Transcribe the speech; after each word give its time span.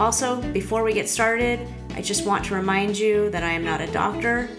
Also, 0.00 0.42
before 0.50 0.82
we 0.82 0.92
get 0.92 1.08
started, 1.08 1.60
I 1.94 2.02
just 2.02 2.26
want 2.26 2.44
to 2.46 2.54
remind 2.54 2.98
you 2.98 3.30
that 3.30 3.44
I 3.44 3.52
am 3.52 3.64
not 3.64 3.80
a 3.80 3.86
doctor. 3.92 4.50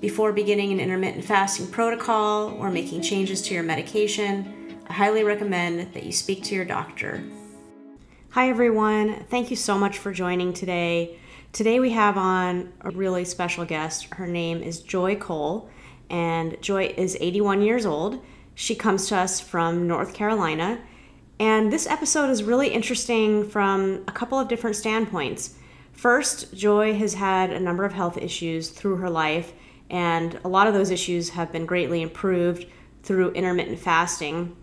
Before 0.00 0.32
beginning 0.32 0.70
an 0.70 0.78
intermittent 0.78 1.24
fasting 1.24 1.66
protocol 1.66 2.50
or 2.50 2.70
making 2.70 3.02
changes 3.02 3.42
to 3.42 3.54
your 3.54 3.64
medication, 3.64 4.78
I 4.88 4.92
highly 4.92 5.24
recommend 5.24 5.92
that 5.92 6.04
you 6.04 6.12
speak 6.12 6.44
to 6.44 6.54
your 6.54 6.64
doctor. 6.64 7.24
Hi, 8.30 8.48
everyone. 8.48 9.24
Thank 9.28 9.50
you 9.50 9.56
so 9.56 9.76
much 9.76 9.98
for 9.98 10.12
joining 10.12 10.52
today. 10.52 11.18
Today, 11.52 11.80
we 11.80 11.90
have 11.90 12.16
on 12.16 12.72
a 12.82 12.90
really 12.92 13.24
special 13.24 13.64
guest. 13.64 14.14
Her 14.14 14.28
name 14.28 14.62
is 14.62 14.78
Joy 14.82 15.16
Cole, 15.16 15.68
and 16.10 16.62
Joy 16.62 16.94
is 16.96 17.16
81 17.20 17.62
years 17.62 17.86
old. 17.86 18.24
She 18.54 18.76
comes 18.76 19.08
to 19.08 19.16
us 19.16 19.40
from 19.40 19.88
North 19.88 20.14
Carolina 20.14 20.78
and 21.38 21.72
this 21.72 21.86
episode 21.86 22.30
is 22.30 22.42
really 22.42 22.68
interesting 22.68 23.48
from 23.48 24.04
a 24.08 24.12
couple 24.12 24.38
of 24.38 24.48
different 24.48 24.76
standpoints. 24.76 25.56
First, 25.92 26.54
Joy 26.54 26.94
has 26.94 27.14
had 27.14 27.52
a 27.52 27.60
number 27.60 27.84
of 27.84 27.92
health 27.92 28.16
issues 28.16 28.70
through 28.70 28.96
her 28.96 29.10
life, 29.10 29.52
and 29.90 30.38
a 30.44 30.48
lot 30.48 30.66
of 30.66 30.74
those 30.74 30.90
issues 30.90 31.30
have 31.30 31.52
been 31.52 31.66
greatly 31.66 32.02
improved 32.02 32.66
through 33.02 33.32
intermittent 33.32 33.78
fasting. 33.78 34.56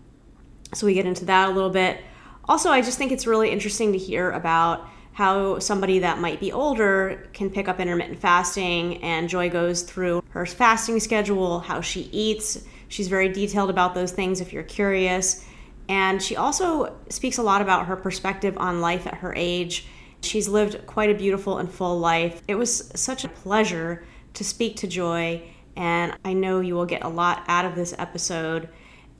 So 0.74 0.86
we 0.86 0.94
get 0.94 1.06
into 1.06 1.24
that 1.26 1.48
a 1.48 1.52
little 1.52 1.70
bit. 1.70 2.00
Also, 2.46 2.70
I 2.70 2.82
just 2.82 2.98
think 2.98 3.12
it's 3.12 3.26
really 3.26 3.50
interesting 3.50 3.92
to 3.92 3.98
hear 3.98 4.30
about 4.32 4.88
how 5.12 5.60
somebody 5.60 6.00
that 6.00 6.18
might 6.18 6.40
be 6.40 6.50
older 6.50 7.28
can 7.32 7.48
pick 7.48 7.68
up 7.68 7.78
intermittent 7.78 8.18
fasting, 8.18 9.02
and 9.02 9.28
Joy 9.28 9.48
goes 9.48 9.82
through 9.82 10.24
her 10.30 10.44
fasting 10.44 10.98
schedule, 10.98 11.60
how 11.60 11.80
she 11.80 12.02
eats. 12.10 12.64
She's 12.88 13.06
very 13.06 13.28
detailed 13.28 13.70
about 13.70 13.94
those 13.94 14.10
things 14.10 14.40
if 14.40 14.52
you're 14.52 14.64
curious. 14.64 15.44
And 15.88 16.22
she 16.22 16.36
also 16.36 16.96
speaks 17.10 17.38
a 17.38 17.42
lot 17.42 17.60
about 17.60 17.86
her 17.86 17.96
perspective 17.96 18.56
on 18.58 18.80
life 18.80 19.06
at 19.06 19.14
her 19.14 19.34
age. 19.36 19.86
She's 20.22 20.48
lived 20.48 20.86
quite 20.86 21.10
a 21.10 21.14
beautiful 21.14 21.58
and 21.58 21.70
full 21.70 21.98
life. 21.98 22.42
It 22.48 22.54
was 22.54 22.90
such 22.94 23.24
a 23.24 23.28
pleasure 23.28 24.04
to 24.32 24.44
speak 24.44 24.76
to 24.76 24.86
Joy, 24.86 25.42
and 25.76 26.16
I 26.24 26.32
know 26.32 26.60
you 26.60 26.74
will 26.74 26.86
get 26.86 27.04
a 27.04 27.08
lot 27.08 27.44
out 27.46 27.64
of 27.64 27.74
this 27.74 27.94
episode, 27.98 28.68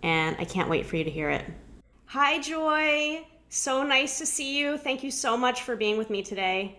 and 0.02 0.36
I 0.38 0.44
can't 0.44 0.70
wait 0.70 0.86
for 0.86 0.96
you 0.96 1.04
to 1.04 1.10
hear 1.10 1.30
it. 1.30 1.44
Hi, 2.06 2.40
Joy. 2.40 3.26
So 3.50 3.82
nice 3.82 4.18
to 4.18 4.26
see 4.26 4.58
you. 4.58 4.78
Thank 4.78 5.04
you 5.04 5.10
so 5.10 5.36
much 5.36 5.62
for 5.62 5.76
being 5.76 5.98
with 5.98 6.10
me 6.10 6.22
today. 6.22 6.78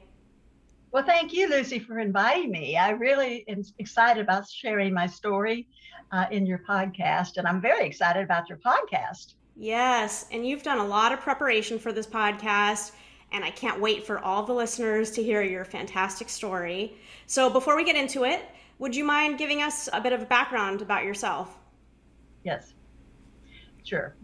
Well, 0.91 1.03
thank 1.03 1.33
you, 1.33 1.49
Lucy, 1.49 1.79
for 1.79 1.99
inviting 1.99 2.51
me. 2.51 2.77
I 2.77 2.91
really 2.91 3.45
am 3.47 3.63
excited 3.79 4.21
about 4.21 4.49
sharing 4.49 4.93
my 4.93 5.07
story 5.07 5.67
uh, 6.11 6.25
in 6.31 6.45
your 6.45 6.59
podcast, 6.67 7.37
and 7.37 7.47
I'm 7.47 7.61
very 7.61 7.85
excited 7.85 8.23
about 8.23 8.49
your 8.49 8.57
podcast. 8.59 9.34
Yes, 9.55 10.25
and 10.31 10.45
you've 10.45 10.63
done 10.63 10.79
a 10.79 10.85
lot 10.85 11.13
of 11.13 11.21
preparation 11.21 11.79
for 11.79 11.93
this 11.93 12.05
podcast, 12.05 12.91
and 13.31 13.43
I 13.43 13.51
can't 13.51 13.79
wait 13.79 14.05
for 14.05 14.19
all 14.19 14.43
the 14.43 14.53
listeners 14.53 15.11
to 15.11 15.23
hear 15.23 15.41
your 15.41 15.63
fantastic 15.63 16.27
story. 16.27 16.97
So, 17.25 17.49
before 17.49 17.77
we 17.77 17.85
get 17.85 17.95
into 17.95 18.25
it, 18.25 18.43
would 18.79 18.93
you 18.93 19.05
mind 19.05 19.37
giving 19.37 19.61
us 19.61 19.87
a 19.93 20.01
bit 20.01 20.11
of 20.11 20.21
a 20.21 20.25
background 20.25 20.81
about 20.81 21.05
yourself? 21.05 21.57
Yes, 22.43 22.73
sure. 23.83 24.17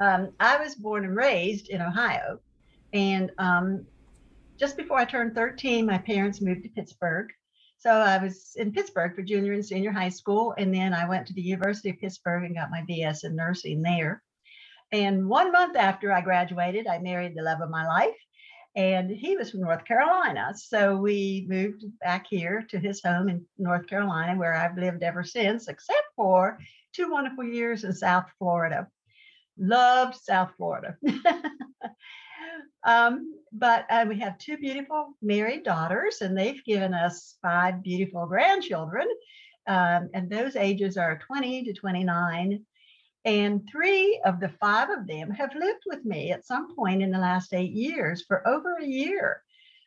Um, 0.00 0.30
I 0.40 0.56
was 0.56 0.74
born 0.74 1.04
and 1.04 1.14
raised 1.14 1.68
in 1.68 1.82
Ohio, 1.82 2.40
and 2.94 3.30
um, 3.36 3.84
just 4.58 4.78
before 4.78 4.98
I 4.98 5.04
turned 5.04 5.34
13, 5.34 5.84
my 5.84 5.98
parents 5.98 6.40
moved 6.40 6.62
to 6.62 6.70
Pittsburgh. 6.70 7.28
So 7.76 7.90
I 7.90 8.16
was 8.18 8.54
in 8.56 8.72
Pittsburgh 8.72 9.14
for 9.14 9.22
junior 9.22 9.52
and 9.52 9.64
senior 9.64 9.92
high 9.92 10.08
school, 10.08 10.54
and 10.56 10.74
then 10.74 10.94
I 10.94 11.06
went 11.06 11.26
to 11.26 11.34
the 11.34 11.42
University 11.42 11.90
of 11.90 12.00
Pittsburgh 12.00 12.44
and 12.44 12.56
got 12.56 12.70
my 12.70 12.82
BS 12.88 13.24
in 13.24 13.36
nursing 13.36 13.82
there. 13.82 14.22
And 14.92 15.28
one 15.28 15.52
month 15.52 15.76
after 15.76 16.12
I 16.12 16.20
graduated, 16.20 16.86
I 16.86 16.98
married 16.98 17.34
the 17.36 17.42
love 17.42 17.60
of 17.60 17.70
my 17.70 17.86
life. 17.86 18.16
And 18.74 19.10
he 19.10 19.36
was 19.36 19.50
from 19.50 19.60
North 19.60 19.84
Carolina. 19.84 20.52
So 20.54 20.96
we 20.96 21.46
moved 21.48 21.84
back 22.00 22.26
here 22.30 22.64
to 22.70 22.78
his 22.78 23.02
home 23.02 23.28
in 23.28 23.44
North 23.58 23.86
Carolina, 23.86 24.38
where 24.38 24.54
I've 24.54 24.78
lived 24.78 25.02
ever 25.02 25.24
since, 25.24 25.68
except 25.68 26.04
for 26.14 26.58
two 26.92 27.10
wonderful 27.10 27.44
years 27.44 27.84
in 27.84 27.92
South 27.92 28.26
Florida. 28.38 28.86
Loved 29.58 30.14
South 30.14 30.52
Florida. 30.56 30.96
um, 32.84 33.34
but 33.52 33.86
uh, 33.90 34.06
we 34.08 34.20
have 34.20 34.38
two 34.38 34.56
beautiful 34.58 35.14
married 35.20 35.64
daughters, 35.64 36.20
and 36.20 36.38
they've 36.38 36.64
given 36.64 36.94
us 36.94 37.36
five 37.42 37.82
beautiful 37.82 38.26
grandchildren. 38.26 39.08
Um, 39.66 40.08
and 40.14 40.30
those 40.30 40.56
ages 40.56 40.96
are 40.96 41.18
20 41.26 41.64
to 41.64 41.72
29 41.72 42.64
and 43.24 43.68
three 43.70 44.20
of 44.24 44.40
the 44.40 44.48
five 44.60 44.90
of 44.90 45.06
them 45.06 45.30
have 45.30 45.54
lived 45.54 45.82
with 45.86 46.04
me 46.04 46.32
at 46.32 46.46
some 46.46 46.74
point 46.74 47.02
in 47.02 47.10
the 47.10 47.18
last 47.18 47.52
eight 47.52 47.72
years 47.72 48.24
for 48.26 48.46
over 48.46 48.76
a 48.76 48.86
year. 48.86 49.42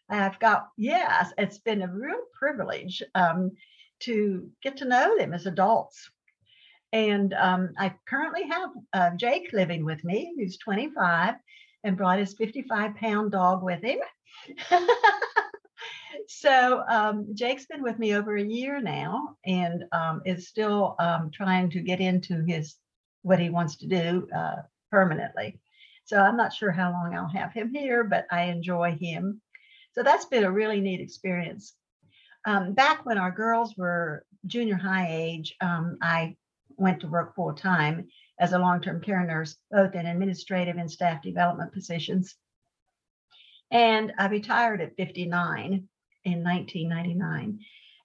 I've 0.10 0.40
got, 0.40 0.68
yes, 0.78 1.32
it's 1.38 1.60
been 1.60 1.82
a 1.82 1.88
real 1.88 2.22
privilege 2.38 3.02
um, 3.16 3.52
to 4.02 4.50
get 4.62 4.78
to 4.78 4.86
know 4.86 5.18
them 5.18 5.34
as 5.34 5.46
adults. 5.46 6.10
And 6.92 7.34
um, 7.34 7.70
I 7.78 7.94
currently 8.06 8.44
have 8.48 8.70
uh, 8.94 9.12
Jake 9.16 9.54
living 9.54 9.86
with 9.86 10.04
me, 10.04 10.34
who's 10.38 10.58
25 10.58 11.36
and 11.84 11.98
brought 11.98 12.20
his 12.20 12.34
55 12.34 12.96
pound 12.96 13.32
dog 13.32 13.64
with 13.64 13.82
him. 13.82 14.00
so 16.28 16.84
um, 16.90 17.28
Jake's 17.34 17.66
been 17.66 17.82
with 17.82 17.98
me 17.98 18.14
over 18.14 18.36
a 18.36 18.44
year 18.44 18.82
now 18.82 19.36
and 19.46 19.86
um, 19.94 20.22
is 20.26 20.50
still 20.50 20.96
um, 21.00 21.32
trying 21.34 21.70
to 21.72 21.80
get 21.80 22.02
into 22.02 22.44
his 22.46 22.76
what 23.22 23.40
he 23.40 23.50
wants 23.50 23.78
to 23.78 23.88
do 23.88 24.28
uh, 24.36 24.58
permanently. 24.92 25.60
So 26.06 26.18
I'm 26.18 26.38
not 26.38 26.54
sure 26.54 26.72
how 26.72 26.92
long 26.92 27.16
I'll 27.16 27.28
have 27.30 27.54
him 27.54 27.74
here, 27.74 28.04
but 28.04 28.26
I 28.32 28.44
enjoy 28.44 28.98
him. 29.00 29.42
So 29.94 30.04
that's 30.04 30.26
been 30.26 30.44
a 30.44 30.52
really 30.52 30.82
neat 30.82 31.02
experience. 31.02 31.74
Um, 32.46 32.74
back 32.74 33.06
when 33.06 33.18
our 33.18 33.32
girls 33.32 33.76
were 33.78 34.26
junior 34.46 34.76
high 34.76 35.08
age, 35.10 35.56
um, 35.62 35.98
I 36.02 36.36
went 36.78 37.02
to 37.02 37.08
work 37.08 37.36
full 37.36 37.54
time 37.54 38.08
as 38.40 38.54
a 38.54 38.60
long 38.60 38.82
term 38.82 39.02
care 39.02 39.24
nurse, 39.26 39.56
both 39.70 39.94
in 39.94 40.06
administrative 40.06 40.78
and 40.78 40.90
staff 40.90 41.22
development 41.22 41.74
positions. 41.74 42.36
And 43.70 44.12
I 44.18 44.28
retired 44.28 44.82
at 44.82 44.98
59 44.98 45.88
in 46.26 46.44
1999. 46.44 47.60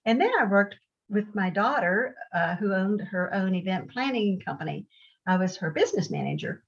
And 0.05 0.21
then 0.21 0.31
I 0.39 0.45
worked 0.45 0.75
with 1.09 1.33
my 1.35 1.49
daughter, 1.49 2.15
uh, 2.33 2.55
who 2.55 2.73
owned 2.73 3.01
her 3.01 3.33
own 3.33 3.55
event 3.55 3.91
planning 3.91 4.39
company. 4.39 4.85
I 5.27 5.35
was 5.35 5.57
her 5.57 5.71
business 5.71 6.09
manager 6.09 6.63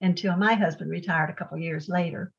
until 0.00 0.36
my 0.36 0.54
husband 0.54 0.88
retired 0.90 1.30
a 1.30 1.34
couple 1.34 1.58
years 1.58 1.88
later. 1.88 2.32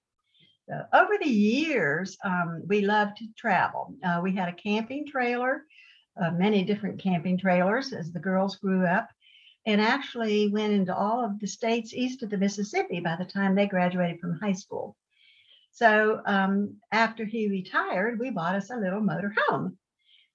So 0.69 0.81
over 0.93 1.17
the 1.21 1.29
years, 1.29 2.17
um, 2.23 2.63
we 2.65 2.81
loved 2.81 3.17
to 3.17 3.27
travel. 3.37 3.93
Uh, 4.03 4.21
we 4.23 4.33
had 4.33 4.49
a 4.49 4.53
camping 4.53 5.05
trailer, 5.05 5.63
uh, 6.19 6.31
many 6.31 6.63
different 6.63 7.01
camping 7.01 7.37
trailers 7.37 7.91
as 7.91 8.11
the 8.11 8.19
girls 8.19 8.55
grew 8.55 8.85
up, 8.85 9.09
and 9.65 9.81
actually 9.81 10.47
went 10.47 10.73
into 10.73 10.95
all 10.95 11.23
of 11.23 11.39
the 11.39 11.47
states 11.47 11.93
east 11.93 12.23
of 12.23 12.29
the 12.29 12.37
Mississippi 12.37 13.01
by 13.01 13.17
the 13.17 13.25
time 13.25 13.53
they 13.53 13.67
graduated 13.67 14.19
from 14.21 14.39
high 14.39 14.53
school. 14.53 14.95
So 15.71 16.21
um, 16.25 16.77
after 16.91 17.25
he 17.25 17.49
retired, 17.49 18.17
we 18.17 18.29
bought 18.29 18.55
us 18.55 18.69
a 18.69 18.77
little 18.77 19.01
motor 19.01 19.35
home. 19.47 19.77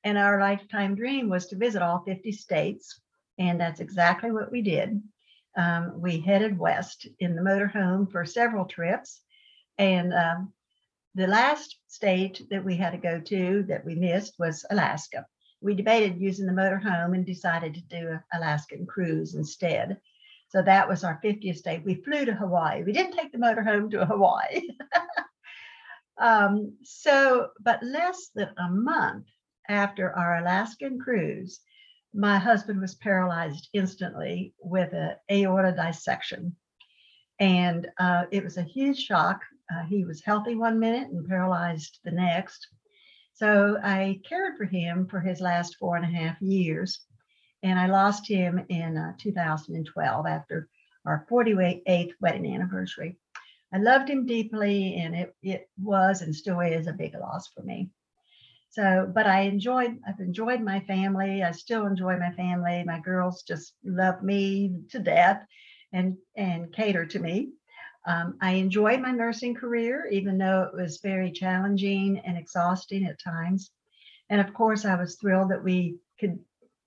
And 0.05 0.19
our 0.19 0.39
lifetime 0.39 0.95
dream 0.95 1.29
was 1.29 1.47
to 1.47 1.57
visit 1.57 1.83
all 1.83 2.05
50 2.07 2.31
states. 2.33 3.01
And 3.39 3.59
that's 3.59 3.81
exactly 3.81 4.33
what 4.33 4.53
we 4.53 4.61
did 4.61 5.03
um, 5.57 6.01
we 6.01 6.21
headed 6.21 6.59
west 6.59 7.07
in 7.19 7.35
the 7.35 7.43
motorhome 7.43 8.11
for 8.11 8.25
several 8.25 8.65
trips. 8.65 9.21
And 9.79 10.13
um, 10.15 10.53
the 11.15 11.27
last 11.27 11.77
state 11.89 12.43
that 12.51 12.65
we 12.65 12.77
had 12.77 12.91
to 12.91 12.99
go 12.99 13.21
to 13.21 13.65
that 13.65 13.85
we 13.85 13.95
missed 13.95 14.35
was 14.39 14.65
Alaska. 14.71 15.27
We 15.61 15.75
debated 15.75 16.21
using 16.21 16.47
the 16.47 16.53
motorhome 16.53 17.15
and 17.15 17.27
decided 17.27 17.75
to 17.75 17.83
do 17.83 18.09
an 18.09 18.23
Alaskan 18.33 18.87
cruise 18.87 19.35
instead. 19.35 19.99
So 20.49 20.63
that 20.63 20.89
was 20.89 21.05
our 21.05 21.21
50th 21.23 21.57
state. 21.57 21.85
We 21.85 21.95
flew 21.95 22.25
to 22.25 22.35
Hawaii. 22.35 22.83
We 22.83 22.93
didn't 22.93 23.13
take 23.13 23.33
the 23.33 23.39
motorhome 23.39 23.91
to 23.91 24.07
Hawaii. 24.07 24.63
um, 26.19 26.77
so, 26.83 27.51
but 27.61 27.83
less 27.83 28.31
than 28.35 28.51
a 28.57 28.69
month 28.71 29.27
after 29.69 30.13
our 30.13 30.39
Alaskan 30.39 30.99
cruise, 30.99 31.61
my 32.15 32.39
husband 32.39 32.81
was 32.81 32.95
paralyzed 32.95 33.69
instantly 33.73 34.55
with 34.59 34.93
an 34.93 35.17
aorta 35.31 35.73
dissection. 35.73 36.57
And 37.39 37.89
uh, 37.99 38.25
it 38.31 38.45
was 38.45 38.57
a 38.57 38.63
huge 38.63 38.99
shock. 38.99 39.43
uh, 39.73 39.85
he 39.85 40.05
was 40.05 40.23
healthy 40.23 40.55
one 40.55 40.79
minute 40.79 41.09
and 41.09 41.29
paralyzed 41.29 42.01
the 42.05 42.11
next. 42.11 42.67
So 43.35 43.79
I 43.83 44.21
cared 44.29 44.59
for 44.59 44.65
him 44.65 45.07
for 45.07 45.21
his 45.21 45.41
last 45.41 45.77
four 45.77 45.97
and 45.97 46.05
a 46.05 46.19
half 46.19 46.41
years. 46.43 47.01
And 47.63 47.79
I 47.79 47.87
lost 47.87 48.29
him 48.29 48.61
in 48.69 48.97
uh, 48.97 49.15
2012 49.19 50.27
after 50.27 50.69
our 51.07 51.27
48th 51.31 52.13
wedding 52.21 52.55
anniversary. 52.55 53.19
I 53.73 53.79
loved 53.79 54.11
him 54.11 54.27
deeply, 54.27 54.97
and 54.97 55.15
it, 55.15 55.35
it 55.43 55.71
was 55.81 56.23
and 56.23 56.35
still 56.35 56.61
is 56.61 56.89
a 56.89 56.93
big 56.93 57.15
loss 57.15 57.49
for 57.49 57.63
me. 57.63 57.91
So, 58.71 59.11
but 59.15 59.27
I 59.27 59.43
enjoyed, 59.43 59.99
I've 60.07 60.21
enjoyed 60.21 60.61
my 60.63 60.81
family. 60.81 61.43
I 61.43 61.51
still 61.53 61.87
enjoy 61.87 62.19
my 62.19 62.33
family. 62.33 62.85
My 62.85 63.01
girls 63.01 63.43
just 63.43 63.75
love 63.85 64.23
me 64.23 64.81
to 64.91 65.01
death 65.01 65.45
and, 65.93 66.17
and 66.37 66.73
cater 66.73 67.05
to 67.07 67.19
me. 67.19 67.53
Um, 68.07 68.39
I 68.41 68.53
enjoyed 68.53 69.01
my 69.01 69.11
nursing 69.13 69.55
career, 69.55 70.09
even 70.11 70.39
though 70.39 70.63
it 70.65 70.75
was 70.81 71.01
very 71.03 71.33
challenging 71.33 72.19
and 72.21 72.39
exhausting 72.39 73.05
at 73.07 73.19
times. 73.23 73.71
And 74.31 74.41
of 74.41 74.55
course, 74.55 74.85
I 74.85 74.97
was 74.97 75.17
thrilled 75.17 75.51
that 75.51 75.65
we 75.65 75.99
could 76.21 76.39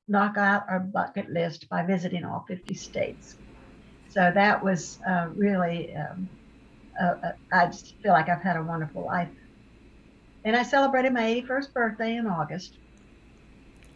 knock 0.07 0.37
out 0.37 0.65
our 0.69 0.79
bucket 0.79 1.29
list 1.29 1.69
by 1.69 1.85
visiting 1.85 2.25
all 2.25 2.45
50 2.47 2.75
states. 2.75 3.37
So 4.09 4.31
that 4.33 4.63
was 4.63 4.99
uh, 5.07 5.27
really, 5.35 5.95
um, 5.95 6.29
uh, 7.01 7.33
I 7.51 7.67
just 7.67 7.95
feel 8.03 8.13
like 8.13 8.29
I've 8.29 8.43
had 8.43 8.57
a 8.57 8.63
wonderful 8.63 9.05
life. 9.05 9.31
And 10.45 10.55
I 10.55 10.63
celebrated 10.63 11.13
my 11.13 11.21
81st 11.21 11.73
birthday 11.73 12.15
in 12.17 12.27
August. 12.27 12.77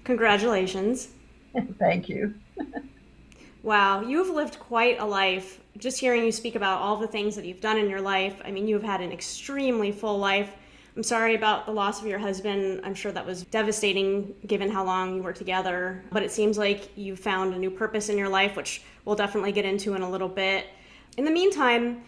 Congratulations. 0.03 1.09
Thank 1.79 2.07
you. 2.07 2.33
wow, 3.63 4.01
you've 4.01 4.29
lived 4.29 4.59
quite 4.59 4.99
a 4.99 5.05
life. 5.05 5.59
Just 5.77 5.99
hearing 5.99 6.23
you 6.23 6.31
speak 6.31 6.55
about 6.55 6.81
all 6.81 6.95
the 6.95 7.07
things 7.07 7.35
that 7.35 7.45
you've 7.45 7.61
done 7.61 7.77
in 7.77 7.89
your 7.89 8.01
life, 8.01 8.41
I 8.45 8.51
mean, 8.51 8.67
you've 8.67 8.83
had 8.83 9.01
an 9.01 9.11
extremely 9.11 9.91
full 9.91 10.17
life. 10.17 10.53
I'm 10.95 11.03
sorry 11.03 11.35
about 11.35 11.67
the 11.67 11.71
loss 11.71 12.01
of 12.01 12.07
your 12.07 12.17
husband. 12.17 12.81
I'm 12.83 12.95
sure 12.95 13.11
that 13.11 13.23
was 13.23 13.43
devastating 13.43 14.33
given 14.47 14.71
how 14.71 14.83
long 14.83 15.15
you 15.15 15.21
were 15.21 15.33
together. 15.33 16.03
But 16.11 16.23
it 16.23 16.31
seems 16.31 16.57
like 16.57 16.97
you 16.97 17.15
found 17.15 17.53
a 17.53 17.57
new 17.57 17.69
purpose 17.69 18.09
in 18.09 18.17
your 18.17 18.29
life, 18.29 18.55
which 18.55 18.81
we'll 19.05 19.15
definitely 19.15 19.51
get 19.51 19.63
into 19.63 19.93
in 19.93 20.01
a 20.01 20.09
little 20.09 20.27
bit. 20.27 20.65
In 21.17 21.23
the 21.23 21.29
meantime, 21.29 22.03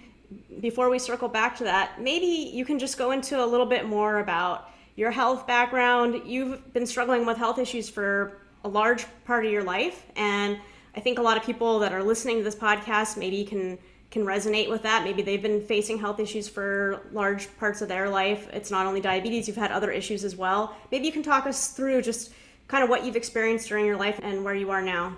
before 0.59 0.89
we 0.89 0.99
circle 0.99 1.27
back 1.27 1.57
to 1.57 1.63
that, 1.63 2.01
maybe 2.01 2.25
you 2.25 2.65
can 2.65 2.79
just 2.79 2.97
go 2.97 3.11
into 3.11 3.43
a 3.43 3.45
little 3.45 3.65
bit 3.65 3.85
more 3.85 4.19
about 4.19 4.69
your 4.95 5.11
health 5.11 5.47
background. 5.47 6.21
You've 6.25 6.73
been 6.73 6.85
struggling 6.85 7.25
with 7.25 7.37
health 7.37 7.57
issues 7.57 7.89
for 7.89 8.39
a 8.63 8.67
large 8.67 9.05
part 9.25 9.45
of 9.45 9.51
your 9.51 9.63
life. 9.63 10.05
And 10.15 10.59
I 10.95 10.99
think 10.99 11.19
a 11.19 11.21
lot 11.21 11.37
of 11.37 11.43
people 11.43 11.79
that 11.79 11.93
are 11.93 12.03
listening 12.03 12.37
to 12.37 12.43
this 12.43 12.55
podcast 12.55 13.17
maybe 13.17 13.43
can 13.45 13.77
can 14.11 14.25
resonate 14.25 14.69
with 14.69 14.81
that. 14.81 15.03
Maybe 15.03 15.21
they've 15.21 15.41
been 15.41 15.61
facing 15.61 15.99
health 15.99 16.19
issues 16.19 16.49
for 16.49 17.01
large 17.11 17.47
parts 17.59 17.83
of 17.83 17.87
their 17.87 18.09
life. 18.09 18.49
It's 18.51 18.71
not 18.71 18.87
only 18.87 19.01
diabetes, 19.01 19.47
you've 19.47 19.55
had 19.55 19.71
other 19.71 19.91
issues 19.91 20.23
as 20.23 20.35
well. 20.35 20.75
Maybe 20.91 21.05
you 21.05 21.11
can 21.11 21.21
talk 21.21 21.45
us 21.45 21.69
through 21.69 22.01
just 22.01 22.33
kind 22.67 22.83
of 22.83 22.89
what 22.89 23.05
you've 23.05 23.15
experienced 23.15 23.69
during 23.69 23.85
your 23.85 23.97
life 23.97 24.19
and 24.23 24.43
where 24.43 24.55
you 24.55 24.71
are 24.71 24.81
now. 24.81 25.15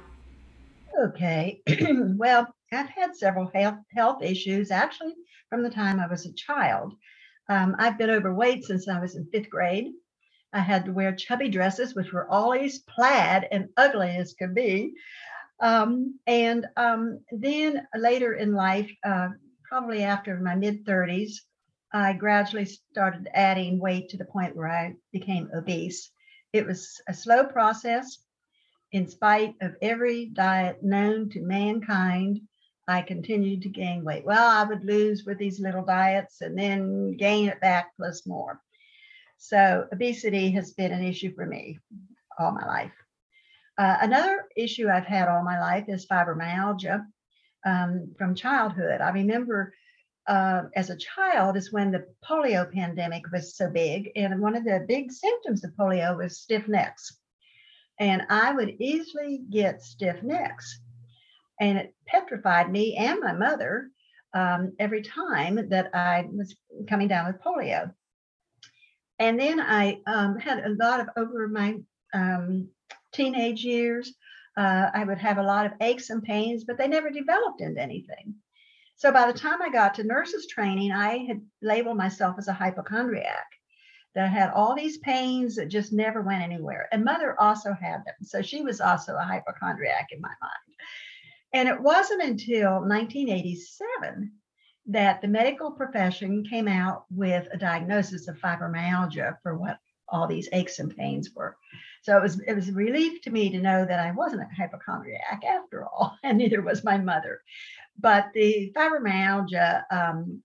Okay. 0.99 1.61
well, 1.89 2.53
I've 2.73 2.89
had 2.89 3.17
several 3.17 3.51
health, 3.53 3.79
health 3.93 4.23
issues 4.23 4.71
actually 4.71 5.13
from 5.49 5.61
the 5.61 5.69
time 5.69 5.99
I 5.99 6.07
was 6.07 6.25
a 6.25 6.33
child. 6.33 6.93
Um, 7.49 7.75
I've 7.77 7.97
been 7.97 8.09
overweight 8.09 8.63
since 8.63 8.87
I 8.87 8.97
was 8.97 9.15
in 9.17 9.25
fifth 9.25 9.49
grade. 9.49 9.91
I 10.53 10.59
had 10.59 10.85
to 10.85 10.93
wear 10.93 11.13
chubby 11.13 11.49
dresses, 11.49 11.95
which 11.95 12.13
were 12.13 12.29
always 12.29 12.79
plaid 12.79 13.45
and 13.51 13.67
ugly 13.75 14.15
as 14.15 14.33
could 14.33 14.55
be. 14.55 14.93
Um, 15.59 16.17
and 16.27 16.65
um, 16.77 17.19
then 17.31 17.85
later 17.93 18.35
in 18.35 18.53
life, 18.53 18.89
uh, 19.03 19.29
probably 19.67 20.03
after 20.03 20.39
my 20.39 20.55
mid 20.55 20.85
30s, 20.85 21.33
I 21.91 22.13
gradually 22.13 22.65
started 22.65 23.27
adding 23.33 23.79
weight 23.79 24.07
to 24.09 24.17
the 24.17 24.25
point 24.25 24.55
where 24.55 24.69
I 24.69 24.95
became 25.11 25.49
obese. 25.53 26.09
It 26.53 26.65
was 26.65 27.01
a 27.09 27.13
slow 27.13 27.43
process. 27.43 28.19
In 28.93 29.09
spite 29.09 29.55
of 29.61 29.75
every 29.81 30.27
diet 30.27 30.83
known 30.83 31.29
to 31.31 31.41
mankind, 31.41 32.41
I 32.87 33.01
continued 33.01 33.61
to 33.63 33.69
gain 33.69 34.03
weight. 34.03 34.25
Well, 34.25 34.47
I 34.47 34.63
would 34.63 34.83
lose 34.83 35.23
with 35.25 35.37
these 35.37 35.59
little 35.59 35.85
diets 35.85 36.41
and 36.41 36.57
then 36.57 37.15
gain 37.17 37.49
it 37.49 37.61
back 37.61 37.91
plus 37.95 38.25
more. 38.25 38.61
So, 39.37 39.87
obesity 39.91 40.51
has 40.51 40.73
been 40.73 40.91
an 40.91 41.03
issue 41.03 41.33
for 41.33 41.45
me 41.45 41.79
all 42.37 42.51
my 42.51 42.65
life. 42.65 42.91
Uh, 43.77 43.97
another 44.01 44.45
issue 44.55 44.89
I've 44.89 45.05
had 45.05 45.27
all 45.27 45.43
my 45.43 45.59
life 45.59 45.85
is 45.87 46.05
fibromyalgia 46.05 47.05
um, 47.65 48.13
from 48.17 48.35
childhood. 48.35 49.01
I 49.01 49.09
remember 49.11 49.73
uh, 50.27 50.63
as 50.75 50.89
a 50.89 50.97
child 50.97 51.57
is 51.57 51.71
when 51.71 51.91
the 51.91 52.05
polio 52.23 52.71
pandemic 52.71 53.23
was 53.31 53.55
so 53.55 53.69
big, 53.69 54.11
and 54.15 54.39
one 54.39 54.55
of 54.55 54.63
the 54.63 54.85
big 54.87 55.11
symptoms 55.11 55.63
of 55.63 55.71
polio 55.71 56.17
was 56.17 56.39
stiff 56.39 56.67
necks. 56.67 57.17
And 57.99 58.23
I 58.29 58.53
would 58.53 58.75
easily 58.79 59.41
get 59.49 59.81
stiff 59.81 60.21
necks, 60.23 60.80
and 61.61 61.77
it 61.77 61.95
petrified 62.07 62.69
me 62.69 62.95
and 62.97 63.21
my 63.21 63.31
mother 63.31 63.89
um, 64.33 64.73
every 64.79 65.03
time 65.03 65.69
that 65.69 65.91
I 65.93 66.27
was 66.29 66.55
coming 66.89 67.07
down 67.07 67.27
with 67.27 67.41
polio. 67.41 67.93
And 69.19 69.39
then 69.39 69.59
I 69.59 69.99
um, 70.07 70.39
had 70.39 70.65
a 70.65 70.69
lot 70.69 70.99
of 70.99 71.09
over 71.15 71.47
my 71.47 71.77
um, 72.13 72.67
teenage 73.13 73.63
years, 73.63 74.11
uh, 74.57 74.89
I 74.93 75.03
would 75.03 75.19
have 75.19 75.37
a 75.37 75.43
lot 75.43 75.67
of 75.67 75.73
aches 75.79 76.09
and 76.09 76.23
pains, 76.23 76.63
but 76.63 76.77
they 76.77 76.87
never 76.87 77.11
developed 77.11 77.61
into 77.61 77.79
anything. 77.79 78.33
So 78.95 79.11
by 79.11 79.31
the 79.31 79.37
time 79.37 79.61
I 79.61 79.69
got 79.69 79.93
to 79.95 80.03
nurses 80.03 80.47
training, 80.47 80.91
I 80.91 81.25
had 81.25 81.41
labeled 81.61 81.97
myself 81.97 82.35
as 82.37 82.47
a 82.47 82.53
hypochondriac. 82.53 83.45
That 84.13 84.25
I 84.25 84.27
had 84.27 84.49
all 84.49 84.75
these 84.75 84.97
pains 84.97 85.55
that 85.55 85.69
just 85.69 85.93
never 85.93 86.21
went 86.21 86.43
anywhere. 86.43 86.89
And 86.91 87.05
mother 87.05 87.39
also 87.39 87.71
had 87.71 87.99
them. 87.99 88.15
So 88.23 88.41
she 88.41 88.61
was 88.61 88.81
also 88.81 89.15
a 89.15 89.23
hypochondriac 89.23 90.09
in 90.11 90.19
my 90.19 90.33
mind. 90.41 90.77
And 91.53 91.67
it 91.67 91.81
wasn't 91.81 92.23
until 92.23 92.79
1987 92.81 94.31
that 94.87 95.21
the 95.21 95.27
medical 95.27 95.71
profession 95.71 96.43
came 96.43 96.67
out 96.67 97.05
with 97.09 97.47
a 97.51 97.57
diagnosis 97.57 98.27
of 98.27 98.37
fibromyalgia 98.39 99.37
for 99.43 99.57
what 99.57 99.77
all 100.07 100.27
these 100.27 100.49
aches 100.51 100.79
and 100.79 100.95
pains 100.95 101.29
were. 101.35 101.55
So 102.03 102.17
it 102.17 102.21
was 102.21 102.39
it 102.41 102.53
was 102.53 102.69
a 102.69 102.73
relief 102.73 103.21
to 103.21 103.31
me 103.31 103.49
to 103.51 103.61
know 103.61 103.85
that 103.85 103.99
I 103.99 104.11
wasn't 104.11 104.41
a 104.41 104.55
hypochondriac 104.55 105.43
after 105.47 105.85
all, 105.85 106.17
and 106.23 106.37
neither 106.37 106.61
was 106.61 106.83
my 106.83 106.97
mother. 106.97 107.41
But 107.99 108.27
the 108.33 108.71
fibromyalgia 108.75 109.83
um, 109.91 110.41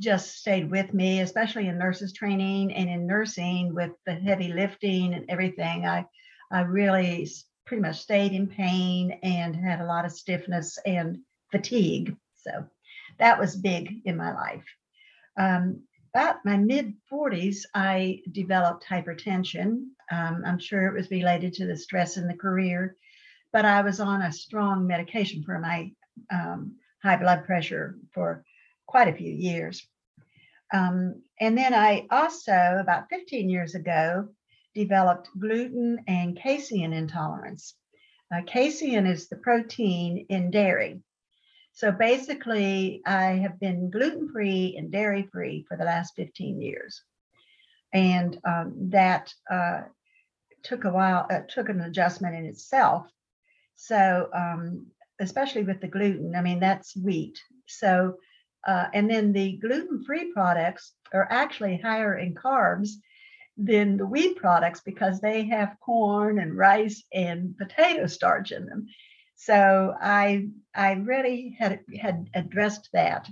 just 0.00 0.38
stayed 0.38 0.70
with 0.70 0.92
me, 0.94 1.20
especially 1.20 1.68
in 1.68 1.78
nurses 1.78 2.12
training 2.12 2.72
and 2.72 2.88
in 2.88 3.06
nursing 3.06 3.74
with 3.74 3.92
the 4.06 4.14
heavy 4.14 4.52
lifting 4.52 5.14
and 5.14 5.26
everything. 5.28 5.86
I 5.86 6.06
I 6.50 6.60
really 6.60 7.28
pretty 7.66 7.82
much 7.82 8.00
stayed 8.00 8.32
in 8.32 8.46
pain 8.46 9.18
and 9.22 9.56
had 9.56 9.80
a 9.80 9.86
lot 9.86 10.04
of 10.04 10.12
stiffness 10.12 10.78
and 10.84 11.18
fatigue. 11.50 12.16
So 12.34 12.66
that 13.18 13.38
was 13.38 13.56
big 13.56 14.02
in 14.04 14.16
my 14.16 14.32
life. 14.32 14.64
Um, 15.36 15.82
about 16.14 16.44
my 16.44 16.56
mid 16.56 16.94
40s, 17.10 17.64
I 17.74 18.20
developed 18.30 18.84
hypertension. 18.88 19.86
Um, 20.12 20.42
I'm 20.46 20.58
sure 20.58 20.86
it 20.86 20.94
was 20.94 21.10
related 21.10 21.54
to 21.54 21.66
the 21.66 21.76
stress 21.76 22.16
in 22.16 22.28
the 22.28 22.34
career, 22.34 22.96
but 23.52 23.64
I 23.64 23.82
was 23.82 23.98
on 23.98 24.22
a 24.22 24.32
strong 24.32 24.86
medication 24.86 25.42
for 25.42 25.58
my 25.58 25.90
um, 26.30 26.76
high 27.02 27.16
blood 27.16 27.44
pressure 27.44 27.98
for 28.12 28.44
quite 28.86 29.08
a 29.08 29.16
few 29.16 29.32
years. 29.32 29.84
Um, 30.72 31.22
and 31.40 31.58
then 31.58 31.74
I 31.74 32.06
also, 32.10 32.78
about 32.80 33.08
15 33.10 33.48
years 33.48 33.74
ago, 33.74 34.28
developed 34.74 35.28
gluten 35.38 36.04
and 36.06 36.36
casein 36.36 36.92
intolerance. 36.92 37.74
Uh, 38.34 38.42
casein 38.46 39.06
is 39.06 39.28
the 39.28 39.36
protein 39.36 40.26
in 40.28 40.50
dairy. 40.50 41.00
So 41.72 41.90
basically, 41.90 43.02
I 43.04 43.32
have 43.42 43.58
been 43.58 43.90
gluten 43.90 44.30
free 44.30 44.76
and 44.78 44.92
dairy 44.92 45.28
free 45.32 45.64
for 45.68 45.76
the 45.76 45.84
last 45.84 46.14
15 46.16 46.60
years. 46.60 47.02
And 47.92 48.38
um, 48.44 48.74
that 48.90 49.32
uh, 49.50 49.82
took 50.62 50.84
a 50.84 50.90
while, 50.90 51.26
uh, 51.30 51.40
took 51.48 51.68
an 51.68 51.80
adjustment 51.80 52.36
in 52.36 52.46
itself. 52.46 53.06
So, 53.76 54.28
um, 54.32 54.86
especially 55.20 55.64
with 55.64 55.80
the 55.80 55.88
gluten, 55.88 56.34
I 56.34 56.42
mean, 56.42 56.60
that's 56.60 56.96
wheat. 56.96 57.40
So, 57.66 58.18
uh, 58.66 58.86
and 58.92 59.10
then 59.10 59.32
the 59.32 59.58
gluten 59.58 60.04
free 60.04 60.32
products 60.32 60.92
are 61.12 61.26
actually 61.30 61.78
higher 61.78 62.16
in 62.16 62.34
carbs 62.34 62.90
than 63.56 63.96
the 63.96 64.06
wheat 64.06 64.36
products 64.36 64.80
because 64.80 65.20
they 65.20 65.44
have 65.44 65.76
corn 65.80 66.38
and 66.38 66.56
rice 66.56 67.04
and 67.12 67.56
potato 67.56 68.06
starch 68.06 68.52
in 68.52 68.66
them. 68.66 68.86
So 69.36 69.94
I 70.00 70.48
I 70.74 70.92
really 70.92 71.56
had 71.58 71.80
had 72.00 72.28
addressed 72.34 72.88
that. 72.92 73.28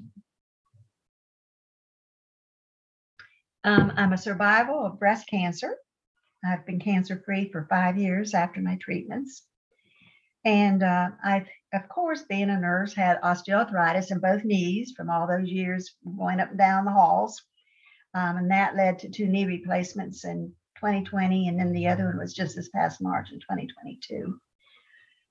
Um, 3.65 3.93
I'm 3.97 4.13
a 4.13 4.19
survivor 4.19 4.73
of 4.73 4.99
breast 4.99 5.29
cancer. 5.29 5.77
I've 6.45 6.67
been 6.67 6.81
cancer 6.81 7.23
free 7.25 7.49
for 7.51 7.67
five 7.71 7.97
years 7.97 8.35
after 8.35 8.61
my 8.61 8.77
treatments. 8.81 9.43
And 10.45 10.83
uh, 10.83 11.11
I, 11.23 11.47
of 11.73 11.89
course, 11.89 12.23
being 12.23 12.51
a 12.51 12.59
nurse, 12.59 12.95
had 12.95 13.21
osteoarthritis 13.21 14.11
in 14.11 14.19
both 14.19 14.45
knees 14.45 14.93
from 14.97 15.09
all 15.09 15.29
those 15.29 15.49
years 15.49 15.95
going 16.19 16.41
up 16.41 16.51
and 16.51 16.59
down 16.59 16.85
the 16.85 16.91
halls. 16.91 17.41
Um, 18.15 18.37
and 18.37 18.51
that 18.51 18.77
led 18.77 18.99
to 19.01 19.09
two 19.09 19.27
knee 19.27 19.47
replacements 19.47 20.25
in 20.25 20.53
2020. 20.77 21.49
And 21.49 21.59
then 21.59 21.73
the 21.73 21.89
other 21.89 22.07
one 22.07 22.19
was 22.19 22.35
just 22.35 22.57
this 22.57 22.69
past 22.69 23.01
March 23.01 23.31
in 23.33 23.41
2022. 23.41 24.39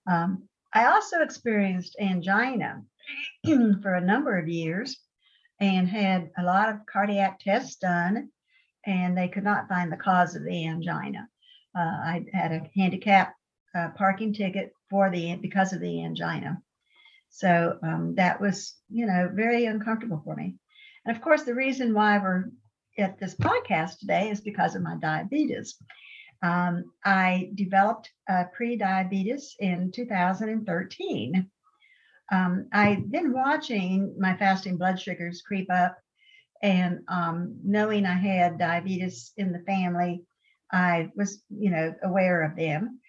Um, 0.08 0.48
I 0.74 0.86
also 0.86 1.22
experienced 1.22 1.98
angina 2.00 2.82
for 3.82 3.96
a 3.96 4.02
number 4.02 4.38
of 4.38 4.48
years 4.48 4.98
and 5.60 5.88
had 5.88 6.32
a 6.38 6.44
lot 6.44 6.70
of 6.70 6.86
cardiac 6.92 7.40
tests 7.40 7.76
done, 7.76 8.30
and 8.86 9.16
they 9.16 9.28
could 9.28 9.44
not 9.44 9.68
find 9.68 9.92
the 9.92 9.98
cause 9.98 10.36
of 10.36 10.44
the 10.44 10.68
angina. 10.68 11.28
Uh, 11.78 11.82
I 11.82 12.26
had 12.34 12.52
a 12.52 12.70
handicap 12.76 13.36
uh, 13.76 13.90
parking 13.96 14.34
ticket 14.34 14.74
for 14.90 15.10
the 15.10 15.36
because 15.36 15.72
of 15.72 15.82
the 15.82 16.04
angina. 16.04 16.62
So 17.30 17.78
um, 17.84 18.16
that 18.16 18.42
was, 18.42 18.76
you 18.90 19.06
know, 19.06 19.30
very 19.34 19.66
uncomfortable 19.66 20.22
for 20.26 20.36
me. 20.36 20.56
And 21.06 21.16
of 21.16 21.22
course, 21.22 21.44
the 21.44 21.56
reason 21.56 21.94
why 21.94 22.18
we're 22.18 22.46
at 22.98 23.20
this 23.20 23.36
podcast 23.36 24.00
today 24.00 24.30
is 24.30 24.42
because 24.42 24.76
of 24.76 24.82
my 24.82 24.96
diabetes. 24.96 25.78
Um, 26.44 26.86
I 27.06 27.52
developed 27.56 28.12
uh, 28.30 28.46
pre-diabetes 28.54 29.56
in 29.60 29.92
2013. 29.92 31.50
Um, 32.32 32.68
I've 32.72 33.12
been 33.12 33.34
watching 33.34 34.16
my 34.18 34.36
fasting 34.38 34.78
blood 34.78 35.00
sugars 35.00 35.42
creep 35.42 35.70
up, 35.72 35.98
and 36.64 37.00
um, 37.08 37.60
knowing 37.64 38.06
I 38.06 38.14
had 38.14 38.58
diabetes 38.58 39.34
in 39.38 39.52
the 39.52 39.60
family, 39.60 40.24
I 40.72 41.12
was, 41.16 41.44
you 41.50 41.70
know, 41.70 41.94
aware 42.04 42.44
of 42.44 42.56
them. 42.56 43.00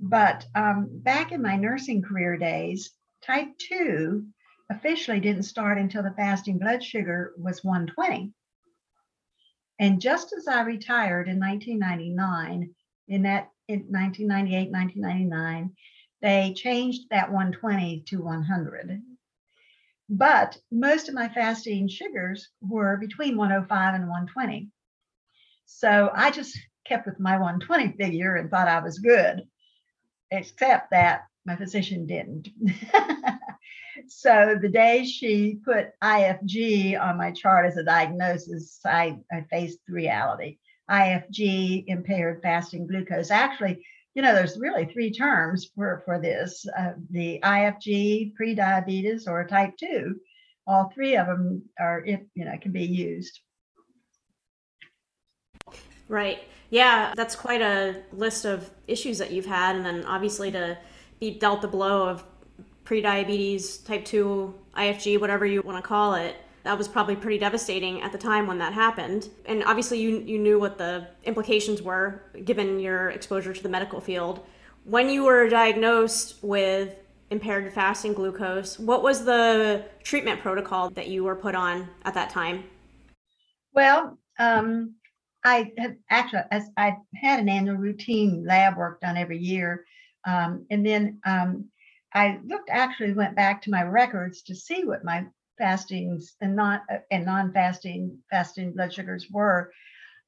But 0.00 0.44
um, 0.54 0.88
back 0.90 1.32
in 1.32 1.40
my 1.40 1.56
nursing 1.56 2.02
career 2.02 2.36
days, 2.36 2.90
type 3.24 3.48
2 3.70 4.26
officially 4.70 5.20
didn't 5.20 5.44
start 5.44 5.78
until 5.78 6.02
the 6.02 6.14
fasting 6.16 6.58
blood 6.58 6.82
sugar 6.82 7.32
was 7.38 7.62
120. 7.62 8.32
And 9.82 10.00
just 10.00 10.32
as 10.32 10.46
I 10.46 10.62
retired 10.62 11.26
in 11.26 11.40
1999, 11.40 12.72
in 13.08 13.22
that 13.22 13.50
in 13.66 13.80
1998, 13.88 14.70
1999, 14.70 15.74
they 16.20 16.54
changed 16.54 17.08
that 17.10 17.32
120 17.32 18.04
to 18.06 18.22
100. 18.22 19.02
But 20.08 20.56
most 20.70 21.08
of 21.08 21.16
my 21.16 21.28
fasting 21.30 21.88
sugars 21.88 22.48
were 22.60 22.96
between 22.96 23.36
105 23.36 23.94
and 23.94 24.04
120. 24.04 24.68
So 25.66 26.12
I 26.14 26.30
just 26.30 26.56
kept 26.86 27.04
with 27.04 27.18
my 27.18 27.36
120 27.36 27.96
figure 27.96 28.36
and 28.36 28.48
thought 28.48 28.68
I 28.68 28.78
was 28.78 29.00
good, 29.00 29.42
except 30.30 30.92
that 30.92 31.22
my 31.44 31.56
physician 31.56 32.06
didn't. 32.06 32.48
so 34.08 34.56
the 34.60 34.68
day 34.68 35.04
she 35.04 35.58
put 35.64 35.98
IFG 36.02 37.00
on 37.00 37.18
my 37.18 37.30
chart 37.32 37.66
as 37.66 37.76
a 37.76 37.84
diagnosis, 37.84 38.80
I, 38.84 39.18
I 39.30 39.44
faced 39.50 39.80
reality. 39.88 40.58
IFG, 40.90 41.84
impaired 41.86 42.40
fasting 42.42 42.86
glucose. 42.86 43.30
Actually, 43.30 43.84
you 44.14 44.22
know, 44.22 44.34
there's 44.34 44.58
really 44.58 44.84
three 44.84 45.10
terms 45.10 45.70
for, 45.74 46.02
for 46.04 46.20
this 46.20 46.66
uh, 46.78 46.92
the 47.10 47.40
IFG, 47.42 48.34
pre-diabetes, 48.34 49.26
or 49.26 49.46
type 49.46 49.74
2. 49.78 50.16
All 50.66 50.92
three 50.94 51.16
of 51.16 51.26
them 51.26 51.62
are, 51.80 52.04
if 52.04 52.20
you 52.34 52.44
know, 52.44 52.56
can 52.60 52.72
be 52.72 52.84
used. 52.84 53.40
Right. 56.08 56.40
Yeah, 56.70 57.12
that's 57.16 57.34
quite 57.34 57.62
a 57.62 58.02
list 58.12 58.44
of 58.44 58.70
issues 58.86 59.18
that 59.18 59.32
you've 59.32 59.46
had. 59.46 59.76
And 59.76 59.84
then 59.84 60.04
obviously 60.04 60.50
to 60.52 60.78
be 61.22 61.30
dealt 61.30 61.62
the 61.62 61.68
blow 61.68 62.08
of 62.08 62.24
pre-diabetes, 62.82 63.78
type 63.78 64.04
2, 64.04 64.52
IFG, 64.76 65.20
whatever 65.20 65.46
you 65.46 65.62
want 65.62 65.78
to 65.78 65.88
call 65.88 66.14
it, 66.14 66.34
that 66.64 66.76
was 66.76 66.88
probably 66.88 67.14
pretty 67.14 67.38
devastating 67.38 68.02
at 68.02 68.10
the 68.10 68.18
time 68.18 68.48
when 68.48 68.58
that 68.58 68.72
happened. 68.72 69.28
And 69.46 69.62
obviously, 69.62 70.00
you, 70.00 70.18
you 70.18 70.36
knew 70.40 70.58
what 70.58 70.78
the 70.78 71.06
implications 71.22 71.80
were 71.80 72.22
given 72.44 72.80
your 72.80 73.10
exposure 73.10 73.52
to 73.52 73.62
the 73.62 73.68
medical 73.68 74.00
field. 74.00 74.44
When 74.82 75.08
you 75.08 75.22
were 75.22 75.48
diagnosed 75.48 76.42
with 76.42 76.96
impaired 77.30 77.72
fasting 77.72 78.14
glucose, 78.14 78.76
what 78.80 79.04
was 79.04 79.24
the 79.24 79.84
treatment 80.02 80.40
protocol 80.40 80.90
that 80.90 81.06
you 81.06 81.22
were 81.22 81.36
put 81.36 81.54
on 81.54 81.88
at 82.04 82.14
that 82.14 82.30
time? 82.30 82.64
Well, 83.72 84.18
um, 84.40 84.96
I 85.44 85.70
had 85.78 85.98
actually, 86.10 86.42
as 86.50 86.64
I 86.76 86.96
had 87.14 87.38
an 87.38 87.48
annual 87.48 87.76
routine 87.76 88.44
lab 88.44 88.76
work 88.76 89.00
done 89.00 89.16
every 89.16 89.38
year. 89.38 89.84
Um, 90.26 90.66
and 90.70 90.84
then 90.84 91.20
um, 91.24 91.68
I 92.14 92.38
looked, 92.44 92.70
actually 92.70 93.12
went 93.12 93.36
back 93.36 93.62
to 93.62 93.70
my 93.70 93.82
records 93.82 94.42
to 94.42 94.54
see 94.54 94.84
what 94.84 95.04
my 95.04 95.26
fastings 95.58 96.34
and 96.40 96.58
uh, 96.58 96.78
and 97.10 97.24
non-fasting 97.24 98.18
fasting 98.30 98.72
blood 98.72 98.92
sugars 98.92 99.26
were. 99.30 99.72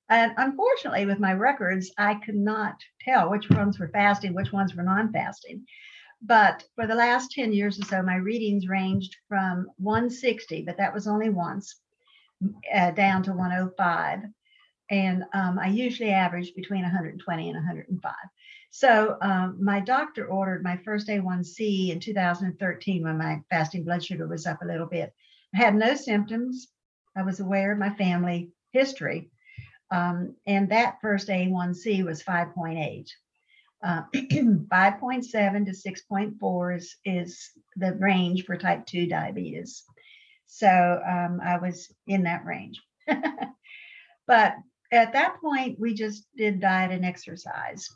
And 0.08 0.32
unfortunately, 0.36 1.06
with 1.06 1.18
my 1.18 1.32
records, 1.32 1.90
I 1.96 2.14
could 2.16 2.34
not 2.34 2.76
tell 3.00 3.30
which 3.30 3.48
ones 3.50 3.78
were 3.78 3.88
fasting, 3.88 4.34
which 4.34 4.52
ones 4.52 4.74
were 4.74 4.82
non-fasting. 4.82 5.64
But 6.22 6.64
for 6.74 6.86
the 6.86 6.94
last 6.94 7.32
10 7.32 7.52
years 7.52 7.78
or 7.78 7.84
so, 7.84 8.02
my 8.02 8.16
readings 8.16 8.68
ranged 8.68 9.16
from 9.28 9.66
160, 9.76 10.62
but 10.62 10.76
that 10.76 10.92
was 10.92 11.06
only 11.06 11.30
once, 11.30 11.80
uh, 12.74 12.90
down 12.92 13.22
to 13.24 13.32
105. 13.32 14.20
And 14.90 15.24
um, 15.32 15.58
I 15.58 15.68
usually 15.68 16.10
average 16.10 16.54
between 16.54 16.82
120 16.82 17.48
and 17.48 17.56
105. 17.56 18.12
So 18.76 19.16
um, 19.22 19.58
my 19.62 19.78
doctor 19.78 20.26
ordered 20.26 20.64
my 20.64 20.76
first 20.78 21.06
A1C 21.06 21.90
in 21.90 22.00
2013 22.00 23.04
when 23.04 23.16
my 23.16 23.40
fasting 23.48 23.84
blood 23.84 24.04
sugar 24.04 24.26
was 24.26 24.48
up 24.48 24.62
a 24.62 24.66
little 24.66 24.88
bit. 24.88 25.14
I 25.54 25.58
had 25.58 25.76
no 25.76 25.94
symptoms. 25.94 26.66
I 27.16 27.22
was 27.22 27.38
aware 27.38 27.70
of 27.70 27.78
my 27.78 27.90
family 27.90 28.50
history. 28.72 29.30
Um, 29.92 30.34
and 30.48 30.68
that 30.70 30.96
first 31.00 31.28
A1C 31.28 32.04
was 32.04 32.24
5.8. 32.24 33.08
Uh, 33.80 34.02
5.7 34.12 35.22
to 35.66 35.92
6.4 36.12 36.76
is, 36.76 36.96
is 37.04 37.50
the 37.76 37.94
range 37.94 38.44
for 38.44 38.56
type 38.56 38.86
2 38.86 39.06
diabetes. 39.06 39.84
So 40.46 41.00
um, 41.08 41.40
I 41.40 41.58
was 41.58 41.94
in 42.08 42.24
that 42.24 42.44
range. 42.44 42.82
but 44.26 44.56
at 44.90 45.12
that 45.12 45.36
point, 45.40 45.78
we 45.78 45.94
just 45.94 46.26
did 46.36 46.58
diet 46.58 46.90
and 46.90 47.04
exercise 47.04 47.88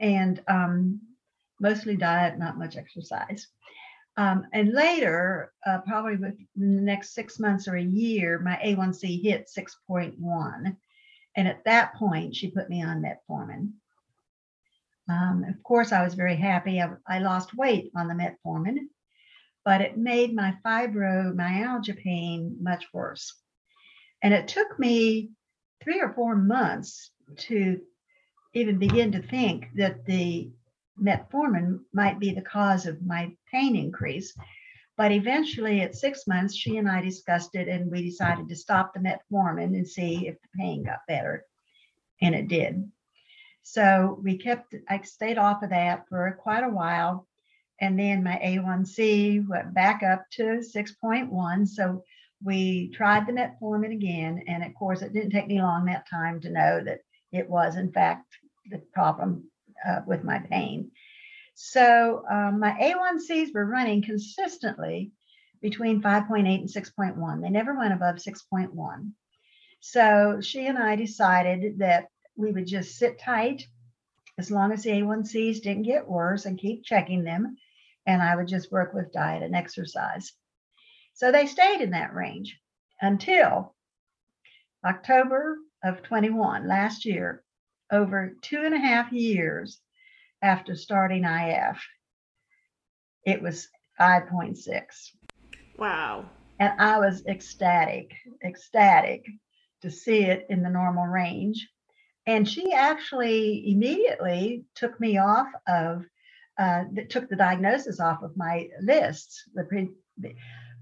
and 0.00 0.42
um, 0.48 1.00
mostly 1.60 1.96
diet, 1.96 2.38
not 2.38 2.58
much 2.58 2.76
exercise. 2.76 3.48
Um, 4.16 4.46
and 4.52 4.72
later, 4.72 5.52
uh, 5.66 5.78
probably 5.86 6.16
within 6.16 6.46
the 6.56 6.82
next 6.82 7.14
six 7.14 7.40
months 7.40 7.66
or 7.66 7.76
a 7.76 7.82
year, 7.82 8.38
my 8.38 8.56
A1C 8.64 9.22
hit 9.22 9.50
6.1. 9.56 10.76
And 11.36 11.48
at 11.48 11.64
that 11.64 11.94
point, 11.94 12.36
she 12.36 12.50
put 12.50 12.70
me 12.70 12.82
on 12.82 13.02
metformin. 13.02 13.72
Um, 15.08 15.44
of 15.48 15.62
course, 15.62 15.92
I 15.92 16.04
was 16.04 16.14
very 16.14 16.36
happy. 16.36 16.80
I, 16.80 16.90
I, 17.06 17.18
lost 17.18 17.54
weight 17.54 17.90
on 17.94 18.08
the 18.08 18.14
metformin, 18.14 18.88
but 19.64 19.82
it 19.82 19.98
made 19.98 20.34
my 20.34 20.56
fibromyalgia 20.64 21.98
pain 21.98 22.56
much 22.60 22.86
worse. 22.92 23.34
And 24.22 24.32
it 24.32 24.48
took 24.48 24.78
me 24.78 25.30
three 25.82 26.00
or 26.00 26.14
four 26.14 26.36
months 26.36 27.10
to 27.36 27.80
even 28.54 28.78
begin 28.78 29.12
to 29.12 29.22
think 29.22 29.68
that 29.74 30.04
the 30.06 30.50
metformin 31.00 31.80
might 31.92 32.20
be 32.20 32.32
the 32.32 32.42
cause 32.42 32.86
of 32.86 33.04
my 33.04 33.32
pain 33.50 33.76
increase. 33.76 34.36
But 34.96 35.10
eventually, 35.10 35.80
at 35.80 35.96
six 35.96 36.26
months, 36.28 36.54
she 36.54 36.76
and 36.76 36.88
I 36.88 37.00
discussed 37.00 37.56
it 37.56 37.66
and 37.66 37.90
we 37.90 38.02
decided 38.02 38.48
to 38.48 38.56
stop 38.56 38.94
the 38.94 39.00
metformin 39.00 39.74
and 39.74 39.86
see 39.86 40.28
if 40.28 40.40
the 40.40 40.48
pain 40.56 40.84
got 40.84 41.00
better. 41.08 41.44
And 42.22 42.34
it 42.34 42.46
did. 42.46 42.88
So 43.64 44.20
we 44.22 44.38
kept, 44.38 44.74
I 44.88 45.00
stayed 45.00 45.38
off 45.38 45.64
of 45.64 45.70
that 45.70 46.08
for 46.08 46.38
quite 46.40 46.62
a 46.62 46.68
while. 46.68 47.26
And 47.80 47.98
then 47.98 48.22
my 48.22 48.38
A1C 48.44 49.48
went 49.48 49.74
back 49.74 50.04
up 50.04 50.26
to 50.32 50.62
6.1. 50.62 51.66
So 51.66 52.04
we 52.42 52.90
tried 52.90 53.26
the 53.26 53.32
metformin 53.32 53.92
again. 53.92 54.44
And 54.46 54.62
of 54.62 54.74
course, 54.74 55.02
it 55.02 55.12
didn't 55.12 55.30
take 55.30 55.48
me 55.48 55.60
long 55.60 55.86
that 55.86 56.08
time 56.08 56.40
to 56.42 56.50
know 56.50 56.84
that 56.84 57.00
it 57.32 57.50
was, 57.50 57.74
in 57.74 57.90
fact, 57.90 58.36
the 58.70 58.78
problem 58.92 59.50
uh, 59.86 60.00
with 60.06 60.24
my 60.24 60.38
pain. 60.38 60.90
So 61.54 62.24
um, 62.30 62.58
my 62.60 62.72
A1Cs 62.72 63.54
were 63.54 63.66
running 63.66 64.02
consistently 64.02 65.12
between 65.60 66.02
5.8 66.02 66.46
and 66.46 66.68
6.1. 66.68 67.42
They 67.42 67.50
never 67.50 67.76
went 67.76 67.94
above 67.94 68.16
6.1. 68.16 69.12
So 69.80 70.40
she 70.40 70.66
and 70.66 70.78
I 70.78 70.96
decided 70.96 71.78
that 71.78 72.08
we 72.36 72.50
would 72.50 72.66
just 72.66 72.96
sit 72.96 73.20
tight 73.20 73.66
as 74.38 74.50
long 74.50 74.72
as 74.72 74.82
the 74.82 74.90
A1Cs 74.90 75.62
didn't 75.62 75.84
get 75.84 76.08
worse 76.08 76.44
and 76.44 76.58
keep 76.58 76.84
checking 76.84 77.22
them. 77.22 77.56
And 78.06 78.20
I 78.20 78.34
would 78.34 78.48
just 78.48 78.72
work 78.72 78.92
with 78.92 79.12
diet 79.12 79.42
and 79.42 79.54
exercise. 79.54 80.32
So 81.14 81.30
they 81.30 81.46
stayed 81.46 81.80
in 81.80 81.90
that 81.90 82.14
range 82.14 82.58
until 83.00 83.74
October 84.84 85.56
of 85.84 86.02
21 86.02 86.66
last 86.66 87.04
year 87.04 87.43
over 87.90 88.36
two 88.42 88.62
and 88.64 88.74
a 88.74 88.78
half 88.78 89.12
years 89.12 89.80
after 90.42 90.74
starting 90.74 91.24
IF. 91.24 91.82
it 93.24 93.40
was 93.40 93.68
5.6. 94.00 94.82
Wow. 95.78 96.26
And 96.58 96.80
I 96.80 96.98
was 96.98 97.24
ecstatic, 97.26 98.12
ecstatic 98.44 99.24
to 99.82 99.90
see 99.90 100.24
it 100.24 100.46
in 100.50 100.62
the 100.62 100.70
normal 100.70 101.06
range. 101.06 101.68
And 102.26 102.48
she 102.48 102.72
actually 102.72 103.70
immediately 103.70 104.64
took 104.74 104.98
me 105.00 105.18
off 105.18 105.48
of, 105.66 106.04
uh, 106.58 106.84
took 107.08 107.28
the 107.28 107.36
diagnosis 107.36 108.00
off 108.00 108.22
of 108.22 108.36
my 108.36 108.68
lists. 108.80 109.44
The 109.54 109.64
pre, 109.64 109.90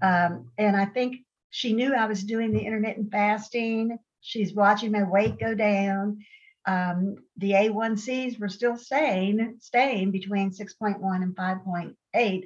um, 0.01 0.51
and 0.57 0.75
I 0.75 0.85
think 0.85 1.17
she 1.49 1.73
knew 1.73 1.93
I 1.93 2.05
was 2.05 2.23
doing 2.23 2.51
the 2.51 2.65
intermittent 2.65 3.11
fasting. 3.11 3.97
She's 4.21 4.53
watching 4.53 4.91
my 4.91 5.03
weight 5.03 5.39
go 5.39 5.53
down. 5.53 6.19
Um, 6.65 7.17
the 7.37 7.51
A1Cs 7.51 8.39
were 8.39 8.49
still 8.49 8.77
staying, 8.77 9.57
staying 9.59 10.11
between 10.11 10.51
6.1 10.51 11.23
and 11.23 11.35
5.8 11.35 12.43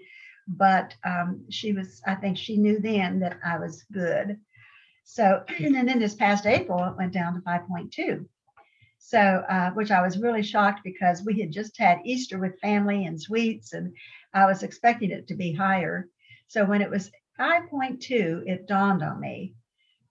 but 0.47 0.95
um, 1.03 1.43
she 1.50 1.74
was 1.74 2.01
i 2.07 2.15
think 2.15 2.38
she 2.38 2.57
knew 2.57 2.79
then 2.79 3.19
that 3.19 3.38
i 3.43 3.57
was 3.57 3.83
good. 3.91 4.39
So 5.03 5.43
and 5.59 5.88
then 5.88 6.00
this 6.00 6.15
past 6.15 6.45
april 6.45 6.83
it 6.86 6.97
went 6.97 7.13
down 7.13 7.33
to 7.36 7.41
5.2 7.41 8.25
so 9.00 9.19
uh, 9.19 9.71
which 9.71 9.91
i 9.91 10.01
was 10.01 10.17
really 10.17 10.43
shocked 10.43 10.81
because 10.83 11.24
we 11.24 11.39
had 11.39 11.51
just 11.51 11.77
had 11.77 12.00
easter 12.05 12.39
with 12.39 12.59
family 12.59 13.05
and 13.05 13.21
sweets 13.21 13.74
and 13.74 13.93
i 14.33 14.45
was 14.45 14.63
expecting 14.63 15.12
it 15.12 15.27
to 15.27 15.36
be 15.36 15.51
higher. 15.53 16.07
So 16.47 16.63
when 16.63 16.81
it 16.81 16.89
was 16.89 17.12
5.2 17.39 18.47
it 18.47 18.67
dawned 18.67 19.03
on 19.03 19.19
me 19.19 19.53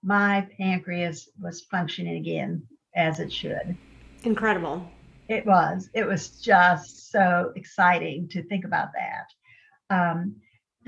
my 0.03 0.47
pancreas 0.57 1.29
was 1.41 1.61
functioning 1.61 2.17
again 2.17 2.67
as 2.95 3.19
it 3.19 3.33
should 3.33 3.75
incredible 4.23 4.87
it 5.27 5.45
was 5.45 5.89
it 5.93 6.05
was 6.05 6.29
just 6.41 7.11
so 7.11 7.51
exciting 7.55 8.27
to 8.27 8.43
think 8.43 8.65
about 8.65 8.89
that 8.93 9.95
um, 9.95 10.35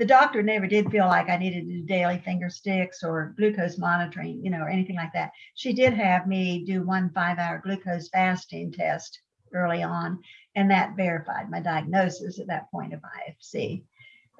the 0.00 0.06
doctor 0.06 0.42
never 0.42 0.66
did 0.66 0.90
feel 0.90 1.04
like 1.04 1.28
I 1.28 1.36
needed 1.36 1.66
to 1.66 1.72
do 1.74 1.82
daily 1.82 2.22
finger 2.24 2.48
sticks 2.48 3.04
or 3.04 3.34
glucose 3.36 3.76
monitoring, 3.76 4.42
you 4.42 4.50
know, 4.50 4.62
or 4.62 4.68
anything 4.70 4.96
like 4.96 5.12
that. 5.12 5.30
She 5.56 5.74
did 5.74 5.92
have 5.92 6.26
me 6.26 6.64
do 6.64 6.82
one 6.82 7.10
five 7.10 7.38
hour 7.38 7.60
glucose 7.62 8.08
fasting 8.08 8.72
test 8.72 9.20
early 9.52 9.82
on, 9.82 10.18
and 10.54 10.70
that 10.70 10.96
verified 10.96 11.50
my 11.50 11.60
diagnosis 11.60 12.38
at 12.38 12.46
that 12.46 12.70
point 12.70 12.94
of 12.94 13.00
IFC, 13.00 13.82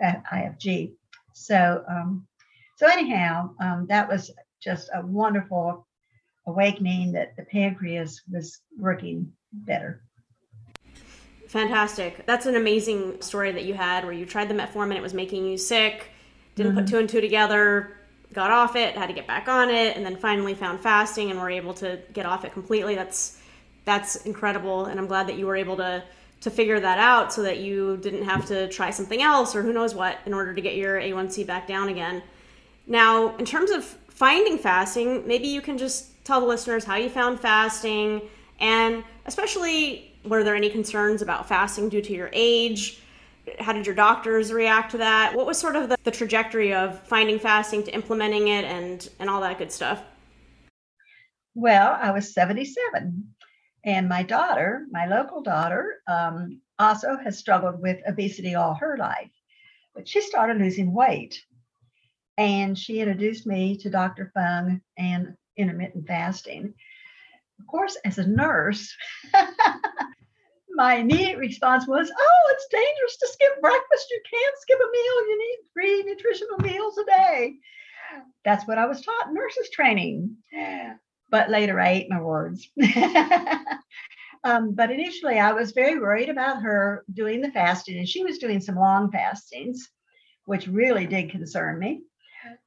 uh, 0.02 0.14
IFG. 0.32 0.92
So, 1.34 1.84
um, 1.86 2.26
so 2.76 2.86
anyhow, 2.86 3.50
um, 3.60 3.86
that 3.88 4.08
was 4.08 4.30
just 4.62 4.88
a 4.94 5.04
wonderful 5.04 5.86
awakening 6.50 7.12
that 7.12 7.36
the 7.36 7.44
pancreas 7.44 8.22
was 8.30 8.60
working 8.78 9.32
better. 9.52 10.02
Fantastic. 11.48 12.24
That's 12.26 12.46
an 12.46 12.56
amazing 12.56 13.20
story 13.22 13.50
that 13.52 13.64
you 13.64 13.74
had 13.74 14.04
where 14.04 14.12
you 14.12 14.24
tried 14.24 14.48
the 14.48 14.54
metformin, 14.54 14.96
it 14.96 15.02
was 15.02 15.14
making 15.14 15.44
you 15.46 15.58
sick, 15.58 16.10
didn't 16.54 16.72
mm-hmm. 16.72 16.80
put 16.80 16.88
two 16.88 16.98
and 16.98 17.08
two 17.08 17.20
together, 17.20 17.96
got 18.32 18.50
off 18.50 18.76
it, 18.76 18.96
had 18.96 19.08
to 19.08 19.12
get 19.12 19.26
back 19.26 19.48
on 19.48 19.68
it, 19.68 19.96
and 19.96 20.06
then 20.06 20.16
finally 20.16 20.54
found 20.54 20.80
fasting 20.80 21.30
and 21.30 21.40
were 21.40 21.50
able 21.50 21.74
to 21.74 21.98
get 22.12 22.26
off 22.26 22.44
it 22.44 22.52
completely. 22.52 22.94
That's 22.94 23.38
that's 23.84 24.16
incredible, 24.26 24.84
and 24.84 25.00
I'm 25.00 25.06
glad 25.06 25.26
that 25.26 25.38
you 25.38 25.46
were 25.46 25.56
able 25.56 25.76
to 25.78 26.04
to 26.42 26.50
figure 26.50 26.80
that 26.80 26.98
out 26.98 27.32
so 27.32 27.42
that 27.42 27.58
you 27.58 27.98
didn't 27.98 28.22
have 28.22 28.46
to 28.46 28.68
try 28.68 28.90
something 28.90 29.20
else 29.20 29.54
or 29.54 29.62
who 29.62 29.72
knows 29.72 29.94
what 29.94 30.18
in 30.24 30.32
order 30.32 30.54
to 30.54 30.60
get 30.60 30.74
your 30.74 30.98
A1C 30.98 31.46
back 31.46 31.66
down 31.66 31.88
again. 31.88 32.22
Now, 32.86 33.36
in 33.36 33.44
terms 33.44 33.70
of 33.70 33.84
finding 33.84 34.56
fasting, 34.56 35.26
maybe 35.26 35.48
you 35.48 35.60
can 35.60 35.76
just 35.76 36.19
tell 36.30 36.40
the 36.40 36.46
listeners 36.46 36.84
how 36.84 36.94
you 36.94 37.10
found 37.10 37.40
fasting 37.40 38.22
and 38.60 39.02
especially 39.26 40.14
were 40.24 40.44
there 40.44 40.54
any 40.54 40.70
concerns 40.70 41.22
about 41.22 41.48
fasting 41.48 41.88
due 41.88 42.00
to 42.02 42.12
your 42.12 42.30
age? 42.32 43.02
How 43.58 43.72
did 43.72 43.84
your 43.84 43.96
doctors 43.96 44.52
react 44.52 44.92
to 44.92 44.98
that? 44.98 45.34
What 45.34 45.44
was 45.44 45.58
sort 45.58 45.74
of 45.74 45.88
the, 45.88 45.96
the 46.04 46.10
trajectory 46.12 46.72
of 46.72 47.00
finding 47.00 47.40
fasting 47.40 47.82
to 47.82 47.92
implementing 47.92 48.46
it 48.46 48.64
and, 48.64 49.08
and 49.18 49.28
all 49.28 49.40
that 49.40 49.58
good 49.58 49.72
stuff? 49.72 50.04
Well, 51.56 51.98
I 52.00 52.12
was 52.12 52.32
77, 52.32 53.26
and 53.82 54.08
my 54.08 54.22
daughter, 54.22 54.86
my 54.92 55.06
local 55.06 55.42
daughter, 55.42 55.96
um, 56.06 56.60
also 56.78 57.16
has 57.16 57.38
struggled 57.38 57.82
with 57.82 57.98
obesity 58.06 58.54
all 58.54 58.74
her 58.74 58.96
life, 58.96 59.32
but 59.96 60.06
she 60.06 60.20
started 60.20 60.58
losing 60.58 60.94
weight. 60.94 61.42
And 62.38 62.78
she 62.78 63.00
introduced 63.00 63.48
me 63.48 63.76
to 63.78 63.90
Dr. 63.90 64.30
Fung 64.32 64.80
and 64.96 65.34
intermittent 65.60 66.06
fasting. 66.06 66.74
Of 67.58 67.66
course, 67.66 67.96
as 68.04 68.18
a 68.18 68.26
nurse, 68.26 68.94
my 70.70 70.96
immediate 70.96 71.38
response 71.38 71.86
was, 71.86 72.10
Oh, 72.10 72.52
it's 72.52 72.66
dangerous 72.70 73.16
to 73.18 73.26
skip 73.28 73.60
breakfast. 73.60 74.10
You 74.10 74.20
can't 74.30 74.58
skip 74.58 74.78
a 74.78 74.90
meal. 74.90 75.28
You 75.28 75.38
need 75.38 75.58
three 75.72 76.02
nutritional 76.02 76.58
meals 76.58 76.98
a 76.98 77.04
day. 77.04 77.54
That's 78.44 78.66
what 78.66 78.78
I 78.78 78.86
was 78.86 79.02
taught 79.02 79.28
in 79.28 79.34
nurses 79.34 79.70
training. 79.70 80.36
But 81.30 81.50
later 81.50 81.78
I 81.78 81.90
ate 81.90 82.10
my 82.10 82.20
words. 82.20 82.68
um, 84.44 84.74
but 84.74 84.90
initially 84.90 85.38
I 85.38 85.52
was 85.52 85.72
very 85.72 85.98
worried 85.98 86.28
about 86.28 86.62
her 86.62 87.04
doing 87.12 87.40
the 87.40 87.52
fasting, 87.52 87.98
and 87.98 88.08
she 88.08 88.24
was 88.24 88.38
doing 88.38 88.60
some 88.60 88.76
long 88.76 89.12
fastings, 89.12 89.88
which 90.46 90.66
really 90.66 91.06
did 91.06 91.30
concern 91.30 91.78
me. 91.78 92.02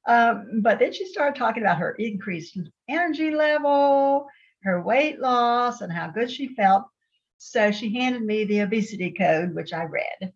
Um, 0.08 0.62
but 0.62 0.80
then 0.80 0.94
she 0.94 1.06
started 1.06 1.38
talking 1.38 1.64
about 1.64 1.78
her 1.78 1.94
increased 1.94 2.58
energy 2.90 3.32
level, 3.32 4.28
her 4.64 4.82
weight 4.82 5.20
loss, 5.20 5.82
and 5.82 5.92
how 5.92 6.10
good 6.10 6.32
she 6.32 6.56
felt. 6.56 6.86
So 7.38 7.72
she 7.72 7.94
handed 7.94 8.24
me 8.24 8.46
the 8.46 8.62
obesity 8.62 9.12
code, 9.12 9.54
which 9.54 9.74
I 9.74 9.84
read. 9.84 10.34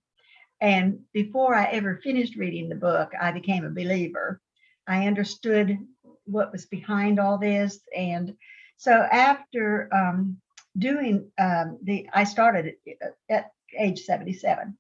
And 0.60 1.00
before 1.14 1.54
I 1.54 1.66
ever 1.66 2.02
finished 2.04 2.36
reading 2.36 2.68
the 2.68 2.76
book, 2.76 3.12
I 3.20 3.32
became 3.32 3.64
a 3.64 3.70
believer. 3.70 4.42
I 4.88 5.08
understood 5.08 5.78
what 6.26 6.52
was 6.52 6.66
behind 6.66 7.20
all 7.20 7.38
this. 7.38 7.80
And 7.96 8.34
so 8.78 8.92
after 8.92 9.90
um, 9.94 10.38
doing 10.78 11.32
um, 11.40 11.80
the, 11.84 12.10
I 12.14 12.24
started 12.24 12.76
at, 13.02 13.16
at 13.30 13.52
age 13.78 14.02
77. 14.02 14.78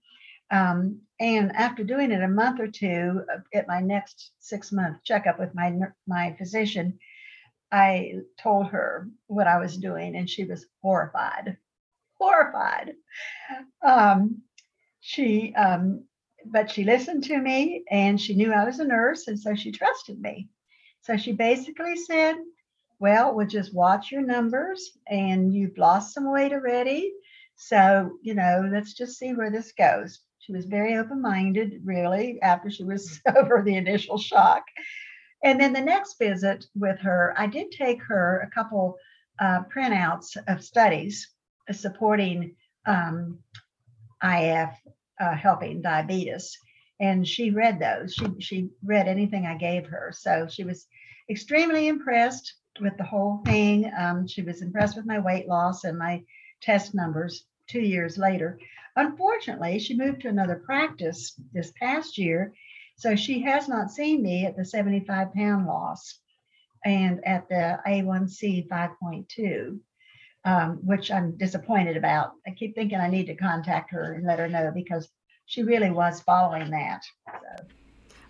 Um, 0.49 1.01
and 1.19 1.55
after 1.55 1.83
doing 1.83 2.11
it 2.11 2.21
a 2.21 2.27
month 2.27 2.59
or 2.59 2.67
two 2.67 3.25
at 3.53 3.67
my 3.67 3.81
next 3.81 4.31
six 4.39 4.71
month 4.71 5.03
checkup 5.03 5.39
with 5.39 5.53
my 5.55 5.73
my 6.07 6.35
physician, 6.37 6.99
I 7.71 8.13
told 8.39 8.67
her 8.67 9.09
what 9.27 9.47
I 9.47 9.59
was 9.59 9.77
doing, 9.77 10.15
and 10.15 10.29
she 10.29 10.45
was 10.45 10.65
horrified 10.81 11.57
horrified. 12.19 12.93
Um, 13.81 14.41
she, 14.99 15.53
um, 15.55 16.05
but 16.45 16.69
she 16.71 16.83
listened 16.83 17.23
to 17.25 17.37
me 17.37 17.83
and 17.89 18.19
she 18.19 18.35
knew 18.35 18.53
I 18.53 18.65
was 18.65 18.79
a 18.79 18.85
nurse, 18.85 19.27
and 19.27 19.39
so 19.39 19.55
she 19.55 19.71
trusted 19.71 20.19
me. 20.19 20.49
So 21.01 21.17
she 21.17 21.31
basically 21.31 21.95
said, 21.95 22.35
Well, 22.99 23.35
we'll 23.35 23.47
just 23.47 23.73
watch 23.73 24.11
your 24.11 24.21
numbers, 24.21 24.97
and 25.07 25.53
you've 25.53 25.77
lost 25.77 26.13
some 26.13 26.31
weight 26.31 26.51
already. 26.51 27.13
So, 27.55 28.17
you 28.21 28.33
know, 28.33 28.67
let's 28.71 28.93
just 28.93 29.17
see 29.17 29.33
where 29.33 29.51
this 29.51 29.71
goes. 29.71 30.19
She 30.47 30.53
was 30.53 30.65
very 30.65 30.95
open 30.95 31.21
minded, 31.21 31.81
really, 31.83 32.41
after 32.41 32.69
she 32.69 32.85
was 32.85 33.19
over 33.35 33.61
the 33.61 33.75
initial 33.75 34.17
shock. 34.17 34.63
And 35.43 35.59
then 35.59 35.73
the 35.73 35.81
next 35.81 36.17
visit 36.17 36.65
with 36.73 36.97
her, 36.99 37.33
I 37.37 37.47
did 37.47 37.71
take 37.71 38.01
her 38.03 38.39
a 38.39 38.49
couple 38.49 38.95
uh, 39.39 39.63
printouts 39.63 40.37
of 40.47 40.63
studies 40.63 41.29
supporting 41.69 42.55
um, 42.85 43.39
IF 44.23 44.69
uh, 45.19 45.35
helping 45.35 45.81
diabetes. 45.81 46.57
And 47.01 47.27
she 47.27 47.51
read 47.51 47.77
those. 47.77 48.13
She 48.13 48.27
she 48.39 48.69
read 48.83 49.09
anything 49.09 49.45
I 49.45 49.57
gave 49.57 49.85
her. 49.87 50.13
So 50.15 50.47
she 50.49 50.63
was 50.63 50.87
extremely 51.29 51.89
impressed 51.89 52.53
with 52.79 52.95
the 52.97 53.03
whole 53.03 53.41
thing. 53.45 53.91
Um, 53.99 54.25
she 54.27 54.43
was 54.43 54.61
impressed 54.61 54.95
with 54.95 55.05
my 55.05 55.19
weight 55.19 55.47
loss 55.49 55.83
and 55.83 55.97
my 55.97 56.23
test 56.61 56.95
numbers 56.95 57.45
two 57.67 57.81
years 57.81 58.17
later. 58.17 58.59
Unfortunately, 58.97 59.79
she 59.79 59.95
moved 59.95 60.21
to 60.21 60.27
another 60.27 60.61
practice 60.65 61.39
this 61.53 61.71
past 61.79 62.17
year. 62.17 62.53
So 62.97 63.15
she 63.15 63.41
has 63.43 63.69
not 63.69 63.91
seen 63.91 64.21
me 64.21 64.45
at 64.45 64.57
the 64.57 64.65
75 64.65 65.33
pound 65.33 65.67
loss 65.67 66.19
and 66.83 67.25
at 67.25 67.47
the 67.47 67.79
A1C 67.87 68.67
5.2 68.67 69.79
um, 70.47 70.79
which 70.85 71.11
I'm 71.11 71.37
disappointed 71.37 71.97
about. 71.97 72.31
I 72.47 72.51
keep 72.51 72.73
thinking 72.73 72.99
I 72.99 73.09
need 73.09 73.25
to 73.27 73.35
contact 73.35 73.91
her 73.91 74.13
and 74.13 74.25
let 74.25 74.39
her 74.39 74.47
know 74.47 74.71
because 74.73 75.09
she 75.45 75.63
really 75.63 75.91
was 75.91 76.21
following 76.21 76.71
that. 76.71 77.03
So. 77.27 77.65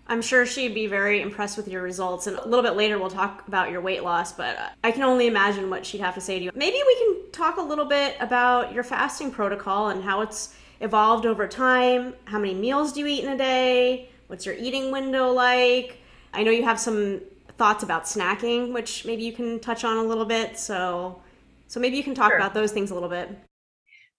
I'm 0.10 0.22
sure 0.22 0.46
she'd 0.46 0.74
be 0.74 0.88
very 0.88 1.22
impressed 1.22 1.58
with 1.58 1.68
your 1.68 1.82
results. 1.82 2.28
And 2.28 2.38
a 2.38 2.48
little 2.48 2.64
bit 2.64 2.76
later, 2.78 2.98
we'll 2.98 3.10
talk 3.10 3.48
about 3.48 3.72
your 3.72 3.82
weight 3.82 4.04
loss, 4.04 4.32
but 4.32 4.58
uh, 4.58 4.70
I 4.84 4.92
can 4.92 5.04
only 5.04 5.28
imagine 5.28 5.70
what 5.70 5.86
she'd 5.86 6.02
have 6.02 6.16
to 6.16 6.22
say 6.22 6.40
to 6.40 6.46
you. 6.46 6.52
Maybe 6.56 6.78
we 6.86 6.96
can 6.96 7.32
talk 7.32 7.58
a 7.58 7.62
little 7.62 7.86
bit 7.86 8.16
about 8.20 8.74
your 8.74 8.84
fasting 8.84 9.32
protocol 9.32 9.90
and 9.90 10.02
how 10.04 10.22
it's 10.22 10.56
evolved 10.80 11.26
over 11.26 11.48
time. 11.48 12.14
How 12.26 12.40
many 12.40 12.54
meals 12.54 12.94
do 12.94 13.02
you 13.02 13.08
eat 13.08 13.24
in 13.26 13.32
a 13.32 13.38
day? 13.38 14.10
What's 14.28 14.46
your 14.46 14.56
eating 14.56 14.92
window 14.92 15.32
like? 15.32 16.00
I 16.34 16.44
know 16.44 16.52
you 16.52 16.64
have 16.64 16.80
some 16.80 17.22
thoughts 17.58 17.84
about 17.84 18.06
snacking, 18.06 18.74
which 18.74 19.06
maybe 19.06 19.24
you 19.24 19.34
can 19.34 19.60
touch 19.60 19.84
on 19.84 19.98
a 19.98 20.04
little 20.04 20.26
bit. 20.26 20.58
So 20.58 21.22
so 21.68 21.80
maybe 21.82 21.98
you 21.98 22.04
can 22.04 22.16
talk 22.16 22.32
sure. 22.32 22.38
about 22.38 22.54
those 22.54 22.72
things 22.72 22.92
a 22.92 22.94
little 22.94 23.10
bit. 23.10 23.30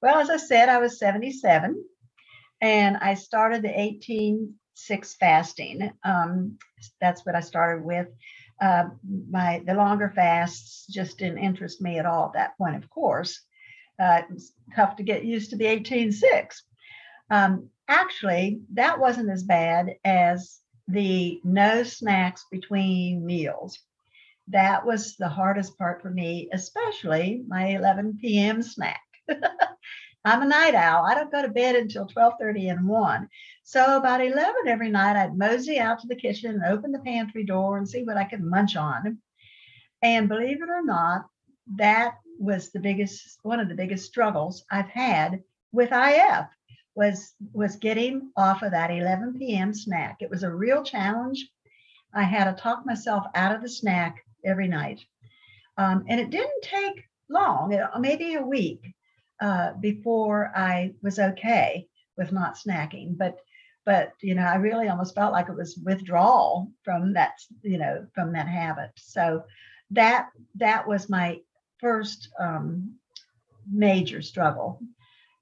Well, 0.03 0.19
as 0.19 0.31
I 0.31 0.37
said, 0.37 0.69
I 0.69 0.79
was 0.79 0.99
77. 0.99 1.83
and 2.61 2.97
I 2.99 3.15
started 3.15 3.63
the 3.63 3.81
18 3.81 4.55
6 4.79 5.17
fasting. 5.17 5.91
Um, 6.05 6.59
that's 7.01 7.27
what 7.27 7.35
I 7.35 7.41
started 7.41 7.85
with. 7.85 8.09
Uh, 8.61 8.85
my 9.31 9.63
the 9.67 9.75
longer 9.75 10.13
fasts 10.15 10.87
just 10.87 11.19
didn't 11.19 11.39
interest 11.39 11.81
me 11.81 11.99
at 11.99 12.07
all 12.07 12.27
at 12.27 12.33
that 12.33 12.59
point, 12.59 12.77
of 12.77 12.91
course. 12.91 13.41
Uh, 14.01 14.23
it 14.23 14.33
was 14.33 14.53
tough 14.75 14.97
to 14.97 15.03
get 15.03 15.25
used 15.25 15.51
to 15.51 15.57
the 15.57 15.67
18 15.67 16.13
6. 16.13 16.63
Um, 17.31 17.69
actually, 17.89 18.61
that 18.73 18.99
wasn't 18.99 19.31
as 19.31 19.43
bad 19.43 19.97
as 20.05 20.61
the 20.87 21.41
no 21.45 21.83
snacks 21.83 22.47
between 22.51 23.25
meals. 23.25 23.79
That 24.49 24.87
was 24.87 25.17
the 25.17 25.29
hardest 25.29 25.77
part 25.77 26.01
for 26.01 26.11
me, 26.11 26.49
especially 26.53 27.45
my 27.47 27.69
11 27.69 28.19
p.m. 28.21 28.63
snack. 28.63 29.03
I'm 30.25 30.43
a 30.43 30.47
night 30.47 30.75
owl. 30.75 31.05
I 31.05 31.15
don't 31.15 31.31
go 31.31 31.43
to 31.43 31.49
bed 31.49 31.77
until 31.77 32.07
12:30 32.07 32.71
and 32.71 32.89
1. 32.89 33.29
So 33.69 33.99
about 33.99 34.25
11 34.25 34.67
every 34.67 34.89
night, 34.89 35.15
I'd 35.15 35.37
mosey 35.37 35.79
out 35.79 35.99
to 35.99 36.07
the 36.07 36.17
kitchen 36.17 36.55
and 36.55 36.65
open 36.65 36.91
the 36.91 37.01
pantry 37.01 37.45
door 37.45 37.77
and 37.77 37.87
see 37.87 38.03
what 38.03 38.17
I 38.17 38.25
could 38.25 38.43
munch 38.43 38.77
on. 38.77 39.19
And 40.03 40.27
believe 40.27 40.63
it 40.63 40.71
or 40.71 40.83
not, 40.83 41.27
that 41.77 42.15
was 42.39 42.71
the 42.71 42.81
biggest 42.81 43.39
one 43.43 43.61
of 43.61 43.69
the 43.69 43.75
biggest 43.75 44.07
struggles 44.07 44.65
I've 44.71 44.89
had 44.89 45.43
with 45.71 45.91
IF 45.93 46.47
was 46.95 47.35
was 47.53 47.77
getting 47.77 48.31
off 48.39 48.63
of 48.63 48.71
that 48.71 48.91
11 48.91 49.35
p.m. 49.39 49.75
snack. 49.75 50.17
It 50.21 50.31
was 50.31 50.45
a 50.45 50.51
real 50.51 50.83
challenge. 50.83 51.47
I 52.15 52.23
had 52.23 52.45
to 52.45 52.59
talk 52.59 52.87
myself 52.87 53.27
out 53.35 53.55
of 53.55 53.61
the 53.61 53.69
snack 53.69 54.25
every 54.47 54.69
night, 54.69 55.05
um, 55.77 56.07
and 56.09 56.19
it 56.19 56.31
didn't 56.31 56.63
take 56.63 57.05
long, 57.29 57.79
maybe 58.01 58.33
a 58.33 58.43
week, 58.43 58.95
uh, 59.43 59.75
before 59.75 60.53
I 60.57 60.95
was 61.03 61.19
okay 61.19 61.87
with 62.17 62.33
not 62.33 62.55
snacking. 62.57 63.19
But 63.19 63.39
but 63.89 64.13
you 64.21 64.35
know, 64.35 64.43
I 64.43 64.57
really 64.57 64.91
almost 64.91 65.15
felt 65.15 65.33
like 65.33 65.49
it 65.49 65.57
was 65.57 65.81
withdrawal 65.83 66.71
from 66.85 67.15
that 67.15 67.33
you 67.63 67.79
know 67.79 68.07
from 68.15 68.35
that 68.35 68.47
habit. 68.47 68.91
So 68.97 69.45
that 69.93 70.29
that 70.57 70.87
was 70.87 71.09
my 71.09 71.41
first 71.79 72.29
um, 72.39 72.97
major 73.67 74.21
struggle 74.21 74.83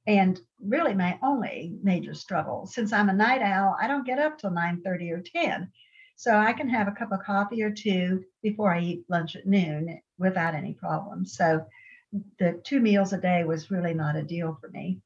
and 0.07 0.39
really 0.65 0.95
my 0.95 1.19
only 1.25 1.77
major 1.83 2.15
struggle. 2.15 2.67
Since 2.67 2.93
i'm 2.93 3.09
a 3.09 3.13
night 3.13 3.43
owl 3.43 3.77
i 3.83 3.89
don't 3.89 4.07
get 4.07 4.21
up 4.21 4.39
till 4.39 4.53
9 4.53 4.81
30 4.85 5.11
or 5.11 5.23
10 5.23 5.69
so 6.15 6.37
i 6.37 6.53
can 6.53 6.69
have 6.69 6.87
a 6.87 6.93
cup 6.93 7.11
of 7.11 7.25
coffee 7.25 7.65
or 7.65 7.73
two 7.73 8.23
before 8.43 8.73
i 8.73 8.81
eat 8.81 9.05
lunch 9.09 9.35
at 9.35 9.47
noon 9.47 10.01
without 10.19 10.55
any 10.55 10.75
problem. 10.75 11.27
So 11.27 11.67
the 12.39 12.61
two 12.63 12.79
meals 12.79 13.13
a 13.13 13.19
day 13.19 13.43
was 13.43 13.73
really 13.73 13.95
not 13.95 14.15
a 14.15 14.23
deal 14.23 14.57
for 14.61 14.71
me 14.71 15.01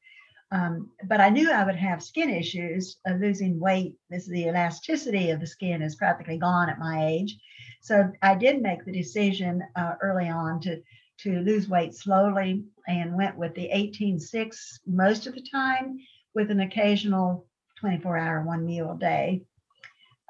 um, 0.52 0.90
but 1.08 1.20
i 1.20 1.28
knew 1.28 1.50
i 1.50 1.64
would 1.64 1.76
have 1.76 2.02
skin 2.02 2.30
issues 2.30 2.98
of 3.06 3.20
losing 3.20 3.58
weight 3.58 3.94
this 4.08 4.26
the 4.26 4.46
elasticity 4.46 5.30
of 5.30 5.40
the 5.40 5.46
skin 5.46 5.82
is 5.82 5.96
practically 5.96 6.38
gone 6.38 6.68
at 6.68 6.78
my 6.78 7.06
age 7.06 7.38
so 7.80 8.10
i 8.22 8.34
did 8.34 8.62
make 8.62 8.84
the 8.84 8.92
decision 8.92 9.62
uh, 9.76 9.94
early 10.02 10.28
on 10.28 10.60
to 10.60 10.80
to 11.22 11.40
lose 11.40 11.68
weight 11.68 11.94
slowly 11.94 12.64
and 12.88 13.14
went 13.14 13.36
with 13.36 13.54
the 13.54 13.68
18-6 13.74 14.56
most 14.86 15.26
of 15.26 15.34
the 15.34 15.46
time 15.52 15.98
with 16.34 16.50
an 16.50 16.60
occasional 16.60 17.46
24 17.78 18.16
hour 18.16 18.42
one 18.42 18.64
meal 18.64 18.92
a 18.92 18.98
day. 18.98 19.42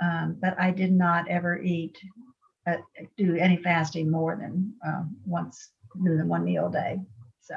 Um, 0.03 0.37
but 0.41 0.59
I 0.59 0.71
did 0.71 0.93
not 0.93 1.29
ever 1.29 1.61
eat, 1.61 1.99
uh, 2.67 2.77
do 3.17 3.37
any 3.37 3.57
fasting 3.59 4.11
more 4.11 4.37
than 4.37 4.73
uh, 4.87 5.03
once, 5.27 5.71
than 5.95 6.27
one 6.27 6.45
meal 6.45 6.69
a 6.69 6.73
day. 6.73 6.99
So, 7.43 7.57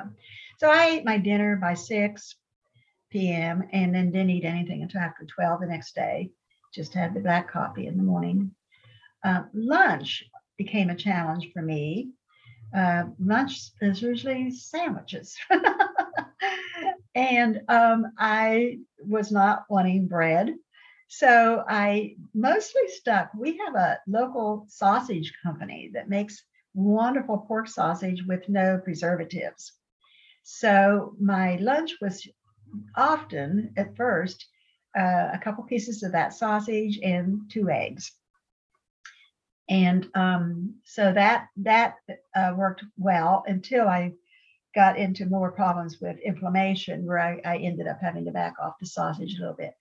so 0.60 0.70
I 0.70 0.88
ate 0.88 1.06
my 1.06 1.18
dinner 1.18 1.56
by 1.56 1.74
6 1.74 2.36
p.m. 3.14 3.64
and 3.72 3.96
then 3.96 4.12
didn't 4.12 4.32
eat 4.32 4.46
anything 4.46 4.82
until 4.82 5.02
after 5.02 5.26
12 5.26 5.62
the 5.62 5.68
next 5.68 5.96
day. 5.96 6.32
Just 6.74 6.94
had 6.94 7.14
the 7.14 7.22
black 7.22 7.50
coffee 7.50 7.88
in 7.88 7.96
the 7.96 8.04
morning. 8.04 8.52
Uh, 9.24 9.44
lunch 9.54 10.26
became 10.58 10.90
a 10.90 10.96
challenge 10.96 11.50
for 11.54 11.62
me 11.62 12.10
uh, 12.74 13.04
lunch 13.20 13.72
is 13.82 14.02
usually 14.02 14.52
sandwiches. 14.52 15.38
and 17.16 17.62
um, 17.68 18.08
I 18.18 18.80
was 19.08 19.32
not 19.32 19.66
wanting 19.70 20.08
bread. 20.08 20.56
So 21.08 21.64
I 21.68 22.16
mostly 22.34 22.82
stuck. 22.88 23.32
We 23.38 23.60
have 23.64 23.76
a 23.76 24.00
local 24.08 24.66
sausage 24.68 25.34
company 25.44 25.92
that 25.94 26.10
makes 26.10 26.44
wonderful 26.74 27.46
pork 27.48 27.68
sausage 27.68 28.24
with 28.28 28.50
no 28.50 28.80
preservatives. 28.84 29.74
So 30.42 31.16
my 31.20 31.58
lunch 31.58 31.98
was 32.02 32.28
often 32.96 33.74
at 33.78 33.96
first 33.96 34.46
uh, 34.98 35.30
a 35.34 35.40
couple 35.44 35.64
pieces 35.64 36.04
of 36.04 36.12
that 36.12 36.34
sausage 36.34 37.00
and 37.04 37.42
two 37.50 37.70
eggs 37.70 38.12
and 39.70 40.08
um, 40.16 40.76
so 40.84 41.14
that 41.14 41.48
that 41.58 41.96
uh, 42.36 42.54
worked 42.56 42.84
well 42.98 43.44
until 43.48 43.88
I 43.88 44.14
got 44.76 44.98
into 44.98 45.26
more 45.26 45.52
problems 45.52 46.00
with 46.02 46.18
inflammation, 46.20 47.06
where 47.06 47.20
I, 47.20 47.40
I, 47.46 47.58
ended 47.58 47.88
up 47.88 48.00
having 48.02 48.26
to 48.26 48.32
back 48.32 48.56
off 48.60 48.80
the 48.80 48.88
sausage 48.88 49.36
a 49.36 49.40
little 49.40 49.56
bit. 49.56 49.74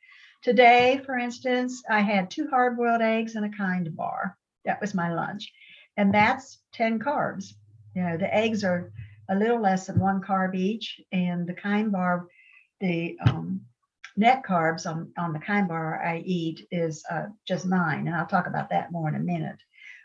Today, 0.42 1.00
for 1.06 1.16
instance, 1.16 1.82
I 1.88 2.00
had 2.00 2.30
two 2.30 2.46
hard-boiled 2.48 3.00
eggs 3.00 3.36
and 3.36 3.46
a 3.46 3.56
kind 3.56 3.96
bar. 3.96 4.36
That 4.66 4.80
was 4.80 4.94
my 4.94 5.12
lunch, 5.12 5.50
and 5.96 6.12
that's 6.12 6.60
ten 6.72 6.98
carbs. 6.98 7.54
You 7.96 8.02
know, 8.02 8.16
the 8.16 8.32
eggs 8.32 8.64
are 8.64 8.92
a 9.28 9.34
little 9.34 9.60
less 9.60 9.86
than 9.86 9.98
one 9.98 10.20
carb 10.20 10.54
each, 10.54 11.00
and 11.10 11.46
the 11.46 11.54
kind 11.54 11.90
bar, 11.90 12.28
the 12.82 13.16
um, 13.26 13.62
net 14.16 14.42
carbs 14.46 14.86
on, 14.86 15.10
on 15.16 15.32
the 15.32 15.38
kind 15.38 15.66
bar 15.68 16.04
I 16.04 16.18
eat 16.18 16.66
is 16.70 17.02
uh, 17.10 17.26
just 17.46 17.64
nine, 17.64 18.06
and 18.06 18.14
I'll 18.14 18.26
talk 18.26 18.46
about 18.46 18.68
that 18.70 18.92
more 18.92 19.08
in 19.08 19.14
a 19.14 19.20
minute. 19.20 19.56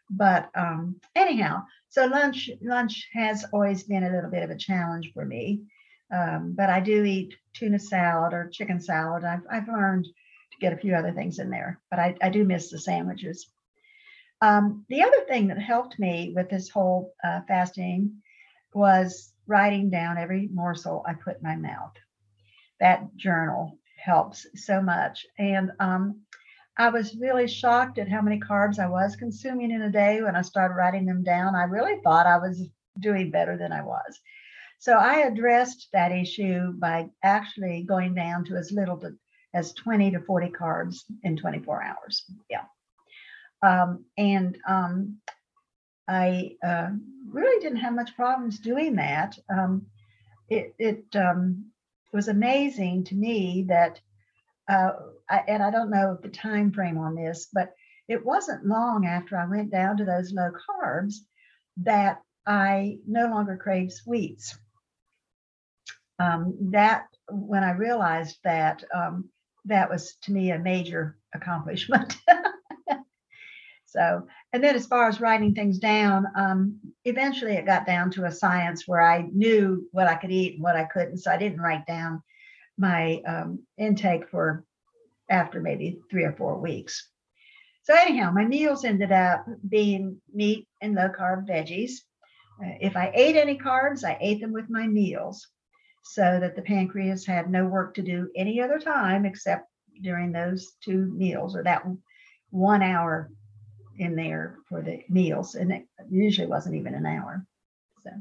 But 0.09 0.49
um, 0.55 1.01
anyhow, 1.15 1.65
so 1.89 2.05
lunch 2.05 2.49
lunch 2.61 3.09
has 3.13 3.43
always 3.51 3.83
been 3.83 4.05
a 4.05 4.09
little 4.11 4.29
bit 4.29 4.43
of 4.43 4.51
a 4.51 4.55
challenge 4.55 5.11
for 5.13 5.25
me. 5.25 5.63
Um, 6.13 6.53
but 6.55 6.69
I 6.69 6.79
do 6.79 7.03
eat 7.03 7.35
tuna 7.53 7.79
salad 7.79 8.33
or 8.33 8.47
chicken 8.47 8.79
salad. 8.79 9.25
I've, 9.25 9.41
I've 9.51 9.67
learned 9.67 10.05
to 10.05 10.57
get 10.61 10.71
a 10.71 10.77
few 10.77 10.95
other 10.95 11.11
things 11.11 11.39
in 11.39 11.49
there, 11.49 11.81
but 11.89 11.99
I, 11.99 12.15
I 12.21 12.29
do 12.29 12.45
miss 12.45 12.71
the 12.71 12.79
sandwiches. 12.79 13.49
Um, 14.41 14.85
the 14.87 15.01
other 15.01 15.25
thing 15.27 15.47
that 15.47 15.59
helped 15.59 15.99
me 15.99 16.31
with 16.33 16.49
this 16.49 16.69
whole 16.69 17.13
uh, 17.23 17.41
fasting 17.47 18.21
was 18.73 19.33
writing 19.47 19.89
down 19.89 20.17
every 20.17 20.47
morsel 20.53 21.03
I 21.05 21.13
put 21.13 21.37
in 21.37 21.43
my 21.43 21.55
mouth. 21.57 21.93
That 22.79 23.15
journal 23.15 23.79
helps 23.97 24.45
so 24.55 24.81
much. 24.81 25.25
And 25.37 25.71
um, 25.79 26.21
I 26.77 26.89
was 26.89 27.15
really 27.15 27.47
shocked 27.47 27.97
at 27.97 28.09
how 28.09 28.21
many 28.21 28.39
carbs 28.39 28.79
I 28.79 28.87
was 28.87 29.15
consuming 29.15 29.71
in 29.71 29.81
a 29.81 29.91
day 29.91 30.21
when 30.21 30.35
I 30.35 30.41
started 30.41 30.75
writing 30.75 31.05
them 31.05 31.23
down. 31.23 31.55
I 31.55 31.63
really 31.63 31.99
thought 32.03 32.27
I 32.27 32.37
was 32.37 32.67
doing 32.99 33.31
better 33.31 33.57
than 33.57 33.71
I 33.71 33.81
was. 33.81 34.19
So 34.79 34.93
I 34.93 35.21
addressed 35.21 35.87
that 35.93 36.11
issue 36.11 36.73
by 36.73 37.09
actually 37.23 37.83
going 37.83 38.13
down 38.13 38.45
to 38.45 38.55
as 38.55 38.71
little 38.71 38.97
to, 38.97 39.15
as 39.53 39.73
20 39.73 40.11
to 40.11 40.19
40 40.21 40.49
carbs 40.49 40.97
in 41.23 41.35
24 41.35 41.83
hours. 41.83 42.25
Yeah. 42.49 42.65
Um, 43.63 44.05
and 44.17 44.57
um, 44.67 45.17
I 46.07 46.57
uh, 46.63 46.89
really 47.27 47.59
didn't 47.61 47.79
have 47.79 47.95
much 47.95 48.15
problems 48.15 48.59
doing 48.59 48.95
that. 48.97 49.37
Um, 49.49 49.87
it, 50.47 50.75
it 50.77 51.15
um, 52.13 52.17
was 52.17 52.27
amazing 52.27 53.03
to 53.05 53.15
me 53.15 53.65
that 53.67 53.99
uh, 54.69 54.91
I, 55.29 55.43
and 55.47 55.63
I 55.63 55.71
don't 55.71 55.89
know 55.89 56.17
the 56.21 56.29
time 56.29 56.71
frame 56.71 56.97
on 56.97 57.15
this, 57.15 57.47
but 57.53 57.73
it 58.07 58.25
wasn't 58.25 58.65
long 58.65 59.05
after 59.05 59.37
I 59.37 59.45
went 59.47 59.71
down 59.71 59.97
to 59.97 60.05
those 60.05 60.33
low 60.33 60.51
carbs 60.51 61.15
that 61.77 62.21
I 62.45 62.99
no 63.07 63.27
longer 63.27 63.57
craved 63.57 63.93
sweets. 63.93 64.57
Um, 66.19 66.57
that 66.71 67.05
when 67.29 67.63
I 67.63 67.71
realized 67.71 68.37
that, 68.43 68.83
um, 68.95 69.29
that 69.65 69.89
was 69.89 70.15
to 70.23 70.31
me 70.31 70.51
a 70.51 70.59
major 70.59 71.17
accomplishment. 71.33 72.17
so, 73.87 74.27
and 74.51 74.61
then 74.61 74.75
as 74.75 74.85
far 74.85 75.07
as 75.07 75.21
writing 75.21 75.55
things 75.55 75.79
down, 75.79 76.25
um, 76.35 76.77
eventually 77.05 77.53
it 77.53 77.65
got 77.65 77.85
down 77.85 78.11
to 78.11 78.25
a 78.25 78.31
science 78.31 78.83
where 78.85 79.01
I 79.01 79.29
knew 79.33 79.87
what 79.91 80.07
I 80.07 80.15
could 80.15 80.31
eat 80.31 80.55
and 80.55 80.63
what 80.63 80.75
I 80.75 80.83
couldn't. 80.83 81.19
So 81.19 81.31
I 81.31 81.37
didn't 81.37 81.61
write 81.61 81.85
down 81.85 82.21
my 82.77 83.21
um, 83.25 83.63
intake 83.77 84.29
for 84.29 84.65
after 85.29 85.61
maybe 85.61 85.99
three 86.11 86.25
or 86.25 86.33
four 86.33 86.59
weeks. 86.59 87.09
So, 87.83 87.95
anyhow, 87.95 88.31
my 88.33 88.43
meals 88.43 88.83
ended 88.83 89.13
up 89.13 89.45
being 89.69 90.21
meat 90.33 90.67
and 90.81 90.93
low 90.93 91.07
carb 91.07 91.47
veggies. 91.47 91.91
Uh, 92.61 92.75
if 92.81 92.97
I 92.97 93.11
ate 93.15 93.37
any 93.37 93.57
carbs, 93.57 94.03
I 94.03 94.17
ate 94.19 94.41
them 94.41 94.51
with 94.51 94.69
my 94.69 94.85
meals 94.85 95.47
so 96.03 96.39
that 96.41 96.57
the 96.57 96.61
pancreas 96.61 97.25
had 97.25 97.49
no 97.49 97.65
work 97.65 97.93
to 97.93 98.01
do 98.01 98.29
any 98.35 98.61
other 98.61 98.79
time 98.79 99.25
except 99.25 99.69
during 100.01 100.33
those 100.33 100.73
two 100.83 101.13
meals 101.15 101.55
or 101.55 101.63
that 101.63 101.83
one 102.49 102.81
hour 102.81 103.31
in 103.97 104.15
there 104.15 104.57
for 104.69 104.81
the 104.81 105.01
meals. 105.09 105.55
And 105.55 105.71
it 105.71 105.85
usually 106.09 106.47
wasn't 106.47 106.75
even 106.75 106.93
an 106.93 107.05
hour. 107.05 107.45
So 108.03 108.11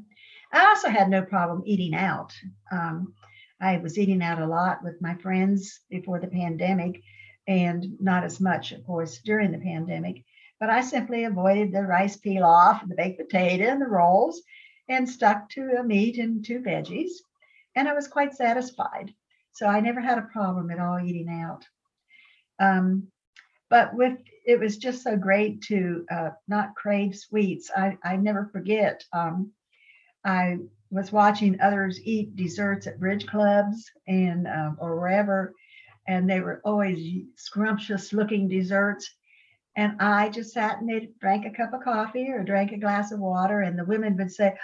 I 0.52 0.66
also 0.66 0.88
had 0.88 1.08
no 1.08 1.22
problem 1.22 1.62
eating 1.66 1.94
out. 1.94 2.32
Um, 2.70 3.14
I 3.60 3.78
was 3.78 3.98
eating 3.98 4.22
out 4.22 4.40
a 4.40 4.46
lot 4.46 4.82
with 4.82 5.00
my 5.00 5.14
friends 5.14 5.80
before 5.88 6.20
the 6.20 6.28
pandemic 6.28 7.02
and 7.46 8.00
not 8.00 8.24
as 8.24 8.40
much, 8.40 8.72
of 8.72 8.84
course, 8.84 9.18
during 9.18 9.52
the 9.52 9.58
pandemic. 9.58 10.24
But 10.58 10.70
I 10.70 10.80
simply 10.80 11.24
avoided 11.24 11.72
the 11.72 11.82
rice 11.82 12.16
pilaf, 12.16 12.86
the 12.88 12.94
baked 12.94 13.18
potato, 13.18 13.64
and 13.64 13.80
the 13.80 13.86
rolls 13.86 14.42
and 14.88 15.08
stuck 15.08 15.48
to 15.50 15.76
a 15.78 15.82
meat 15.82 16.18
and 16.18 16.44
two 16.44 16.60
veggies. 16.60 17.10
And 17.74 17.88
I 17.88 17.94
was 17.94 18.08
quite 18.08 18.34
satisfied. 18.34 19.12
So 19.52 19.66
I 19.66 19.80
never 19.80 20.00
had 20.00 20.18
a 20.18 20.22
problem 20.32 20.70
at 20.70 20.78
all 20.78 21.00
eating 21.00 21.28
out. 21.28 21.64
Um, 22.58 23.08
but 23.68 23.94
with 23.94 24.18
it 24.46 24.60
was 24.60 24.78
just 24.78 25.02
so 25.02 25.16
great 25.16 25.60
to 25.62 26.06
uh, 26.10 26.30
not 26.46 26.74
crave 26.76 27.16
sweets. 27.16 27.70
I, 27.76 27.98
I 28.04 28.16
never 28.16 28.48
forget. 28.52 29.02
Um, 29.12 29.50
I 30.24 30.58
was 30.90 31.10
watching 31.10 31.60
others 31.60 32.00
eat 32.04 32.36
desserts 32.36 32.86
at 32.86 33.00
bridge 33.00 33.26
clubs 33.26 33.90
and 34.06 34.46
uh, 34.46 34.70
or 34.78 35.00
wherever, 35.00 35.52
and 36.06 36.30
they 36.30 36.40
were 36.40 36.60
always 36.64 37.24
scrumptious 37.34 38.12
looking 38.12 38.48
desserts. 38.48 39.12
And 39.74 40.00
I 40.00 40.30
just 40.30 40.54
sat 40.54 40.80
and 40.80 40.88
they 40.88 41.10
drank 41.20 41.44
a 41.44 41.50
cup 41.50 41.74
of 41.74 41.82
coffee 41.82 42.30
or 42.30 42.42
drank 42.42 42.72
a 42.72 42.78
glass 42.78 43.12
of 43.12 43.18
water, 43.18 43.60
and 43.60 43.76
the 43.78 43.84
women 43.84 44.16
would 44.16 44.32
say, 44.32 44.56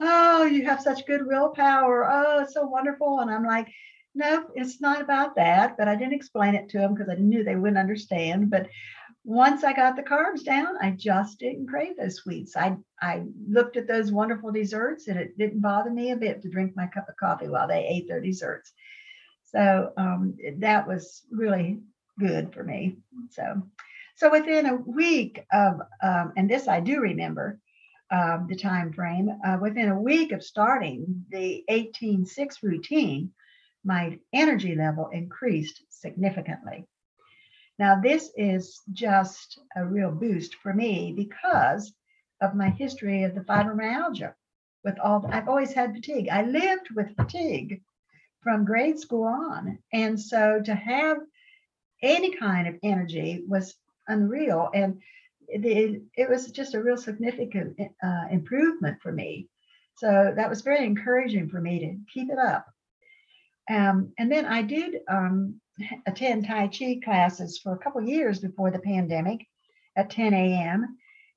"Oh, 0.00 0.44
you 0.44 0.66
have 0.66 0.82
such 0.82 1.06
good 1.06 1.26
willpower. 1.26 2.08
Oh, 2.08 2.40
it's 2.42 2.54
so 2.54 2.66
wonderful." 2.66 3.20
And 3.20 3.30
I'm 3.30 3.44
like, 3.44 3.68
"No, 4.14 4.50
it's 4.54 4.80
not 4.82 5.00
about 5.00 5.34
that." 5.36 5.76
But 5.78 5.88
I 5.88 5.96
didn't 5.96 6.14
explain 6.14 6.54
it 6.54 6.68
to 6.68 6.78
them 6.78 6.94
because 6.94 7.08
I 7.08 7.14
knew 7.14 7.42
they 7.42 7.56
wouldn't 7.56 7.78
understand. 7.78 8.50
But 8.50 8.68
once 9.24 9.64
I 9.64 9.72
got 9.74 9.96
the 9.96 10.02
carbs 10.02 10.44
down, 10.44 10.76
I 10.80 10.92
just 10.92 11.38
didn't 11.38 11.68
crave 11.68 11.96
those 11.96 12.16
sweets. 12.16 12.56
I 12.56 12.76
I 13.00 13.24
looked 13.48 13.76
at 13.76 13.86
those 13.86 14.12
wonderful 14.12 14.50
desserts 14.50 15.08
and 15.08 15.18
it 15.18 15.36
didn't 15.36 15.60
bother 15.60 15.90
me 15.90 16.10
a 16.10 16.16
bit 16.16 16.42
to 16.42 16.50
drink 16.50 16.74
my 16.74 16.86
cup 16.86 17.08
of 17.08 17.16
coffee 17.16 17.48
while 17.48 17.68
they 17.68 17.86
ate 17.86 18.08
their 18.08 18.20
desserts. 18.20 18.72
So 19.44 19.92
um, 19.96 20.36
that 20.58 20.86
was 20.86 21.22
really 21.30 21.80
good 22.18 22.54
for 22.54 22.64
me. 22.64 22.96
So 23.30 23.62
so 24.16 24.30
within 24.30 24.66
a 24.66 24.76
week 24.76 25.44
of 25.52 25.80
um, 26.02 26.32
and 26.36 26.48
this 26.48 26.66
I 26.66 26.80
do 26.80 27.00
remember 27.00 27.58
um, 28.10 28.46
the 28.48 28.56
time 28.56 28.92
frame 28.92 29.30
uh, 29.44 29.58
within 29.60 29.88
a 29.88 30.00
week 30.00 30.32
of 30.32 30.42
starting 30.42 31.24
the 31.30 31.62
18-6 31.70 32.62
routine, 32.62 33.32
my 33.84 34.18
energy 34.32 34.74
level 34.74 35.08
increased 35.12 35.82
significantly. 35.90 36.86
Now, 37.80 37.98
this 37.98 38.30
is 38.36 38.78
just 38.92 39.58
a 39.74 39.86
real 39.86 40.10
boost 40.10 40.56
for 40.56 40.74
me 40.74 41.14
because 41.16 41.94
of 42.42 42.54
my 42.54 42.68
history 42.68 43.22
of 43.22 43.34
the 43.34 43.40
fibromyalgia. 43.40 44.34
With 44.84 44.98
all, 44.98 45.26
I've 45.32 45.48
always 45.48 45.72
had 45.72 45.94
fatigue. 45.94 46.28
I 46.30 46.42
lived 46.42 46.90
with 46.94 47.16
fatigue 47.16 47.80
from 48.42 48.66
grade 48.66 48.98
school 48.98 49.24
on. 49.24 49.78
And 49.94 50.20
so 50.20 50.60
to 50.62 50.74
have 50.74 51.20
any 52.02 52.36
kind 52.36 52.68
of 52.68 52.74
energy 52.82 53.44
was 53.48 53.74
unreal. 54.08 54.68
And 54.74 55.00
it, 55.48 56.02
it 56.18 56.28
was 56.28 56.52
just 56.52 56.74
a 56.74 56.82
real 56.82 56.98
significant 56.98 57.80
uh, 57.80 58.24
improvement 58.30 59.00
for 59.00 59.10
me. 59.10 59.48
So 59.96 60.34
that 60.36 60.50
was 60.50 60.60
very 60.60 60.84
encouraging 60.84 61.48
for 61.48 61.62
me 61.62 61.78
to 61.78 61.96
keep 62.12 62.28
it 62.30 62.38
up. 62.38 62.66
Um, 63.70 64.12
and 64.18 64.30
then 64.30 64.44
I 64.44 64.60
did 64.60 64.96
um, 65.08 65.60
attend 66.06 66.46
Tai 66.46 66.68
Chi 66.68 67.00
classes 67.04 67.58
for 67.62 67.74
a 67.74 67.78
couple 67.78 68.02
years 68.02 68.40
before 68.40 68.70
the 68.70 68.78
pandemic 68.78 69.46
at 69.96 70.10
10 70.10 70.34
a.m. 70.34 70.96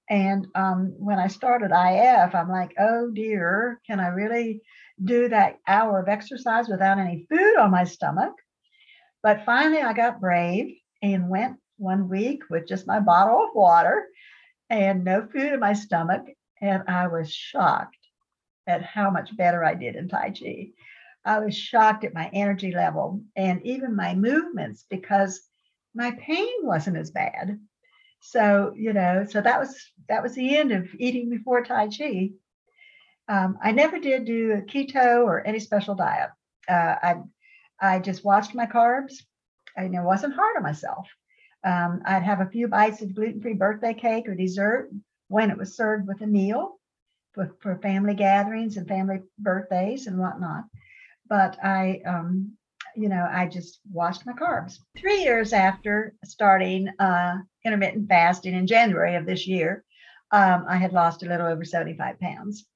And 0.09 0.47
um, 0.55 0.93
when 0.97 1.19
I 1.19 1.27
started 1.27 1.71
IF, 1.71 2.35
I'm 2.35 2.49
like, 2.49 2.73
oh 2.79 3.09
dear, 3.11 3.79
can 3.87 3.99
I 3.99 4.07
really 4.07 4.61
do 5.03 5.29
that 5.29 5.59
hour 5.67 5.99
of 5.99 6.07
exercise 6.07 6.67
without 6.67 6.99
any 6.99 7.25
food 7.29 7.57
on 7.57 7.71
my 7.71 7.83
stomach? 7.83 8.33
But 9.21 9.45
finally, 9.45 9.81
I 9.81 9.93
got 9.93 10.19
brave 10.19 10.75
and 11.01 11.29
went 11.29 11.57
one 11.77 12.09
week 12.09 12.43
with 12.49 12.67
just 12.67 12.87
my 12.87 12.99
bottle 12.99 13.43
of 13.43 13.55
water 13.55 14.05
and 14.69 15.03
no 15.03 15.27
food 15.31 15.53
in 15.53 15.59
my 15.59 15.73
stomach. 15.73 16.25
And 16.61 16.83
I 16.87 17.07
was 17.07 17.31
shocked 17.31 17.97
at 18.67 18.83
how 18.83 19.09
much 19.09 19.35
better 19.35 19.63
I 19.63 19.73
did 19.75 19.95
in 19.95 20.07
Tai 20.07 20.31
Chi. 20.31 20.67
I 21.25 21.39
was 21.39 21.57
shocked 21.57 22.03
at 22.03 22.13
my 22.13 22.29
energy 22.33 22.71
level 22.71 23.21
and 23.35 23.65
even 23.65 23.95
my 23.95 24.13
movements 24.13 24.85
because 24.89 25.41
my 25.95 26.11
pain 26.11 26.53
wasn't 26.61 26.97
as 26.97 27.11
bad. 27.11 27.59
So, 28.19 28.73
you 28.75 28.93
know, 28.93 29.25
so 29.29 29.41
that 29.41 29.59
was 29.59 29.75
that 30.09 30.23
was 30.23 30.33
the 30.35 30.55
end 30.55 30.71
of 30.71 30.87
eating 30.97 31.29
before 31.29 31.63
Tai 31.63 31.89
Chi. 31.89 32.31
Um, 33.27 33.57
I 33.61 33.71
never 33.71 33.99
did 33.99 34.25
do 34.25 34.53
a 34.53 34.61
keto 34.61 35.23
or 35.23 35.45
any 35.45 35.59
special 35.59 35.95
diet. 35.95 36.29
Uh, 36.67 36.95
I 37.01 37.15
I 37.79 37.99
just 37.99 38.23
watched 38.23 38.55
my 38.55 38.65
carbs. 38.65 39.13
I 39.77 39.83
you 39.83 39.89
know, 39.89 40.03
wasn't 40.03 40.35
hard 40.35 40.57
on 40.57 40.63
myself. 40.63 41.07
Um, 41.63 42.01
I'd 42.05 42.23
have 42.23 42.41
a 42.41 42.49
few 42.49 42.67
bites 42.67 43.01
of 43.01 43.15
gluten-free 43.15 43.53
birthday 43.53 43.93
cake 43.93 44.27
or 44.27 44.35
dessert 44.35 44.89
when 45.29 45.49
it 45.49 45.57
was 45.57 45.77
served 45.77 46.07
with 46.07 46.21
a 46.21 46.27
meal 46.27 46.79
for, 47.33 47.55
for 47.61 47.77
family 47.77 48.13
gatherings 48.13 48.75
and 48.75 48.87
family 48.87 49.21
birthdays 49.39 50.07
and 50.07 50.19
whatnot 50.19 50.65
but 51.33 51.57
I, 51.63 51.99
um, 52.05 52.51
you 52.95 53.09
know, 53.09 53.27
I 53.27 53.47
just 53.47 53.79
watched 53.91 54.23
my 54.23 54.33
carbs. 54.33 54.77
Three 54.95 55.23
years 55.23 55.51
after 55.51 56.13
starting 56.23 56.89
uh, 56.99 57.37
intermittent 57.65 58.07
fasting 58.07 58.53
in 58.53 58.67
January 58.67 59.15
of 59.15 59.25
this 59.25 59.47
year, 59.47 59.83
um, 60.31 60.63
I 60.69 60.77
had 60.77 60.93
lost 60.93 61.23
a 61.23 61.25
little 61.25 61.47
over 61.47 61.65
75 61.65 62.19
pounds. 62.19 62.67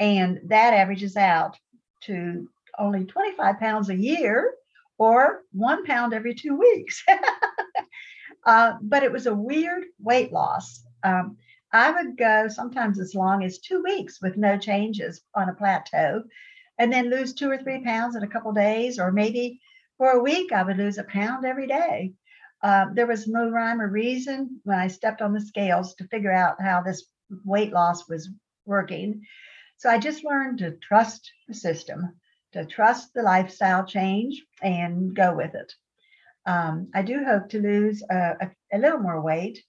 And 0.00 0.40
that 0.46 0.74
averages 0.74 1.16
out 1.16 1.56
to 2.06 2.48
only 2.80 3.04
25 3.04 3.60
pounds 3.60 3.90
a 3.90 3.96
year 3.96 4.54
or 4.98 5.42
one 5.52 5.86
pound 5.86 6.12
every 6.12 6.34
two 6.34 6.56
weeks. 6.58 7.04
uh, 8.44 8.72
but 8.82 9.04
it 9.04 9.12
was 9.12 9.26
a 9.26 9.34
weird 9.34 9.84
weight 10.00 10.32
loss. 10.32 10.82
Um, 11.04 11.36
I 11.72 11.92
would 11.92 12.18
go 12.18 12.48
sometimes 12.48 12.98
as 12.98 13.14
long 13.14 13.44
as 13.44 13.60
two 13.60 13.84
weeks 13.84 14.20
with 14.20 14.36
no 14.36 14.58
changes 14.58 15.22
on 15.32 15.48
a 15.48 15.54
plateau 15.54 16.24
and 16.80 16.90
then 16.90 17.10
lose 17.10 17.34
two 17.34 17.50
or 17.50 17.58
three 17.58 17.84
pounds 17.84 18.16
in 18.16 18.22
a 18.22 18.32
couple 18.34 18.52
days, 18.52 18.98
or 18.98 19.12
maybe 19.12 19.60
for 19.98 20.12
a 20.12 20.22
week 20.22 20.50
I 20.50 20.62
would 20.62 20.78
lose 20.78 20.96
a 20.96 21.04
pound 21.04 21.44
every 21.44 21.66
day. 21.66 22.14
Um, 22.62 22.94
there 22.94 23.06
was 23.06 23.28
no 23.28 23.50
rhyme 23.50 23.82
or 23.82 23.88
reason 23.88 24.60
when 24.64 24.78
I 24.78 24.88
stepped 24.88 25.20
on 25.20 25.34
the 25.34 25.42
scales 25.42 25.94
to 25.96 26.08
figure 26.08 26.32
out 26.32 26.56
how 26.58 26.80
this 26.80 27.04
weight 27.44 27.70
loss 27.70 28.08
was 28.08 28.30
working. 28.64 29.26
So 29.76 29.90
I 29.90 29.98
just 29.98 30.24
learned 30.24 30.58
to 30.60 30.78
trust 30.88 31.30
the 31.48 31.54
system, 31.54 32.16
to 32.52 32.64
trust 32.64 33.12
the 33.12 33.22
lifestyle 33.22 33.84
change 33.84 34.42
and 34.62 35.14
go 35.14 35.36
with 35.36 35.54
it. 35.54 35.72
Um, 36.46 36.88
I 36.94 37.02
do 37.02 37.22
hope 37.24 37.50
to 37.50 37.60
lose 37.60 38.02
a, 38.10 38.36
a, 38.40 38.50
a 38.72 38.78
little 38.78 38.98
more 38.98 39.20
weight. 39.20 39.62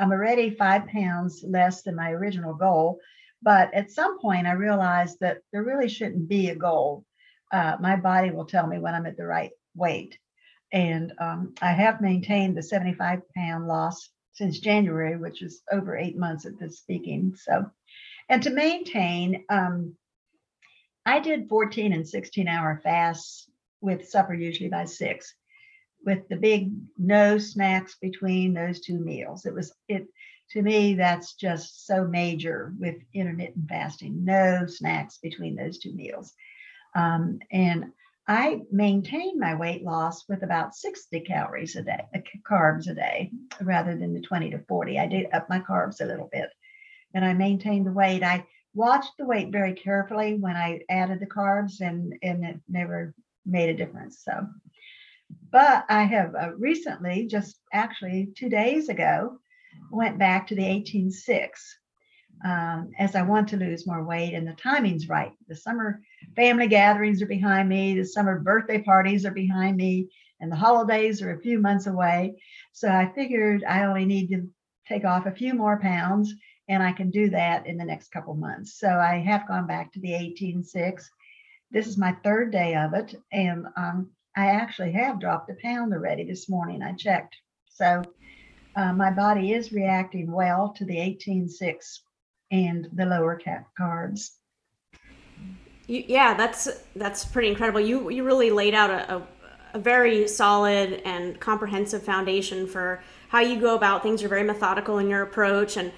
I'm 0.00 0.10
already 0.10 0.50
five 0.50 0.88
pounds 0.88 1.44
less 1.46 1.82
than 1.82 1.94
my 1.94 2.10
original 2.10 2.54
goal, 2.54 2.98
but 3.42 3.72
at 3.74 3.90
some 3.90 4.18
point, 4.20 4.46
I 4.46 4.52
realized 4.52 5.18
that 5.20 5.38
there 5.52 5.62
really 5.62 5.88
shouldn't 5.88 6.28
be 6.28 6.48
a 6.48 6.56
goal. 6.56 7.04
Uh, 7.52 7.76
my 7.80 7.96
body 7.96 8.30
will 8.30 8.44
tell 8.44 8.66
me 8.66 8.78
when 8.78 8.94
I'm 8.94 9.06
at 9.06 9.16
the 9.16 9.26
right 9.26 9.52
weight. 9.74 10.18
And 10.72 11.12
um, 11.18 11.54
I 11.62 11.72
have 11.72 12.00
maintained 12.00 12.56
the 12.56 12.62
75 12.62 13.20
pound 13.34 13.66
loss 13.66 14.10
since 14.32 14.58
January, 14.58 15.16
which 15.16 15.42
is 15.42 15.62
over 15.72 15.96
eight 15.96 16.16
months 16.16 16.46
at 16.46 16.58
this 16.58 16.78
speaking. 16.78 17.34
So, 17.36 17.70
and 18.28 18.42
to 18.42 18.50
maintain, 18.50 19.44
um, 19.48 19.96
I 21.06 21.20
did 21.20 21.48
14 21.48 21.92
and 21.92 22.06
16 22.06 22.48
hour 22.48 22.80
fasts 22.82 23.48
with 23.80 24.08
supper 24.08 24.34
usually 24.34 24.68
by 24.68 24.84
six, 24.84 25.34
with 26.04 26.28
the 26.28 26.36
big 26.36 26.70
no 26.98 27.38
snacks 27.38 27.96
between 28.00 28.52
those 28.52 28.80
two 28.80 28.98
meals. 28.98 29.46
It 29.46 29.54
was 29.54 29.72
it 29.88 30.06
to 30.50 30.62
me, 30.62 30.94
that's 30.94 31.34
just 31.34 31.86
so 31.86 32.04
major 32.04 32.72
with 32.78 32.96
intermittent 33.12 33.68
fasting. 33.68 34.24
No 34.24 34.66
snacks 34.66 35.18
between 35.18 35.54
those 35.54 35.78
two 35.78 35.92
meals. 35.92 36.32
Um, 36.94 37.40
and 37.52 37.92
I 38.26 38.62
maintain 38.70 39.38
my 39.38 39.54
weight 39.54 39.82
loss 39.82 40.28
with 40.28 40.42
about 40.42 40.74
60 40.74 41.20
calories 41.20 41.76
a 41.76 41.82
day, 41.82 42.04
uh, 42.14 42.18
carbs 42.48 42.88
a 42.88 42.94
day, 42.94 43.30
rather 43.60 43.96
than 43.96 44.14
the 44.14 44.20
20 44.20 44.50
to 44.50 44.58
40. 44.68 44.98
I 44.98 45.06
did 45.06 45.28
up 45.32 45.48
my 45.48 45.60
carbs 45.60 46.00
a 46.00 46.06
little 46.06 46.28
bit 46.30 46.50
and 47.14 47.24
I 47.24 47.32
maintained 47.32 47.86
the 47.86 47.92
weight. 47.92 48.22
I 48.22 48.46
watched 48.74 49.12
the 49.18 49.24
weight 49.24 49.50
very 49.50 49.72
carefully 49.72 50.34
when 50.34 50.56
I 50.56 50.80
added 50.90 51.20
the 51.20 51.26
carbs 51.26 51.80
and, 51.80 52.14
and 52.22 52.44
it 52.44 52.60
never 52.68 53.14
made 53.46 53.70
a 53.70 53.76
difference. 53.76 54.22
So, 54.22 54.46
but 55.50 55.84
I 55.88 56.04
have 56.04 56.34
uh, 56.34 56.52
recently, 56.56 57.26
just 57.26 57.58
actually 57.72 58.32
two 58.36 58.48
days 58.48 58.88
ago, 58.88 59.38
went 59.90 60.18
back 60.18 60.46
to 60.48 60.54
the 60.54 60.62
18.6 60.62 61.48
um, 62.44 62.90
as 62.98 63.14
I 63.14 63.22
want 63.22 63.48
to 63.48 63.56
lose 63.56 63.86
more 63.86 64.04
weight 64.04 64.34
and 64.34 64.46
the 64.46 64.52
timing's 64.52 65.08
right. 65.08 65.32
The 65.48 65.56
summer 65.56 66.00
family 66.36 66.68
gatherings 66.68 67.20
are 67.22 67.26
behind 67.26 67.68
me, 67.68 67.94
the 67.94 68.04
summer 68.04 68.38
birthday 68.38 68.82
parties 68.82 69.26
are 69.26 69.32
behind 69.32 69.76
me, 69.76 70.08
and 70.40 70.52
the 70.52 70.56
holidays 70.56 71.20
are 71.22 71.32
a 71.32 71.40
few 71.40 71.58
months 71.58 71.86
away. 71.86 72.40
So 72.72 72.88
I 72.88 73.12
figured 73.14 73.64
I 73.64 73.84
only 73.84 74.04
need 74.04 74.28
to 74.28 74.48
take 74.86 75.04
off 75.04 75.26
a 75.26 75.32
few 75.32 75.54
more 75.54 75.80
pounds 75.80 76.32
and 76.68 76.82
I 76.82 76.92
can 76.92 77.10
do 77.10 77.30
that 77.30 77.66
in 77.66 77.76
the 77.76 77.84
next 77.84 78.12
couple 78.12 78.34
months. 78.34 78.78
So 78.78 78.88
I 78.88 79.18
have 79.18 79.48
gone 79.48 79.66
back 79.66 79.92
to 79.92 80.00
the 80.00 80.10
18.6 80.10 81.02
this 81.70 81.86
is 81.86 81.98
my 81.98 82.12
third 82.24 82.50
day 82.50 82.74
of 82.76 82.94
it, 82.94 83.14
and 83.32 83.66
um, 83.76 84.10
I 84.36 84.46
actually 84.46 84.92
have 84.92 85.20
dropped 85.20 85.50
a 85.50 85.56
pound 85.62 85.92
already 85.92 86.24
this 86.24 86.48
morning. 86.48 86.82
I 86.82 86.92
checked. 86.92 87.36
So 87.68 88.02
uh, 88.76 88.92
my 88.92 89.10
body 89.10 89.52
is 89.52 89.72
reacting 89.72 90.30
well 90.30 90.70
to 90.76 90.84
the 90.84 90.96
18.6 90.96 92.00
and 92.50 92.88
the 92.92 93.04
lower 93.04 93.36
cap 93.36 93.68
cards. 93.76 94.38
You, 95.86 96.04
yeah, 96.06 96.34
that's 96.34 96.68
that's 96.96 97.24
pretty 97.24 97.48
incredible. 97.48 97.80
You 97.80 98.10
you 98.10 98.24
really 98.24 98.50
laid 98.50 98.74
out 98.74 98.90
a, 98.90 99.16
a, 99.16 99.28
a 99.74 99.78
very 99.78 100.28
solid 100.28 101.00
and 101.04 101.40
comprehensive 101.40 102.02
foundation 102.02 102.66
for 102.66 103.02
how 103.28 103.40
you 103.40 103.60
go 103.60 103.74
about 103.74 104.02
things. 104.02 104.20
You're 104.20 104.28
very 104.28 104.44
methodical 104.44 104.98
in 104.98 105.08
your 105.08 105.22
approach 105.22 105.76
and 105.76 105.92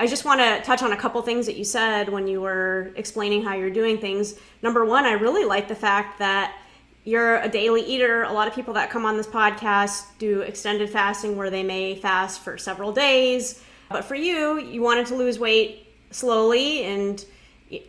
I 0.00 0.06
just 0.06 0.24
want 0.24 0.40
to 0.40 0.62
touch 0.62 0.82
on 0.82 0.92
a 0.92 0.96
couple 0.96 1.20
things 1.20 1.44
that 1.44 1.56
you 1.56 1.64
said 1.64 2.08
when 2.08 2.26
you 2.26 2.40
were 2.40 2.90
explaining 2.96 3.42
how 3.42 3.54
you're 3.54 3.68
doing 3.68 3.98
things. 3.98 4.36
Number 4.62 4.86
one, 4.86 5.04
I 5.04 5.12
really 5.12 5.44
like 5.44 5.68
the 5.68 5.74
fact 5.74 6.18
that 6.20 6.56
you're 7.04 7.36
a 7.38 7.48
daily 7.48 7.82
eater. 7.82 8.24
A 8.24 8.32
lot 8.32 8.46
of 8.46 8.54
people 8.54 8.74
that 8.74 8.90
come 8.90 9.06
on 9.06 9.16
this 9.16 9.26
podcast 9.26 10.04
do 10.18 10.42
extended 10.42 10.90
fasting 10.90 11.36
where 11.36 11.50
they 11.50 11.62
may 11.62 11.94
fast 11.94 12.40
for 12.40 12.58
several 12.58 12.92
days. 12.92 13.62
But 13.88 14.04
for 14.04 14.14
you, 14.14 14.60
you 14.60 14.82
wanted 14.82 15.06
to 15.06 15.16
lose 15.16 15.38
weight 15.38 15.86
slowly. 16.10 16.84
And 16.84 17.24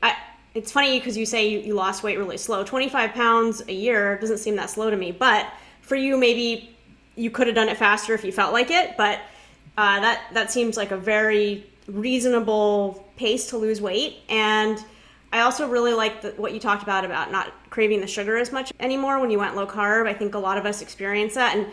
I, 0.02 0.16
it's 0.54 0.72
funny 0.72 0.98
because 0.98 1.18
you 1.18 1.26
say 1.26 1.50
you, 1.50 1.60
you 1.60 1.74
lost 1.74 2.04
weight 2.04 2.18
really 2.18 2.38
slow. 2.38 2.64
25 2.64 3.14
pounds 3.14 3.62
a 3.68 3.74
year 3.74 4.18
doesn't 4.20 4.40
seem 4.40 4.56
that 4.56 4.70
slow 4.70 4.90
to 4.90 4.98
me. 4.98 5.12
But 5.12 5.48
for 5.82 5.96
you, 5.96 6.18
maybe 6.18 6.76
you 7.16 7.30
could 7.30 7.48
have 7.48 7.56
done 7.56 7.70
it 7.70 7.78
faster 7.78 8.14
if 8.14 8.24
you 8.24 8.32
felt 8.32 8.54
like 8.54 8.72
it. 8.72 8.96
But 8.98 9.20
uh, 9.78 10.00
that, 10.00 10.22
that 10.34 10.52
seems 10.52 10.78
like 10.78 10.92
a 10.92 10.98
very 10.98 11.66
reasonable 11.88 13.08
pace 13.18 13.50
to 13.50 13.58
lose 13.58 13.82
weight. 13.82 14.20
And 14.30 14.84
I 15.34 15.42
also 15.42 15.68
really 15.68 15.94
like 15.94 16.36
what 16.36 16.54
you 16.54 16.60
talked 16.60 16.84
about 16.84 17.06
about 17.06 17.32
not 17.32 17.54
craving 17.70 18.02
the 18.02 18.08
sugar 18.08 18.36
as 18.38 18.52
much 18.52 18.74
anymore 18.80 19.20
when 19.20 19.32
you 19.32 19.40
went 19.40 19.56
low 19.56 19.66
carb. 19.66 20.08
I 20.08 20.14
think 20.14 20.36
a 20.36 20.40
lot 20.40 20.58
of 20.58 20.66
us 20.66 20.82
experience 20.82 21.36
that. 21.36 21.56
And 21.56 21.68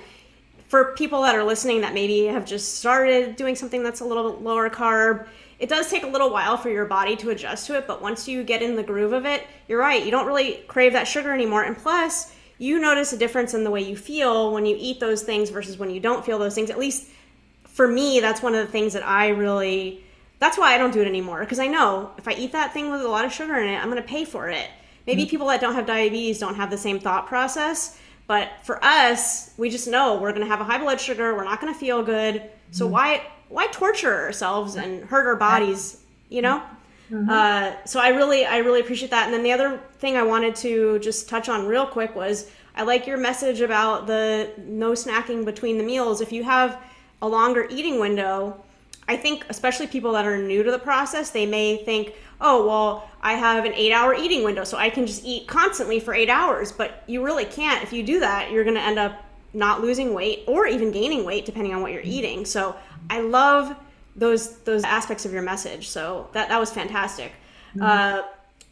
for 0.68 0.94
people 0.94 1.22
that 1.22 1.34
are 1.34 1.42
listening 1.42 1.80
that 1.80 1.94
maybe 1.94 2.26
have 2.26 2.44
just 2.44 2.76
started 2.76 3.36
doing 3.36 3.56
something 3.56 3.82
that's 3.82 4.00
a 4.00 4.04
little 4.04 4.38
lower 4.38 4.70
carb, 4.70 5.26
it 5.58 5.68
does 5.68 5.90
take 5.90 6.04
a 6.04 6.06
little 6.06 6.30
while 6.30 6.56
for 6.56 6.70
your 6.70 6.84
body 6.84 7.16
to 7.16 7.30
adjust 7.30 7.66
to 7.66 7.76
it. 7.76 7.86
But 7.86 8.00
once 8.00 8.28
you 8.28 8.44
get 8.44 8.62
in 8.62 8.76
the 8.76 8.82
groove 8.82 9.12
of 9.12 9.26
it, 9.26 9.44
you're 9.66 9.80
right. 9.80 10.04
You 10.04 10.12
don't 10.12 10.26
really 10.26 10.62
crave 10.68 10.92
that 10.92 11.08
sugar 11.08 11.32
anymore. 11.32 11.64
And 11.64 11.76
plus, 11.76 12.32
you 12.58 12.78
notice 12.78 13.12
a 13.12 13.16
difference 13.16 13.54
in 13.54 13.64
the 13.64 13.70
way 13.70 13.80
you 13.80 13.96
feel 13.96 14.52
when 14.52 14.66
you 14.66 14.76
eat 14.78 15.00
those 15.00 15.22
things 15.22 15.50
versus 15.50 15.78
when 15.78 15.90
you 15.90 15.98
don't 15.98 16.24
feel 16.24 16.38
those 16.38 16.54
things. 16.54 16.70
At 16.70 16.78
least 16.78 17.08
for 17.64 17.88
me, 17.88 18.20
that's 18.20 18.42
one 18.42 18.54
of 18.54 18.64
the 18.64 18.70
things 18.70 18.92
that 18.92 19.06
I 19.06 19.28
really 19.28 20.04
that's 20.38 20.56
why 20.56 20.74
I 20.74 20.78
don't 20.78 20.92
do 20.92 21.00
it 21.00 21.08
anymore 21.08 21.40
because 21.40 21.58
I 21.58 21.66
know 21.66 22.12
if 22.16 22.28
I 22.28 22.32
eat 22.32 22.52
that 22.52 22.72
thing 22.72 22.90
with 22.90 23.02
a 23.02 23.08
lot 23.08 23.24
of 23.24 23.32
sugar 23.32 23.56
in 23.56 23.68
it, 23.68 23.76
I'm 23.76 23.90
going 23.90 24.02
to 24.02 24.08
pay 24.08 24.24
for 24.24 24.48
it. 24.48 24.68
Maybe 25.06 25.22
mm-hmm. 25.22 25.30
people 25.30 25.46
that 25.48 25.60
don't 25.60 25.74
have 25.74 25.86
diabetes 25.86 26.38
don't 26.38 26.54
have 26.54 26.70
the 26.70 26.78
same 26.78 27.00
thought 27.00 27.26
process, 27.26 27.98
but 28.26 28.50
for 28.62 28.82
us, 28.84 29.52
we 29.56 29.70
just 29.70 29.88
know 29.88 30.20
we're 30.20 30.32
going 30.32 30.42
to 30.42 30.48
have 30.48 30.60
a 30.60 30.64
high 30.64 30.78
blood 30.78 31.00
sugar, 31.00 31.34
we're 31.34 31.44
not 31.44 31.60
going 31.60 31.72
to 31.72 31.78
feel 31.78 32.02
good. 32.02 32.42
So 32.70 32.84
mm-hmm. 32.84 32.92
why 32.92 33.22
why 33.48 33.66
torture 33.68 34.14
ourselves 34.14 34.76
and 34.76 35.04
hurt 35.04 35.26
our 35.26 35.36
bodies, 35.36 36.02
you 36.28 36.42
know? 36.42 36.62
Mm-hmm. 37.10 37.30
Uh, 37.30 37.72
so 37.86 38.00
I 38.00 38.08
really 38.08 38.44
I 38.44 38.58
really 38.58 38.80
appreciate 38.80 39.10
that. 39.10 39.24
And 39.24 39.34
then 39.34 39.42
the 39.42 39.52
other 39.52 39.80
thing 39.98 40.16
I 40.16 40.22
wanted 40.22 40.54
to 40.56 40.98
just 40.98 41.28
touch 41.28 41.48
on 41.48 41.66
real 41.66 41.86
quick 41.86 42.14
was 42.14 42.50
I 42.76 42.82
like 42.82 43.06
your 43.06 43.16
message 43.16 43.60
about 43.60 44.06
the 44.06 44.52
no 44.58 44.92
snacking 44.92 45.44
between 45.44 45.78
the 45.78 45.84
meals. 45.84 46.20
If 46.20 46.32
you 46.32 46.44
have 46.44 46.78
a 47.22 47.28
longer 47.28 47.66
eating 47.70 47.98
window, 47.98 48.62
I 49.08 49.16
think, 49.16 49.46
especially 49.48 49.86
people 49.86 50.12
that 50.12 50.26
are 50.26 50.36
new 50.36 50.62
to 50.62 50.70
the 50.70 50.78
process, 50.78 51.30
they 51.30 51.46
may 51.46 51.78
think, 51.78 52.14
oh, 52.40 52.66
well, 52.66 53.10
I 53.22 53.32
have 53.32 53.64
an 53.64 53.72
eight 53.74 53.92
hour 53.92 54.14
eating 54.14 54.44
window, 54.44 54.64
so 54.64 54.76
I 54.76 54.90
can 54.90 55.06
just 55.06 55.24
eat 55.24 55.48
constantly 55.48 55.98
for 55.98 56.14
eight 56.14 56.28
hours. 56.28 56.70
But 56.70 57.02
you 57.06 57.24
really 57.24 57.46
can't. 57.46 57.82
If 57.82 57.92
you 57.92 58.02
do 58.02 58.20
that, 58.20 58.52
you're 58.52 58.64
going 58.64 58.76
to 58.76 58.82
end 58.82 58.98
up 58.98 59.24
not 59.54 59.80
losing 59.80 60.12
weight 60.12 60.44
or 60.46 60.66
even 60.66 60.92
gaining 60.92 61.24
weight, 61.24 61.46
depending 61.46 61.74
on 61.74 61.80
what 61.80 61.92
you're 61.92 62.02
eating. 62.04 62.44
So 62.44 62.76
I 63.08 63.20
love 63.20 63.74
those 64.14 64.58
those 64.58 64.84
aspects 64.84 65.24
of 65.24 65.32
your 65.32 65.42
message. 65.42 65.88
So 65.88 66.28
that, 66.32 66.48
that 66.48 66.60
was 66.60 66.70
fantastic. 66.70 67.32
Mm-hmm. 67.70 67.82
Uh, 67.82 68.22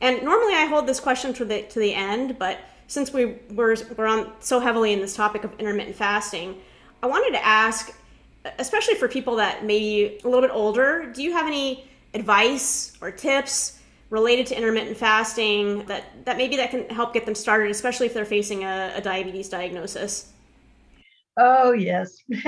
and 0.00 0.22
normally 0.22 0.54
I 0.54 0.66
hold 0.66 0.86
this 0.86 1.00
question 1.00 1.32
to 1.34 1.44
the 1.44 1.62
to 1.62 1.78
the 1.78 1.94
end, 1.94 2.38
but 2.38 2.58
since 2.88 3.12
we 3.12 3.36
were 3.50 3.76
we're 3.96 4.06
on 4.06 4.32
so 4.40 4.60
heavily 4.60 4.92
in 4.92 5.00
this 5.00 5.16
topic 5.16 5.44
of 5.44 5.58
intermittent 5.58 5.96
fasting, 5.96 6.60
I 7.02 7.06
wanted 7.06 7.32
to 7.32 7.44
ask 7.44 7.94
especially 8.58 8.94
for 8.94 9.08
people 9.08 9.36
that 9.36 9.64
maybe 9.64 10.18
a 10.24 10.28
little 10.28 10.40
bit 10.40 10.50
older, 10.52 11.10
do 11.14 11.22
you 11.22 11.32
have 11.32 11.46
any 11.46 11.88
advice 12.14 12.96
or 13.00 13.10
tips 13.10 13.78
related 14.10 14.46
to 14.46 14.56
intermittent 14.56 14.96
fasting 14.96 15.84
that, 15.86 16.04
that 16.24 16.36
maybe 16.36 16.56
that 16.56 16.70
can 16.70 16.88
help 16.88 17.12
get 17.12 17.26
them 17.26 17.34
started, 17.34 17.70
especially 17.70 18.06
if 18.06 18.14
they're 18.14 18.24
facing 18.24 18.64
a, 18.64 18.92
a 18.94 19.00
diabetes 19.00 19.48
diagnosis? 19.48 20.32
Oh, 21.36 21.72
yes. 21.72 22.16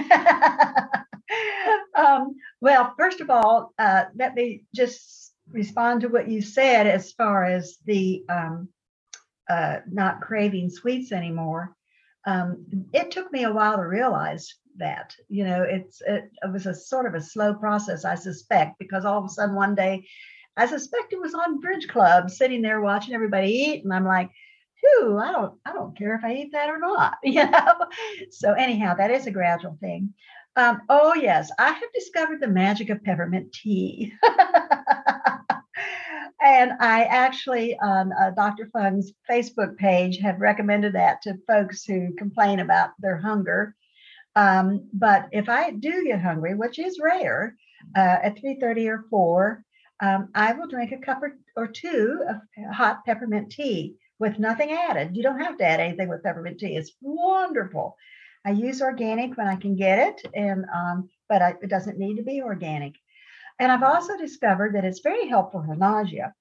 um, 1.95 2.35
well, 2.61 2.95
first 2.97 3.21
of 3.21 3.29
all, 3.29 3.75
uh, 3.79 4.05
let 4.17 4.35
me 4.35 4.65
just 4.75 5.33
respond 5.51 6.01
to 6.03 6.09
what 6.09 6.29
you 6.29 6.41
said 6.41 6.87
as 6.87 7.13
far 7.13 7.45
as 7.45 7.79
the 7.85 8.25
um, 8.29 8.69
uh, 9.49 9.79
not 9.91 10.21
craving 10.21 10.71
sweets 10.71 11.13
anymore. 11.13 11.75
Um, 12.27 12.67
it 12.93 13.11
took 13.11 13.33
me 13.33 13.45
a 13.45 13.53
while 13.53 13.77
to 13.77 13.83
realize 13.83 14.55
that. 14.79 15.15
You 15.29 15.45
know, 15.45 15.63
it's 15.63 16.01
it, 16.07 16.31
it 16.43 16.53
was 16.53 16.67
a 16.67 16.75
sort 16.75 17.07
of 17.07 17.15
a 17.15 17.21
slow 17.21 17.55
process, 17.55 18.05
I 18.05 18.15
suspect, 18.15 18.79
because 18.79 19.05
all 19.05 19.19
of 19.19 19.25
a 19.25 19.29
sudden 19.29 19.55
one 19.55 19.75
day, 19.75 20.07
I 20.57 20.67
suspect 20.67 21.13
it 21.13 21.21
was 21.21 21.35
on 21.35 21.61
Bridge 21.61 21.89
Club, 21.89 22.31
sitting 22.31 22.63
there 22.63 22.81
watching 22.81 23.15
everybody 23.15 23.49
eat, 23.49 23.85
and 23.85 23.93
I'm 23.93 24.05
like, 24.07 24.31
"Whew, 24.81 25.19
I 25.19 25.33
don't, 25.33 25.55
I 25.65 25.73
don't 25.73 25.97
care 25.97 26.15
if 26.15 26.25
I 26.25 26.35
eat 26.35 26.53
that 26.53 26.71
or 26.71 26.79
not," 26.79 27.19
you 27.23 27.49
know. 27.49 27.75
So 28.31 28.53
anyhow, 28.53 28.95
that 28.95 29.11
is 29.11 29.27
a 29.27 29.31
gradual 29.31 29.77
thing. 29.81 30.15
Um, 30.57 30.81
oh 30.89 31.15
yes, 31.15 31.51
I 31.59 31.71
have 31.71 31.93
discovered 31.95 32.41
the 32.41 32.49
magic 32.49 32.91
of 32.91 33.05
peppermint 33.05 33.53
tea. 33.53 34.13
and 36.41 36.73
I 36.81 37.05
actually 37.05 37.79
on 37.79 38.13
uh, 38.13 38.31
Dr. 38.31 38.69
Fung's 38.73 39.13
Facebook 39.31 39.77
page 39.77 40.19
have 40.19 40.41
recommended 40.41 40.95
that 40.95 41.23
to 41.23 41.39
folks 41.47 41.85
who 41.85 42.15
complain 42.17 42.61
about 42.61 42.91
their 42.99 43.17
hunger. 43.17 43.75
Um, 44.39 44.89
but 44.93 45.29
if 45.33 45.49
I 45.49 45.73
do 45.73 46.05
get 46.05 46.21
hungry, 46.21 46.55
which 46.55 46.79
is 46.79 47.01
rare, 47.03 47.57
uh, 47.97 48.19
at 48.23 48.37
3:30 48.39 48.89
or 48.89 49.03
4, 49.11 49.65
um, 50.01 50.29
I 50.33 50.53
will 50.53 50.69
drink 50.69 50.93
a 50.93 50.99
cup 50.99 51.21
or, 51.25 51.37
or 51.57 51.67
two 51.67 52.23
of 52.29 52.73
hot 52.73 53.05
peppermint 53.05 53.51
tea 53.51 53.97
with 54.21 54.39
nothing 54.39 54.71
added. 54.71 55.17
You 55.17 55.25
don't 55.25 55.41
have 55.41 55.59
to 55.59 55.65
add 55.65 55.81
anything 55.81 56.09
with 56.09 56.23
peppermint 56.23 56.61
tea. 56.61 56.77
It's 56.77 56.93
wonderful. 57.01 57.97
I 58.47 58.53
use 58.53 58.81
organic 58.81 59.37
when 59.37 59.49
I 59.49 59.57
can 59.57 59.75
get 59.75 59.99
it, 59.99 60.31
and 60.35 60.65
um, 60.73 61.11
but 61.29 61.43
I, 61.43 61.55
it 61.61 61.69
doesn't 61.69 61.99
need 61.99 62.19
to 62.19 62.23
be 62.23 62.41
organic. 62.41 62.95
And 63.59 63.73
I've 63.73 63.83
also 63.83 64.17
discovered 64.17 64.77
that 64.77 64.85
it's 64.85 65.01
very 65.01 65.27
helpful 65.27 65.65
for 65.67 65.75
nausea. 65.75 66.33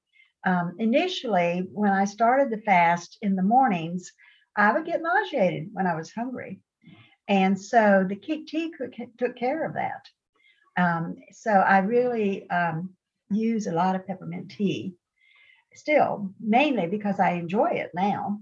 Um, 0.45 0.75
initially, 0.77 1.67
when 1.73 1.91
I 1.91 2.05
started 2.05 2.51
the 2.51 2.61
fast 2.61 3.17
in 3.23 3.35
the 3.35 3.41
mornings, 3.41 4.13
I 4.55 4.71
would 4.71 4.85
get 4.85 5.01
nauseated 5.01 5.69
when 5.73 5.87
I 5.87 5.95
was 5.95 6.11
hungry. 6.11 6.61
And 7.27 7.59
so 7.59 8.05
the 8.07 8.15
Tea 8.15 8.73
took 9.17 9.35
care 9.35 9.65
of 9.65 9.73
that. 9.73 10.05
Um, 10.77 11.15
so 11.31 11.51
I 11.51 11.79
really 11.79 12.49
um, 12.49 12.91
use 13.29 13.67
a 13.67 13.73
lot 13.73 13.95
of 13.95 14.05
peppermint 14.05 14.51
tea 14.51 14.93
still, 15.73 16.33
mainly 16.39 16.87
because 16.87 17.19
I 17.19 17.31
enjoy 17.31 17.71
it 17.71 17.91
now. 17.93 18.39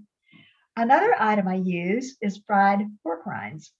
Another 0.76 1.14
item 1.18 1.48
I 1.48 1.56
use 1.56 2.16
is 2.20 2.42
fried 2.46 2.82
pork 3.02 3.24
rinds. 3.26 3.72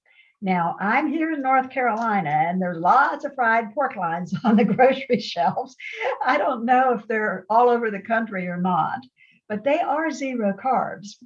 Now, 0.43 0.77
I'm 0.81 1.09
here 1.09 1.33
in 1.33 1.43
North 1.43 1.71
Carolina 1.71 2.31
and 2.31 2.61
there's 2.61 2.79
lots 2.79 3.25
of 3.25 3.35
fried 3.35 3.75
pork 3.75 3.97
rinds 3.97 4.35
on 4.45 4.57
the 4.57 4.65
grocery 4.65 5.21
shelves. 5.21 5.77
I 6.25 6.39
don't 6.39 6.65
know 6.65 6.95
if 6.95 7.07
they're 7.07 7.47
all 7.49 7.69
over 7.69 7.91
the 7.91 8.01
country 8.01 8.47
or 8.49 8.57
not, 8.57 9.01
but 9.49 9.65
they 9.65 9.81
are 9.81 10.11
zero 10.11 10.55
carbs. 10.55 11.17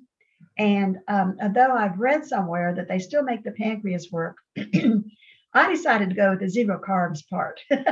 And 0.60 0.98
um, 1.08 1.38
though 1.54 1.72
I've 1.72 1.98
read 1.98 2.26
somewhere 2.26 2.74
that 2.74 2.86
they 2.86 2.98
still 2.98 3.22
make 3.22 3.42
the 3.42 3.52
pancreas 3.52 4.12
work, 4.12 4.36
I 5.54 5.72
decided 5.72 6.10
to 6.10 6.14
go 6.14 6.30
with 6.32 6.40
the 6.40 6.50
zero 6.50 6.78
carbs 6.86 7.26
part. 7.30 7.58
uh, 7.70 7.86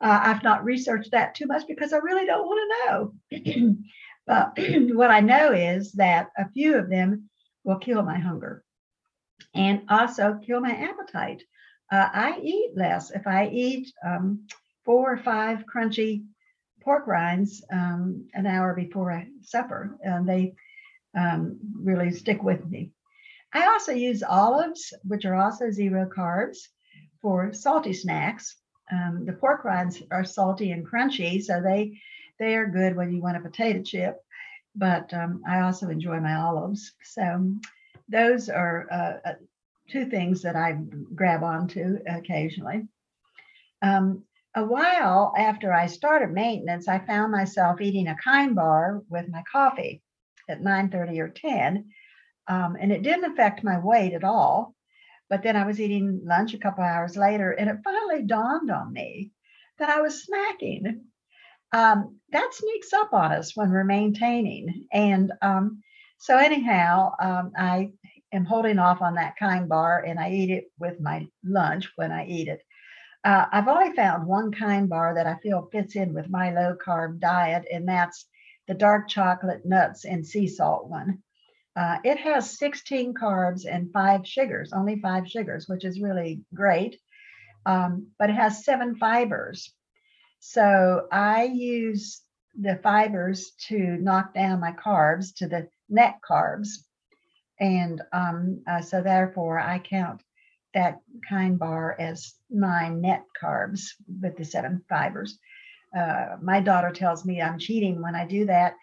I've 0.00 0.42
not 0.42 0.64
researched 0.64 1.12
that 1.12 1.36
too 1.36 1.46
much 1.46 1.68
because 1.68 1.92
I 1.92 1.98
really 1.98 2.26
don't 2.26 2.46
want 2.46 3.12
to 3.30 3.54
know. 3.54 3.74
but 4.26 4.58
what 4.96 5.12
I 5.12 5.20
know 5.20 5.52
is 5.52 5.92
that 5.92 6.30
a 6.36 6.50
few 6.50 6.74
of 6.74 6.90
them 6.90 7.30
will 7.62 7.78
kill 7.78 8.02
my 8.02 8.18
hunger 8.18 8.64
and 9.54 9.82
also 9.88 10.40
kill 10.44 10.58
my 10.60 10.72
appetite. 10.72 11.44
Uh, 11.92 12.08
I 12.12 12.40
eat 12.42 12.72
less 12.74 13.12
if 13.12 13.24
I 13.28 13.46
eat 13.52 13.92
um, 14.04 14.48
four 14.84 15.12
or 15.12 15.18
five 15.18 15.62
crunchy 15.72 16.24
pork 16.82 17.06
rinds 17.06 17.64
um, 17.72 18.26
an 18.34 18.46
hour 18.46 18.74
before 18.74 19.12
I 19.12 19.28
supper. 19.42 19.96
And 20.02 20.28
they 20.28 20.54
um, 21.16 21.58
really 21.74 22.12
stick 22.12 22.42
with 22.42 22.64
me. 22.68 22.92
I 23.52 23.66
also 23.66 23.92
use 23.92 24.22
olives, 24.22 24.92
which 25.04 25.24
are 25.24 25.34
also 25.34 25.70
zero 25.70 26.08
carbs, 26.14 26.58
for 27.22 27.52
salty 27.52 27.92
snacks. 27.92 28.56
Um, 28.92 29.24
the 29.24 29.32
pork 29.32 29.64
rinds 29.64 30.02
are 30.10 30.24
salty 30.24 30.72
and 30.72 30.86
crunchy, 30.86 31.42
so 31.42 31.60
they 31.60 31.98
they 32.38 32.54
are 32.54 32.66
good 32.66 32.94
when 32.94 33.12
you 33.12 33.22
want 33.22 33.36
a 33.36 33.40
potato 33.40 33.82
chip. 33.82 34.22
but 34.74 35.12
um, 35.14 35.42
I 35.48 35.60
also 35.60 35.88
enjoy 35.88 36.20
my 36.20 36.34
olives. 36.34 36.92
So 37.02 37.54
those 38.08 38.50
are 38.50 38.86
uh, 38.92 39.28
uh, 39.28 39.34
two 39.88 40.04
things 40.04 40.42
that 40.42 40.54
I 40.54 40.72
grab 41.14 41.42
onto 41.42 41.98
occasionally. 42.06 42.86
Um, 43.80 44.22
a 44.54 44.64
while 44.64 45.32
after 45.36 45.72
I 45.72 45.86
started 45.86 46.30
maintenance, 46.32 46.88
I 46.88 46.98
found 46.98 47.32
myself 47.32 47.80
eating 47.80 48.08
a 48.08 48.16
kind 48.22 48.54
bar 48.54 49.02
with 49.08 49.28
my 49.28 49.42
coffee 49.50 50.02
at 50.48 50.62
9:30 50.62 51.20
or 51.20 51.28
10, 51.28 51.90
um, 52.48 52.76
and 52.80 52.92
it 52.92 53.02
didn't 53.02 53.30
affect 53.30 53.64
my 53.64 53.78
weight 53.78 54.12
at 54.14 54.24
all. 54.24 54.74
But 55.28 55.42
then 55.42 55.56
I 55.56 55.66
was 55.66 55.80
eating 55.80 56.20
lunch 56.24 56.54
a 56.54 56.58
couple 56.58 56.84
hours 56.84 57.16
later, 57.16 57.50
and 57.52 57.68
it 57.68 57.78
finally 57.82 58.22
dawned 58.22 58.70
on 58.70 58.92
me 58.92 59.32
that 59.78 59.90
I 59.90 60.00
was 60.00 60.26
snacking. 60.26 61.00
Um, 61.72 62.20
that 62.30 62.54
sneaks 62.54 62.92
up 62.92 63.12
on 63.12 63.32
us 63.32 63.56
when 63.56 63.70
we're 63.70 63.84
maintaining, 63.84 64.86
and 64.92 65.32
um, 65.42 65.82
so 66.18 66.36
anyhow, 66.38 67.12
um, 67.20 67.52
I 67.56 67.90
am 68.32 68.44
holding 68.44 68.78
off 68.78 69.02
on 69.02 69.14
that 69.14 69.36
kind 69.36 69.68
bar, 69.68 70.04
and 70.04 70.18
I 70.18 70.30
eat 70.30 70.50
it 70.50 70.64
with 70.78 71.00
my 71.00 71.26
lunch 71.44 71.90
when 71.96 72.12
I 72.12 72.26
eat 72.26 72.48
it. 72.48 72.62
Uh, 73.24 73.46
I've 73.50 73.68
only 73.68 73.92
found 73.94 74.26
one 74.26 74.52
kind 74.52 74.88
bar 74.88 75.14
that 75.14 75.26
I 75.26 75.36
feel 75.42 75.68
fits 75.72 75.96
in 75.96 76.14
with 76.14 76.30
my 76.30 76.52
low 76.52 76.76
carb 76.76 77.18
diet, 77.18 77.66
and 77.72 77.88
that's 77.88 78.26
the 78.68 78.74
dark 78.74 79.08
chocolate 79.08 79.64
nuts 79.64 80.04
and 80.04 80.26
sea 80.26 80.48
salt 80.48 80.88
one. 80.88 81.22
Uh, 81.76 81.98
it 82.04 82.18
has 82.18 82.58
16 82.58 83.12
carbs 83.14 83.66
and 83.70 83.92
five 83.92 84.26
sugars, 84.26 84.72
only 84.72 84.98
five 85.00 85.28
sugars, 85.28 85.68
which 85.68 85.84
is 85.84 86.00
really 86.00 86.40
great. 86.54 86.98
Um, 87.66 88.08
but 88.18 88.30
it 88.30 88.36
has 88.36 88.64
seven 88.64 88.96
fibers. 88.96 89.74
So 90.38 91.06
I 91.12 91.44
use 91.44 92.22
the 92.58 92.76
fibers 92.82 93.52
to 93.68 93.98
knock 93.98 94.34
down 94.34 94.60
my 94.60 94.72
carbs 94.72 95.34
to 95.36 95.48
the 95.48 95.68
net 95.88 96.18
carbs. 96.28 96.68
And 97.60 98.00
um, 98.12 98.62
uh, 98.66 98.80
so 98.80 99.02
therefore, 99.02 99.58
I 99.58 99.78
count 99.78 100.22
that 100.74 101.00
kind 101.28 101.58
bar 101.58 101.96
as 101.98 102.34
my 102.50 102.88
net 102.88 103.24
carbs 103.42 103.88
with 104.20 104.36
the 104.36 104.44
seven 104.44 104.82
fibers. 104.88 105.38
Uh, 105.96 106.36
my 106.42 106.60
daughter 106.60 106.90
tells 106.90 107.24
me 107.24 107.40
I'm 107.40 107.58
cheating 107.58 108.02
when 108.02 108.14
I 108.14 108.26
do 108.26 108.46
that 108.46 108.74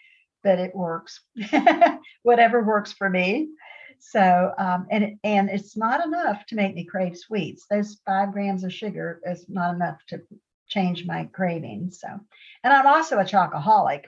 but 0.44 0.60
it 0.60 0.76
works. 0.76 1.22
Whatever 2.24 2.62
works 2.64 2.94
for 2.94 3.10
me. 3.10 3.50
So, 4.00 4.52
um, 4.58 4.86
and 4.92 5.18
and 5.24 5.50
it's 5.50 5.78
not 5.78 6.06
enough 6.06 6.46
to 6.48 6.56
make 6.56 6.76
me 6.76 6.84
crave 6.84 7.18
sweets. 7.18 7.66
Those 7.70 8.02
five 8.06 8.34
grams 8.34 8.66
of 8.66 8.74
sugar 8.74 9.22
is 9.26 9.46
not 9.48 9.74
enough 9.74 9.98
to 10.10 10.22
change 10.68 11.06
my 11.06 11.24
craving. 11.32 11.92
So, 11.92 12.08
and 12.64 12.74
I'm 12.74 12.86
also 12.86 13.20
a 13.20 13.24
chocoholic, 13.24 14.04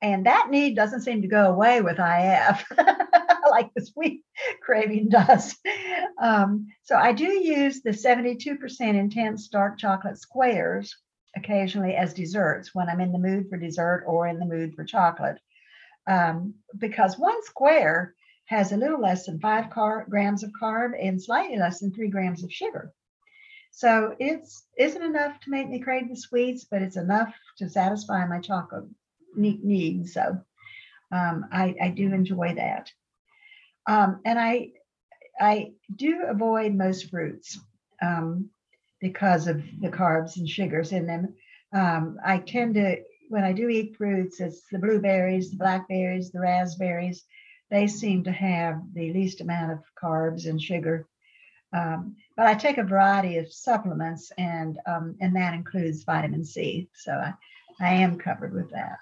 and 0.00 0.26
that 0.26 0.50
need 0.50 0.76
doesn't 0.76 1.02
seem 1.02 1.22
to 1.22 1.28
go 1.28 1.46
away 1.46 1.80
with 1.80 1.98
IF 1.98 2.64
like 3.50 3.70
the 3.74 3.84
sweet 3.84 4.22
craving 4.62 5.08
does. 5.08 5.56
Um, 6.22 6.68
so 6.84 6.94
I 6.94 7.12
do 7.12 7.24
use 7.24 7.82
the 7.82 7.90
72% 7.90 8.80
intense 8.80 9.48
dark 9.48 9.78
chocolate 9.78 10.18
squares 10.18 10.94
occasionally 11.36 11.94
as 11.94 12.14
desserts 12.14 12.74
when 12.74 12.88
I'm 12.88 13.00
in 13.00 13.12
the 13.12 13.18
mood 13.18 13.48
for 13.48 13.56
dessert 13.56 14.04
or 14.06 14.26
in 14.26 14.38
the 14.38 14.46
mood 14.46 14.74
for 14.74 14.84
chocolate 14.84 15.38
um, 16.06 16.54
because 16.78 17.18
one 17.18 17.42
square 17.44 18.14
has 18.46 18.72
a 18.72 18.76
little 18.76 19.00
less 19.00 19.26
than 19.26 19.40
five 19.40 19.70
car- 19.70 20.06
grams 20.08 20.42
of 20.42 20.50
carb 20.60 20.92
and 21.00 21.22
slightly 21.22 21.58
less 21.58 21.80
than 21.80 21.92
three 21.92 22.08
grams 22.08 22.44
of 22.44 22.52
sugar. 22.52 22.92
So 23.70 24.14
it's 24.20 24.66
isn't 24.78 25.02
enough 25.02 25.40
to 25.40 25.50
make 25.50 25.68
me 25.68 25.80
crave 25.80 26.08
the 26.08 26.16
sweets, 26.16 26.64
but 26.64 26.82
it's 26.82 26.96
enough 26.96 27.34
to 27.58 27.68
satisfy 27.68 28.24
my 28.26 28.38
chocolate 28.38 28.84
needs. 29.34 30.12
So 30.12 30.40
um, 31.10 31.46
I, 31.50 31.74
I, 31.82 31.88
do 31.88 32.12
enjoy 32.12 32.54
that, 32.54 32.90
um, 33.86 34.20
and 34.24 34.38
I 34.38 34.70
I 35.40 35.72
do 35.94 36.24
avoid 36.28 36.74
most 36.74 37.10
fruits 37.10 37.58
um, 38.00 38.50
because 39.04 39.46
of 39.46 39.62
the 39.82 39.90
carbs 39.90 40.38
and 40.38 40.48
sugars 40.48 40.92
in 40.92 41.06
them. 41.06 41.34
Um, 41.74 42.18
I 42.24 42.38
tend 42.38 42.74
to 42.76 42.96
when 43.28 43.44
I 43.44 43.52
do 43.52 43.68
eat 43.68 43.96
fruits, 43.98 44.40
it's 44.40 44.62
the 44.72 44.78
blueberries, 44.78 45.50
the 45.50 45.58
blackberries, 45.58 46.30
the 46.30 46.40
raspberries. 46.40 47.24
They 47.70 47.86
seem 47.86 48.24
to 48.24 48.32
have 48.32 48.80
the 48.94 49.12
least 49.12 49.42
amount 49.42 49.72
of 49.72 49.80
carbs 50.02 50.46
and 50.48 50.60
sugar. 50.60 51.06
Um, 51.74 52.16
but 52.34 52.46
I 52.46 52.54
take 52.54 52.78
a 52.78 52.82
variety 52.82 53.36
of 53.36 53.52
supplements, 53.52 54.32
and 54.38 54.78
um, 54.86 55.16
and 55.20 55.36
that 55.36 55.52
includes 55.52 56.04
vitamin 56.04 56.44
C. 56.44 56.88
So 56.94 57.12
I, 57.12 57.34
I 57.80 57.92
am 57.94 58.16
covered 58.16 58.54
with 58.54 58.70
that. 58.70 58.98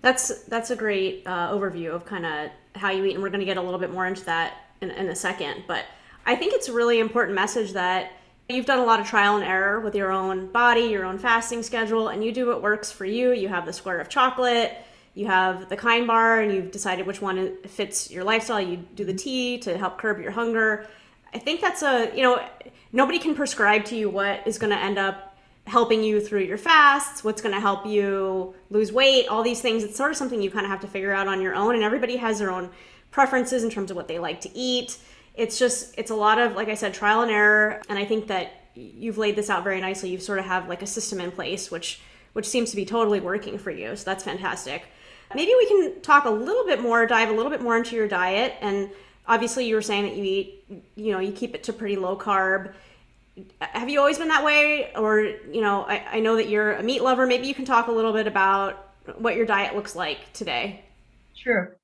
That's 0.00 0.42
that's 0.44 0.70
a 0.70 0.76
great 0.76 1.22
uh, 1.24 1.52
overview 1.52 1.90
of 1.94 2.04
kind 2.04 2.26
of 2.26 2.50
how 2.74 2.90
you 2.90 3.04
eat, 3.04 3.14
and 3.14 3.22
we're 3.22 3.30
going 3.30 3.46
to 3.46 3.52
get 3.52 3.58
a 3.58 3.62
little 3.62 3.78
bit 3.78 3.92
more 3.92 4.06
into 4.06 4.24
that 4.24 4.54
in, 4.80 4.90
in 4.90 5.08
a 5.08 5.14
second. 5.14 5.64
But 5.68 5.84
I 6.26 6.34
think 6.34 6.52
it's 6.54 6.68
a 6.68 6.72
really 6.72 6.98
important 6.98 7.36
message 7.36 7.72
that 7.72 8.12
You've 8.48 8.66
done 8.66 8.80
a 8.80 8.84
lot 8.84 9.00
of 9.00 9.06
trial 9.06 9.36
and 9.36 9.44
error 9.44 9.80
with 9.80 9.94
your 9.94 10.12
own 10.12 10.48
body, 10.48 10.82
your 10.82 11.04
own 11.04 11.18
fasting 11.18 11.62
schedule, 11.62 12.08
and 12.08 12.22
you 12.22 12.32
do 12.32 12.46
what 12.46 12.60
works 12.60 12.92
for 12.92 13.06
you. 13.06 13.32
You 13.32 13.48
have 13.48 13.64
the 13.64 13.72
square 13.72 13.98
of 13.98 14.08
chocolate, 14.08 14.76
you 15.14 15.26
have 15.26 15.68
the 15.68 15.76
kind 15.76 16.06
bar, 16.06 16.40
and 16.40 16.52
you've 16.52 16.70
decided 16.70 17.06
which 17.06 17.22
one 17.22 17.56
fits 17.62 18.10
your 18.10 18.24
lifestyle. 18.24 18.60
You 18.60 18.78
do 18.94 19.04
the 19.04 19.14
tea 19.14 19.58
to 19.58 19.78
help 19.78 19.98
curb 19.98 20.20
your 20.20 20.32
hunger. 20.32 20.86
I 21.32 21.38
think 21.38 21.60
that's 21.60 21.82
a, 21.82 22.12
you 22.14 22.22
know, 22.22 22.46
nobody 22.92 23.18
can 23.18 23.34
prescribe 23.34 23.84
to 23.86 23.96
you 23.96 24.10
what 24.10 24.46
is 24.46 24.58
going 24.58 24.70
to 24.70 24.78
end 24.78 24.98
up 24.98 25.36
helping 25.66 26.02
you 26.02 26.20
through 26.20 26.42
your 26.42 26.58
fasts, 26.58 27.22
what's 27.22 27.40
going 27.40 27.54
to 27.54 27.60
help 27.60 27.86
you 27.86 28.54
lose 28.68 28.92
weight, 28.92 29.28
all 29.28 29.42
these 29.42 29.60
things. 29.60 29.84
It's 29.84 29.96
sort 29.96 30.10
of 30.10 30.16
something 30.16 30.42
you 30.42 30.50
kind 30.50 30.66
of 30.66 30.70
have 30.70 30.80
to 30.80 30.88
figure 30.88 31.12
out 31.12 31.28
on 31.28 31.40
your 31.40 31.54
own, 31.54 31.74
and 31.74 31.84
everybody 31.84 32.16
has 32.16 32.40
their 32.40 32.50
own 32.50 32.70
preferences 33.10 33.62
in 33.62 33.70
terms 33.70 33.90
of 33.90 33.96
what 33.96 34.08
they 34.08 34.18
like 34.18 34.40
to 34.42 34.50
eat 34.54 34.98
it's 35.34 35.58
just 35.58 35.94
it's 35.98 36.10
a 36.10 36.14
lot 36.14 36.38
of 36.38 36.54
like 36.54 36.68
i 36.68 36.74
said 36.74 36.94
trial 36.94 37.22
and 37.22 37.30
error. 37.30 37.80
And 37.88 37.98
i 37.98 38.04
think 38.04 38.26
that 38.28 38.52
you've 38.74 39.18
laid 39.18 39.36
this 39.36 39.50
out 39.50 39.64
very 39.64 39.80
nicely. 39.80 40.10
You 40.10 40.18
sort 40.18 40.38
of 40.38 40.46
have 40.46 40.68
like 40.68 40.82
a 40.82 40.86
system 40.86 41.20
in 41.20 41.30
place 41.30 41.70
which 41.70 42.00
which 42.32 42.48
seems 42.48 42.70
to 42.70 42.76
be 42.76 42.86
totally 42.86 43.20
working 43.20 43.58
for 43.58 43.70
you. 43.70 43.94
So 43.94 44.04
that's 44.04 44.24
fantastic. 44.24 44.86
Maybe 45.34 45.52
we 45.54 45.66
can 45.66 46.00
talk 46.00 46.24
a 46.24 46.30
little 46.30 46.64
bit 46.64 46.80
more 46.80 47.06
dive 47.06 47.28
a 47.28 47.32
little 47.32 47.50
bit 47.50 47.60
more 47.60 47.76
into 47.76 47.96
your 47.96 48.08
diet. 48.08 48.54
And 48.60 48.90
obviously 49.26 49.66
you 49.66 49.74
were 49.74 49.82
saying 49.82 50.04
that 50.04 50.16
you 50.16 50.24
eat 50.24 50.64
you 50.96 51.12
know 51.12 51.18
you 51.18 51.32
keep 51.32 51.54
it 51.54 51.62
to 51.64 51.72
pretty 51.72 51.96
low 51.96 52.16
carb. 52.16 52.72
Have 53.60 53.88
you 53.88 53.98
always 53.98 54.18
been 54.18 54.28
that 54.28 54.44
way? 54.44 54.92
Or 54.94 55.20
you 55.20 55.60
know 55.60 55.82
I, 55.82 56.04
I 56.12 56.20
know 56.20 56.36
that 56.36 56.48
you're 56.48 56.74
a 56.74 56.82
meat 56.82 57.02
lover. 57.02 57.26
Maybe 57.26 57.46
you 57.46 57.54
can 57.54 57.64
talk 57.64 57.88
a 57.88 57.92
little 57.92 58.12
bit 58.12 58.26
about 58.26 58.90
what 59.18 59.36
your 59.36 59.46
diet 59.46 59.74
looks 59.74 59.96
like 59.96 60.32
today. 60.32 60.84
Sure 61.34 61.76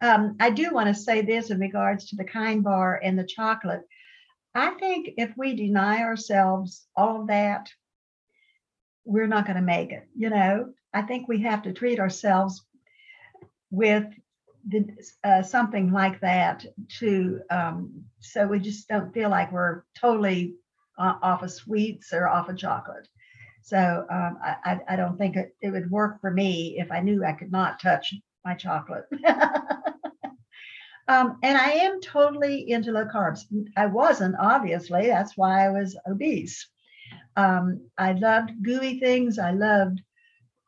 um, 0.00 0.36
I 0.40 0.50
do 0.50 0.70
want 0.72 0.88
to 0.88 1.00
say 1.00 1.22
this 1.22 1.50
in 1.50 1.58
regards 1.58 2.06
to 2.06 2.16
the 2.16 2.24
kind 2.24 2.62
bar 2.62 3.00
and 3.02 3.18
the 3.18 3.24
chocolate. 3.24 3.82
I 4.54 4.70
think 4.70 5.10
if 5.16 5.32
we 5.36 5.54
deny 5.54 6.02
ourselves 6.02 6.86
all 6.96 7.22
of 7.22 7.28
that, 7.28 7.68
we're 9.04 9.26
not 9.26 9.46
going 9.46 9.56
to 9.56 9.62
make 9.62 9.90
it. 9.90 10.08
You 10.16 10.30
know, 10.30 10.72
I 10.92 11.02
think 11.02 11.28
we 11.28 11.42
have 11.42 11.62
to 11.62 11.72
treat 11.72 11.98
ourselves 11.98 12.64
with 13.70 14.06
the, 14.68 14.86
uh, 15.24 15.42
something 15.42 15.92
like 15.92 16.20
that 16.20 16.64
to 16.98 17.40
um, 17.50 18.04
so 18.20 18.46
we 18.46 18.58
just 18.58 18.88
don't 18.88 19.12
feel 19.14 19.30
like 19.30 19.52
we're 19.52 19.82
totally 19.98 20.54
uh, 20.98 21.14
off 21.22 21.42
of 21.42 21.52
sweets 21.52 22.12
or 22.12 22.28
off 22.28 22.48
of 22.48 22.56
chocolate. 22.56 23.08
So 23.62 24.06
um, 24.10 24.38
I, 24.42 24.80
I 24.88 24.96
don't 24.96 25.18
think 25.18 25.36
it, 25.36 25.54
it 25.60 25.70
would 25.70 25.90
work 25.90 26.20
for 26.20 26.30
me 26.30 26.76
if 26.78 26.90
I 26.90 27.00
knew 27.00 27.24
I 27.24 27.32
could 27.32 27.52
not 27.52 27.80
touch 27.80 28.14
my 28.44 28.54
chocolate. 28.54 29.04
um, 31.08 31.38
and 31.42 31.56
I 31.56 31.70
am 31.70 32.00
totally 32.00 32.70
into 32.70 32.92
low 32.92 33.06
carbs. 33.06 33.40
I 33.76 33.86
wasn't, 33.86 34.36
obviously. 34.38 35.06
That's 35.06 35.36
why 35.36 35.64
I 35.64 35.70
was 35.70 35.98
obese. 36.06 36.68
Um, 37.36 37.88
I 37.96 38.12
loved 38.12 38.62
gooey 38.62 39.00
things. 39.00 39.38
I 39.38 39.52
loved 39.52 40.02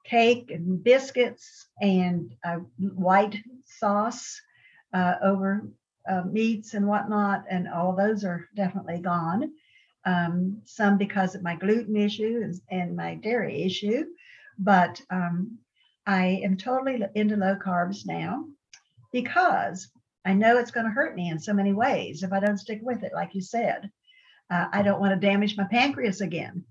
cake 0.05 0.51
and 0.51 0.83
biscuits 0.83 1.69
and 1.83 2.35
uh, 2.43 2.61
white 2.79 3.37
sauce 3.67 4.41
uh, 4.95 5.17
over 5.23 5.69
uh, 6.09 6.23
meats 6.23 6.73
and 6.73 6.87
whatnot. 6.87 7.45
And 7.51 7.69
all 7.69 7.95
those 7.95 8.25
are 8.25 8.49
definitely 8.57 8.99
gone. 8.99 9.53
Um, 10.07 10.63
some 10.65 10.97
because 10.97 11.35
of 11.35 11.43
my 11.43 11.57
gluten 11.57 11.97
issue 11.97 12.41
and, 12.43 12.55
and 12.71 12.97
my 12.97 13.17
dairy 13.17 13.63
issue. 13.63 14.05
But 14.59 15.03
um, 15.11 15.59
I 16.07 16.41
am 16.43 16.57
totally 16.57 17.05
into 17.15 17.37
low 17.37 17.57
carbs 17.57 18.07
now 18.07 18.47
because 19.13 19.91
I 20.31 20.35
know 20.35 20.59
it's 20.59 20.71
going 20.71 20.87
to 20.87 20.93
hurt 20.93 21.17
me 21.17 21.29
in 21.29 21.41
so 21.41 21.53
many 21.53 21.73
ways 21.73 22.23
if 22.23 22.33
I 22.33 22.39
don't 22.39 22.57
stick 22.57 22.79
with 22.85 23.03
it, 23.03 23.11
like 23.13 23.35
you 23.35 23.43
said. 23.43 23.91
Uh, 24.49 24.67
I 24.73 24.81
don't 24.83 25.01
want 25.01 25.13
to 25.13 25.27
damage 25.27 25.57
my 25.57 25.65
pancreas 25.65 26.21
again. 26.21 26.65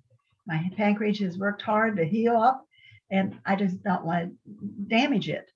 My 0.47 0.71
pancreas 0.77 1.19
has 1.19 1.37
worked 1.37 1.61
hard 1.61 1.97
to 1.97 2.05
heal 2.05 2.37
up, 2.37 2.65
and 3.11 3.37
I 3.45 3.57
just 3.57 3.83
don't 3.83 4.05
want 4.05 4.29
to 4.29 4.55
damage 4.87 5.27
it. 5.27 5.51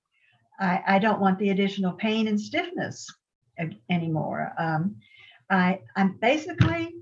I, 0.60 0.82
I 0.86 0.98
don't 0.98 1.18
want 1.18 1.38
the 1.38 1.48
additional 1.48 1.94
pain 1.94 2.28
and 2.28 2.38
stiffness 2.38 3.10
anymore. 3.88 4.52
Um, 4.58 4.96
I, 5.48 5.80
I'm 5.96 6.18
basically 6.18 6.92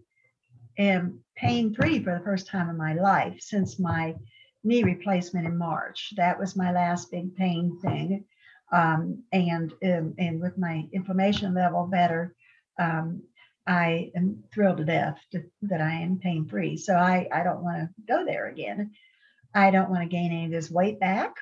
am 0.78 1.18
pain 1.34 1.74
free 1.74 2.00
for 2.00 2.16
the 2.16 2.24
first 2.24 2.46
time 2.46 2.70
in 2.70 2.76
my 2.76 2.94
life 2.94 3.40
since 3.40 3.80
my 3.80 4.14
knee 4.62 4.84
replacement 4.84 5.48
in 5.48 5.58
March. 5.58 6.12
That 6.16 6.38
was 6.38 6.54
my 6.54 6.70
last 6.70 7.10
big 7.10 7.34
pain 7.34 7.76
thing. 7.82 8.24
Um, 8.72 9.24
and 9.32 9.72
um, 9.84 10.14
and 10.18 10.40
with 10.40 10.56
my 10.56 10.86
inflammation 10.92 11.54
level 11.54 11.86
better, 11.86 12.34
um, 12.80 13.22
I 13.66 14.10
am 14.16 14.42
thrilled 14.52 14.78
to 14.78 14.84
death 14.84 15.18
to, 15.32 15.44
that 15.62 15.80
I 15.80 15.92
am 16.00 16.18
pain 16.18 16.48
free. 16.48 16.76
So 16.76 16.94
I, 16.94 17.28
I 17.32 17.42
don't 17.42 17.62
want 17.62 17.78
to 17.78 17.90
go 18.08 18.24
there 18.24 18.48
again. 18.48 18.92
I 19.54 19.70
don't 19.70 19.90
want 19.90 20.02
to 20.02 20.08
gain 20.08 20.32
any 20.32 20.46
of 20.46 20.50
this 20.50 20.70
weight 20.70 20.98
back. 20.98 21.34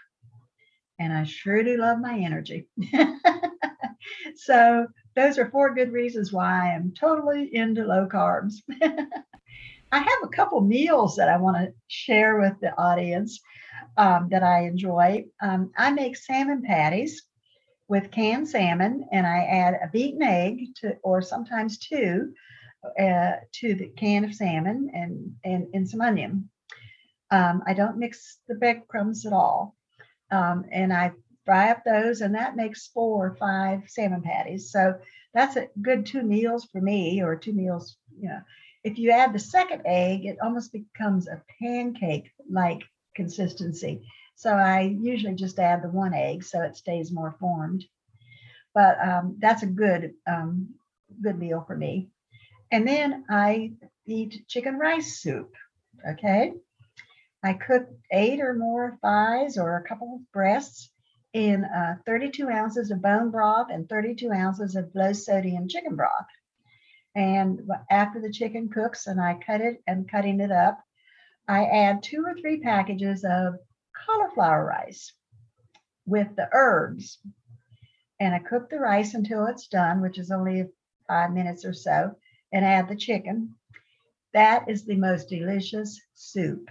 And 0.98 1.12
I 1.12 1.24
sure 1.24 1.62
do 1.62 1.78
love 1.78 1.98
my 1.98 2.18
energy. 2.18 2.68
so 4.36 4.86
those 5.16 5.38
are 5.38 5.50
four 5.50 5.74
good 5.74 5.92
reasons 5.92 6.32
why 6.32 6.68
I 6.68 6.74
am 6.74 6.92
totally 6.98 7.54
into 7.54 7.84
low 7.84 8.06
carbs. 8.06 8.54
I 9.92 9.98
have 9.98 10.22
a 10.22 10.28
couple 10.28 10.60
meals 10.60 11.16
that 11.16 11.28
I 11.28 11.38
want 11.38 11.56
to 11.56 11.72
share 11.88 12.38
with 12.38 12.60
the 12.60 12.76
audience 12.78 13.40
um, 13.96 14.28
that 14.30 14.42
I 14.42 14.66
enjoy. 14.66 15.26
Um, 15.40 15.72
I 15.76 15.90
make 15.90 16.16
salmon 16.16 16.62
patties 16.62 17.22
with 17.88 18.10
canned 18.10 18.48
salmon, 18.48 19.08
and 19.12 19.26
I 19.26 19.38
add 19.38 19.74
a 19.74 19.88
beaten 19.88 20.22
egg 20.22 20.74
to, 20.76 20.96
or 21.02 21.22
sometimes 21.22 21.78
two, 21.78 22.32
uh, 22.98 23.32
to 23.52 23.74
the 23.74 23.88
can 23.96 24.24
of 24.24 24.34
salmon 24.34 24.90
and 24.94 25.34
and, 25.44 25.66
and 25.74 25.88
some 25.88 26.00
onion. 26.00 26.48
Um, 27.30 27.62
I 27.66 27.74
don't 27.74 27.98
mix 27.98 28.38
the 28.48 28.54
breadcrumbs 28.54 29.26
at 29.26 29.32
all, 29.32 29.76
um, 30.30 30.64
and 30.70 30.92
I 30.92 31.12
fry 31.44 31.70
up 31.70 31.84
those, 31.84 32.20
and 32.20 32.34
that 32.34 32.56
makes 32.56 32.88
four 32.88 33.26
or 33.26 33.36
five 33.36 33.82
salmon 33.88 34.22
patties. 34.22 34.70
So 34.70 34.98
that's 35.34 35.56
a 35.56 35.68
good 35.80 36.06
two 36.06 36.22
meals 36.22 36.64
for 36.66 36.80
me, 36.80 37.22
or 37.22 37.36
two 37.36 37.52
meals. 37.52 37.96
You 38.18 38.28
know, 38.28 38.40
if 38.84 38.98
you 38.98 39.10
add 39.10 39.32
the 39.32 39.38
second 39.38 39.82
egg, 39.84 40.26
it 40.26 40.38
almost 40.42 40.72
becomes 40.72 41.28
a 41.28 41.42
pancake 41.60 42.30
like 42.48 42.82
consistency. 43.14 44.02
So 44.36 44.50
I 44.50 44.80
usually 44.80 45.34
just 45.34 45.58
add 45.58 45.82
the 45.82 45.90
one 45.90 46.14
egg 46.14 46.44
so 46.44 46.62
it 46.62 46.76
stays 46.76 47.12
more 47.12 47.36
formed. 47.38 47.84
But 48.74 48.98
um, 49.00 49.36
that's 49.38 49.62
a 49.62 49.66
good 49.66 50.14
um, 50.26 50.74
good 51.20 51.38
meal 51.38 51.64
for 51.66 51.76
me. 51.76 52.08
And 52.70 52.86
then 52.86 53.24
I 53.28 53.72
eat 54.06 54.44
chicken 54.48 54.78
rice 54.78 55.20
soup. 55.20 55.54
Okay. 56.08 56.52
I 57.42 57.54
cook 57.54 57.88
eight 58.12 58.40
or 58.40 58.54
more 58.54 58.98
thighs 59.02 59.58
or 59.58 59.76
a 59.76 59.88
couple 59.88 60.14
of 60.16 60.32
breasts 60.32 60.90
in 61.32 61.64
uh, 61.64 61.96
32 62.06 62.48
ounces 62.48 62.90
of 62.90 63.02
bone 63.02 63.30
broth 63.30 63.68
and 63.70 63.88
32 63.88 64.30
ounces 64.30 64.76
of 64.76 64.90
low 64.94 65.12
sodium 65.12 65.68
chicken 65.68 65.96
broth. 65.96 66.26
And 67.14 67.62
after 67.90 68.20
the 68.20 68.32
chicken 68.32 68.68
cooks 68.68 69.06
and 69.06 69.20
I 69.20 69.38
cut 69.44 69.60
it 69.60 69.82
and 69.86 70.10
cutting 70.10 70.40
it 70.40 70.52
up, 70.52 70.80
I 71.50 71.64
add 71.64 72.04
two 72.04 72.24
or 72.24 72.34
three 72.34 72.60
packages 72.60 73.24
of 73.24 73.56
cauliflower 74.06 74.64
rice 74.64 75.12
with 76.06 76.28
the 76.36 76.48
herbs. 76.52 77.18
And 78.20 78.32
I 78.32 78.38
cook 78.38 78.70
the 78.70 78.78
rice 78.78 79.14
until 79.14 79.46
it's 79.46 79.66
done, 79.66 80.00
which 80.00 80.16
is 80.16 80.30
only 80.30 80.66
five 81.08 81.32
minutes 81.32 81.64
or 81.64 81.72
so, 81.72 82.14
and 82.52 82.64
add 82.64 82.88
the 82.88 82.94
chicken. 82.94 83.56
That 84.32 84.68
is 84.68 84.84
the 84.84 84.94
most 84.94 85.28
delicious 85.28 86.00
soup. 86.14 86.70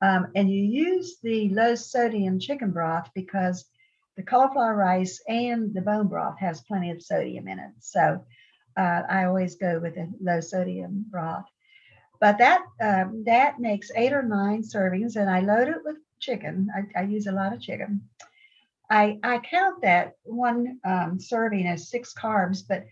Um, 0.00 0.28
and 0.34 0.50
you 0.50 0.62
use 0.62 1.18
the 1.22 1.50
low 1.50 1.74
sodium 1.74 2.40
chicken 2.40 2.70
broth 2.70 3.10
because 3.14 3.66
the 4.16 4.22
cauliflower 4.22 4.74
rice 4.74 5.20
and 5.28 5.74
the 5.74 5.82
bone 5.82 6.08
broth 6.08 6.38
has 6.38 6.62
plenty 6.62 6.90
of 6.90 7.02
sodium 7.02 7.48
in 7.48 7.58
it. 7.58 7.72
So 7.80 8.24
uh, 8.78 9.02
I 9.10 9.24
always 9.26 9.56
go 9.56 9.78
with 9.78 9.98
a 9.98 10.10
low 10.22 10.40
sodium 10.40 11.04
broth. 11.10 11.51
But 12.22 12.38
that 12.38 12.62
um, 12.80 13.24
that 13.26 13.58
makes 13.58 13.90
eight 13.96 14.12
or 14.12 14.22
nine 14.22 14.62
servings, 14.62 15.16
and 15.16 15.28
I 15.28 15.40
load 15.40 15.66
it 15.66 15.82
with 15.84 15.96
chicken. 16.20 16.68
I, 16.72 17.00
I 17.00 17.02
use 17.02 17.26
a 17.26 17.32
lot 17.32 17.52
of 17.52 17.60
chicken. 17.60 18.08
I, 18.88 19.18
I 19.24 19.38
count 19.38 19.82
that 19.82 20.14
one 20.22 20.78
um, 20.84 21.18
serving 21.18 21.66
as 21.66 21.90
six 21.90 22.14
carbs, 22.14 22.62
but 22.68 22.86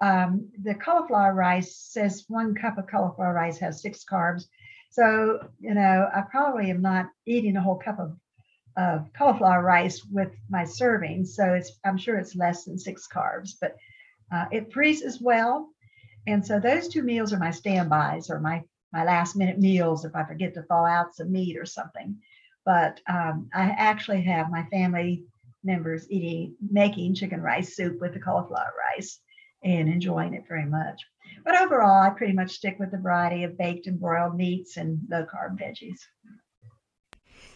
um, 0.00 0.48
the 0.64 0.74
cauliflower 0.74 1.32
rice 1.32 1.76
says 1.76 2.24
one 2.26 2.56
cup 2.56 2.76
of 2.76 2.88
cauliflower 2.88 3.32
rice 3.32 3.58
has 3.58 3.82
six 3.82 4.04
carbs. 4.04 4.46
So, 4.90 5.46
you 5.60 5.74
know, 5.74 6.08
I 6.12 6.22
probably 6.22 6.70
am 6.70 6.82
not 6.82 7.08
eating 7.24 7.56
a 7.56 7.62
whole 7.62 7.78
cup 7.78 8.00
of, 8.00 8.16
of 8.76 9.12
cauliflower 9.16 9.62
rice 9.62 10.04
with 10.10 10.32
my 10.50 10.64
serving. 10.64 11.26
So 11.26 11.54
it's, 11.54 11.70
I'm 11.84 11.98
sure 11.98 12.18
it's 12.18 12.34
less 12.34 12.64
than 12.64 12.78
six 12.78 13.06
carbs, 13.06 13.52
but 13.60 13.76
uh, 14.34 14.46
it 14.50 14.72
freezes 14.72 15.20
well. 15.20 15.68
And 16.26 16.44
so 16.44 16.58
those 16.58 16.88
two 16.88 17.02
meals 17.04 17.32
are 17.32 17.38
my 17.38 17.52
standbys 17.52 18.30
or 18.30 18.40
my 18.40 18.64
my 18.92 19.04
last 19.04 19.36
minute 19.36 19.58
meals 19.58 20.04
if 20.04 20.14
I 20.14 20.24
forget 20.24 20.54
to 20.54 20.62
thaw 20.62 20.86
out 20.86 21.14
some 21.14 21.32
meat 21.32 21.56
or 21.56 21.66
something. 21.66 22.16
But 22.64 23.00
um, 23.08 23.48
I 23.54 23.74
actually 23.76 24.22
have 24.22 24.50
my 24.50 24.64
family 24.64 25.24
members 25.64 26.10
eating, 26.10 26.54
making 26.70 27.14
chicken 27.14 27.40
rice 27.40 27.76
soup 27.76 28.00
with 28.00 28.14
the 28.14 28.20
cauliflower 28.20 28.72
rice 28.94 29.20
and 29.64 29.88
enjoying 29.88 30.34
it 30.34 30.44
very 30.48 30.66
much. 30.66 31.00
But 31.44 31.60
overall, 31.60 32.02
I 32.02 32.10
pretty 32.10 32.32
much 32.32 32.52
stick 32.52 32.78
with 32.78 32.90
the 32.90 32.98
variety 32.98 33.44
of 33.44 33.58
baked 33.58 33.86
and 33.86 33.98
broiled 33.98 34.36
meats 34.36 34.76
and 34.76 34.98
low 35.08 35.24
carb 35.24 35.58
veggies. 35.58 35.98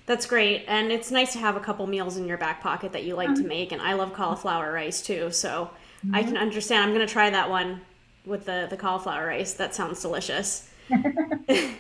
That's 0.06 0.26
great. 0.26 0.64
And 0.68 0.92
it's 0.92 1.10
nice 1.10 1.32
to 1.32 1.40
have 1.40 1.56
a 1.56 1.60
couple 1.60 1.86
meals 1.86 2.16
in 2.16 2.28
your 2.28 2.38
back 2.38 2.60
pocket 2.60 2.92
that 2.92 3.04
you 3.04 3.16
like 3.16 3.30
mm-hmm. 3.30 3.42
to 3.42 3.48
make. 3.48 3.72
And 3.72 3.82
I 3.82 3.94
love 3.94 4.12
cauliflower 4.12 4.72
rice 4.72 5.02
too. 5.02 5.32
So 5.32 5.70
mm-hmm. 6.04 6.14
I 6.14 6.22
can 6.22 6.36
understand. 6.36 6.84
I'm 6.84 6.94
going 6.94 7.06
to 7.06 7.12
try 7.12 7.28
that 7.30 7.50
one 7.50 7.80
with 8.24 8.44
the, 8.46 8.68
the 8.70 8.76
cauliflower 8.76 9.26
rice. 9.26 9.54
That 9.54 9.74
sounds 9.74 10.00
delicious. 10.00 10.70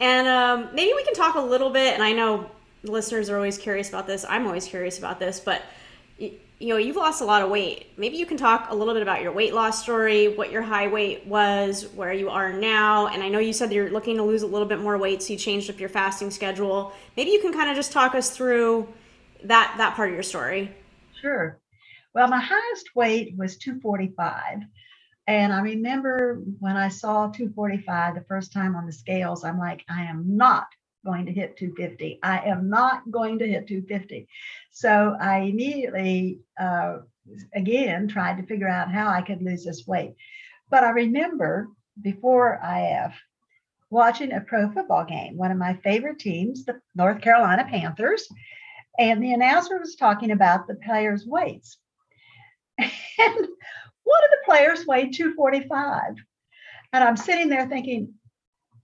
and 0.00 0.28
um, 0.28 0.68
maybe 0.74 0.92
we 0.94 1.04
can 1.04 1.14
talk 1.14 1.34
a 1.36 1.40
little 1.40 1.70
bit. 1.70 1.94
And 1.94 2.02
I 2.02 2.12
know 2.12 2.50
listeners 2.82 3.30
are 3.30 3.36
always 3.36 3.58
curious 3.58 3.88
about 3.88 4.06
this. 4.06 4.24
I'm 4.28 4.46
always 4.46 4.66
curious 4.66 4.98
about 4.98 5.18
this, 5.18 5.40
but 5.40 5.62
you 6.62 6.68
know, 6.68 6.76
you've 6.76 6.94
lost 6.94 7.20
a 7.20 7.24
lot 7.24 7.42
of 7.42 7.50
weight. 7.50 7.86
Maybe 7.96 8.16
you 8.16 8.24
can 8.24 8.36
talk 8.36 8.70
a 8.70 8.74
little 8.74 8.94
bit 8.94 9.02
about 9.02 9.20
your 9.20 9.32
weight 9.32 9.52
loss 9.52 9.82
story, 9.82 10.28
what 10.28 10.52
your 10.52 10.62
high 10.62 10.86
weight 10.86 11.26
was, 11.26 11.88
where 11.88 12.12
you 12.12 12.30
are 12.30 12.52
now. 12.52 13.08
And 13.08 13.20
I 13.20 13.28
know 13.28 13.40
you 13.40 13.52
said 13.52 13.72
you're 13.72 13.90
looking 13.90 14.16
to 14.18 14.22
lose 14.22 14.42
a 14.42 14.46
little 14.46 14.68
bit 14.68 14.78
more 14.78 14.96
weight, 14.96 15.24
so 15.24 15.32
you 15.32 15.38
changed 15.40 15.68
up 15.70 15.80
your 15.80 15.88
fasting 15.88 16.30
schedule. 16.30 16.92
Maybe 17.16 17.32
you 17.32 17.40
can 17.40 17.52
kind 17.52 17.68
of 17.68 17.74
just 17.74 17.90
talk 17.90 18.14
us 18.14 18.30
through 18.30 18.86
that 19.42 19.74
that 19.78 19.96
part 19.96 20.10
of 20.10 20.14
your 20.14 20.22
story. 20.22 20.70
Sure. 21.20 21.58
Well, 22.14 22.28
my 22.28 22.40
highest 22.40 22.94
weight 22.94 23.34
was 23.36 23.56
245. 23.56 24.60
And 25.26 25.52
I 25.52 25.60
remember 25.60 26.42
when 26.58 26.76
I 26.76 26.88
saw 26.88 27.28
245 27.28 28.14
the 28.14 28.22
first 28.22 28.52
time 28.52 28.74
on 28.74 28.86
the 28.86 28.92
scales, 28.92 29.44
I'm 29.44 29.58
like, 29.58 29.84
I 29.88 30.04
am 30.04 30.36
not 30.36 30.66
going 31.04 31.26
to 31.26 31.32
hit 31.32 31.56
250. 31.56 32.18
I 32.22 32.40
am 32.40 32.68
not 32.68 33.08
going 33.10 33.38
to 33.38 33.46
hit 33.46 33.68
250. 33.68 34.26
So 34.70 35.16
I 35.20 35.38
immediately, 35.38 36.40
uh, 36.58 36.98
again, 37.54 38.08
tried 38.08 38.38
to 38.38 38.46
figure 38.46 38.68
out 38.68 38.92
how 38.92 39.08
I 39.08 39.22
could 39.22 39.42
lose 39.42 39.64
this 39.64 39.86
weight. 39.86 40.14
But 40.70 40.84
I 40.84 40.90
remember 40.90 41.68
before 42.00 42.60
IF 42.64 43.14
watching 43.90 44.32
a 44.32 44.40
pro 44.40 44.70
football 44.72 45.04
game, 45.04 45.36
one 45.36 45.50
of 45.50 45.58
my 45.58 45.74
favorite 45.84 46.18
teams, 46.18 46.64
the 46.64 46.80
North 46.94 47.20
Carolina 47.20 47.66
Panthers, 47.68 48.26
and 48.98 49.22
the 49.22 49.32
announcer 49.32 49.78
was 49.78 49.96
talking 49.96 50.30
about 50.30 50.66
the 50.66 50.74
players' 50.74 51.26
weights. 51.26 51.78
And 53.18 53.46
one 54.12 54.24
of 54.24 54.30
the 54.30 54.44
players 54.44 54.86
weighed 54.86 55.14
245. 55.14 56.14
And 56.92 57.04
I'm 57.04 57.16
sitting 57.16 57.48
there 57.48 57.68
thinking, 57.68 58.14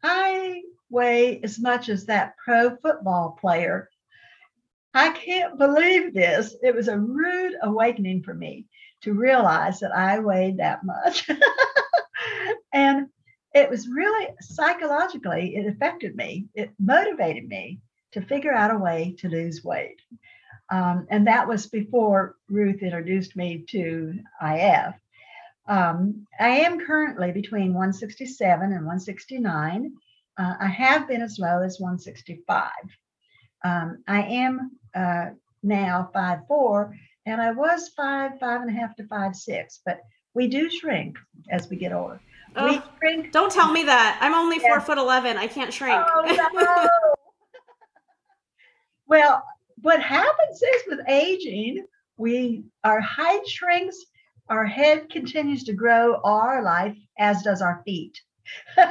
I 0.03 0.63
weigh 0.91 1.41
as 1.43 1.59
much 1.59 1.89
as 1.89 2.07
that 2.07 2.35
pro 2.43 2.77
football 2.77 3.37
player. 3.41 3.91
I 4.95 5.11
can't 5.11 5.59
believe 5.59 6.15
this. 6.15 6.57
It 6.63 6.75
was 6.75 6.89
a 6.89 6.99
rude 6.99 7.55
awakening 7.63 8.23
for 8.23 8.35
me 8.35 8.67
to 9.03 9.13
realize 9.13 9.81
that 9.81 9.93
I 9.95 10.19
weighed 10.19 10.59
that 10.59 10.85
much. 10.85 11.29
and 12.73 13.09
it 13.55 13.71
was 13.71 13.89
really 13.89 14.29
psychologically, 14.41 15.57
it 15.57 15.67
affected 15.67 16.17
me. 16.17 16.47
It 16.55 16.71
motivated 16.79 17.49
me 17.49 17.81
to 18.13 18.23
figure 18.23 18.53
out 18.53 18.75
a 18.75 18.79
way 18.79 19.15
to 19.19 19.29
lose 19.29 19.63
weight. 19.63 20.01
Um, 20.71 21.07
and 21.11 21.27
that 21.27 21.49
was 21.49 21.67
before 21.67 22.37
Ruth 22.49 22.83
introduced 22.83 23.37
me 23.37 23.65
to 23.71 24.15
IF. 24.43 24.95
Um, 25.69 26.27
I 26.41 26.49
am 26.49 26.81
currently 26.81 27.31
between 27.31 27.75
167 27.75 28.65
and 28.65 28.87
169. 28.87 29.93
Uh, 30.39 30.55
I 30.59 30.67
have 30.67 31.07
been 31.07 31.21
as 31.21 31.39
low 31.39 31.61
as 31.63 31.79
165. 31.79 32.71
Um, 33.65 34.03
I 34.09 34.23
am 34.23 34.71
uh, 34.95 35.27
now 35.63 36.11
five 36.13 36.41
four, 36.47 36.95
and 37.27 37.41
I 37.41 37.53
was 37.53 37.91
five, 37.97 38.39
five 38.41 38.63
and 38.63 38.71
a 38.71 38.73
half 38.73 38.97
to 38.97 39.07
five 39.09 39.35
six, 39.35 39.81
but 39.85 40.01
we 40.35 40.47
do 40.47 40.71
shrink 40.71 41.19
as 41.51 41.69
we 41.69 41.77
get 41.77 41.93
older. 41.93 42.21
Oh, 42.57 42.69
we 42.69 42.81
shrink. 42.99 43.33
Don't 43.33 43.53
tell 43.53 43.71
me 43.71 43.83
that. 43.85 44.19
I'm 44.21 44.35
only 44.35 44.59
four 44.61 44.81
foot 44.81 44.97
eleven. 44.97 45.37
I 45.37 45.49
can't 45.49 45.73
shrink. 45.73 46.01
Oh, 46.07 46.49
no. 46.55 46.89
well, 49.07 49.43
what 49.83 50.01
happens 50.01 50.63
is 50.63 50.83
with 50.87 51.01
aging, 51.09 51.85
we 52.17 52.65
our 52.85 53.01
height 53.01 53.47
shrinks 53.47 53.99
our 54.51 54.65
head 54.65 55.11
continues 55.11 55.65
to 55.65 55.73
grow 55.73 56.15
all 56.25 56.41
our 56.41 56.63
life, 56.63 56.97
as 57.19 57.43
does 57.43 57.61
our 57.63 57.83
feet. 57.85 58.21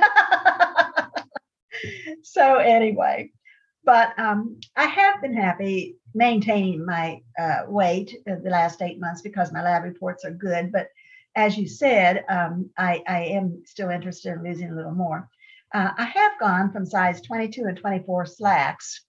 so, 2.24 2.58
anyway, 2.58 3.32
but 3.84 4.18
um, 4.20 4.60
I 4.76 4.86
have 4.86 5.22
been 5.22 5.36
happy 5.36 5.96
maintaining 6.14 6.86
my 6.86 7.22
uh, 7.40 7.62
weight 7.68 8.18
the 8.26 8.50
last 8.50 8.82
eight 8.82 9.00
months 9.00 9.22
because 9.22 9.52
my 9.52 9.64
lab 9.64 9.84
reports 9.84 10.26
are 10.26 10.32
good. 10.32 10.72
But 10.72 10.90
as 11.36 11.58
you 11.58 11.68
said, 11.68 12.26
um, 12.30 12.70
I, 12.78 13.04
I, 13.08 13.20
am 13.26 13.62
still 13.66 13.90
interested 13.90 14.34
in 14.34 14.44
losing 14.44 14.72
a 14.72 14.76
little 14.76 14.96
more. 14.96 15.30
Uh, 15.74 15.92
I 15.96 16.06
have 16.06 16.40
gone 16.40 16.72
from 16.72 16.86
size 16.86 17.22
22 17.22 17.66
and 17.66 17.78
24 17.78 18.26
slacks 18.26 19.06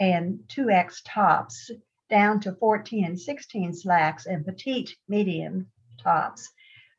and 0.00 0.40
2X 0.48 1.02
tops 1.04 1.70
down 2.08 2.40
to 2.40 2.54
14 2.54 3.04
and 3.04 3.20
16 3.20 3.74
slacks 3.74 4.26
and 4.26 4.46
petite 4.46 4.96
medium 5.08 5.66
tops. 6.02 6.50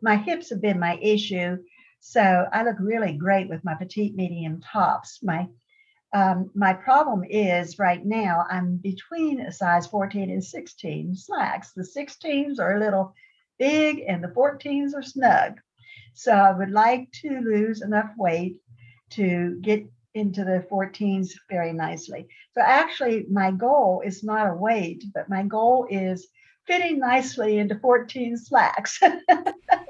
My 0.02 0.16
hips 0.16 0.50
have 0.50 0.62
been 0.62 0.80
my 0.80 0.98
issue, 1.02 1.58
so 2.00 2.48
I 2.52 2.64
look 2.64 2.78
really 2.80 3.14
great 3.14 3.50
with 3.50 3.64
my 3.64 3.76
petite 3.76 4.16
medium 4.16 4.62
tops. 4.62 5.20
My 5.24 5.48
um, 6.12 6.50
my 6.56 6.74
problem 6.74 7.24
is 7.30 7.78
right 7.78 8.04
now 8.04 8.46
I'm 8.50 8.78
between 8.78 9.42
a 9.42 9.52
size 9.52 9.86
14 9.86 10.32
and 10.32 10.44
16 10.44 11.16
slacks. 11.16 11.72
The 11.74 11.84
16s 11.84 12.60
are 12.60 12.78
a 12.78 12.80
little 12.80 13.14
big 13.60 14.04
and 14.08 14.24
the 14.24 14.30
14s 14.30 14.96
are 14.96 15.04
snug. 15.04 15.60
So 16.16 16.32
I 16.32 16.52
would 16.52 16.72
like 16.72 17.12
to 17.22 17.42
lose 17.42 17.84
enough 17.84 18.10
weight 18.18 18.60
to 19.12 19.60
get 19.62 19.86
into 20.16 20.44
the 20.44 20.66
14s 20.72 21.34
very 21.50 21.74
nicely. 21.74 22.28
So 22.56 22.62
actually, 22.62 23.26
my 23.30 23.52
goal 23.52 24.02
is 24.04 24.24
not 24.24 24.50
a 24.50 24.54
weight, 24.54 25.04
but 25.14 25.30
my 25.30 25.44
goal 25.44 25.88
is 25.90 26.28
fitting 26.70 27.00
nicely 27.00 27.58
into 27.58 27.80
14 27.80 28.38
slacks. 28.38 29.00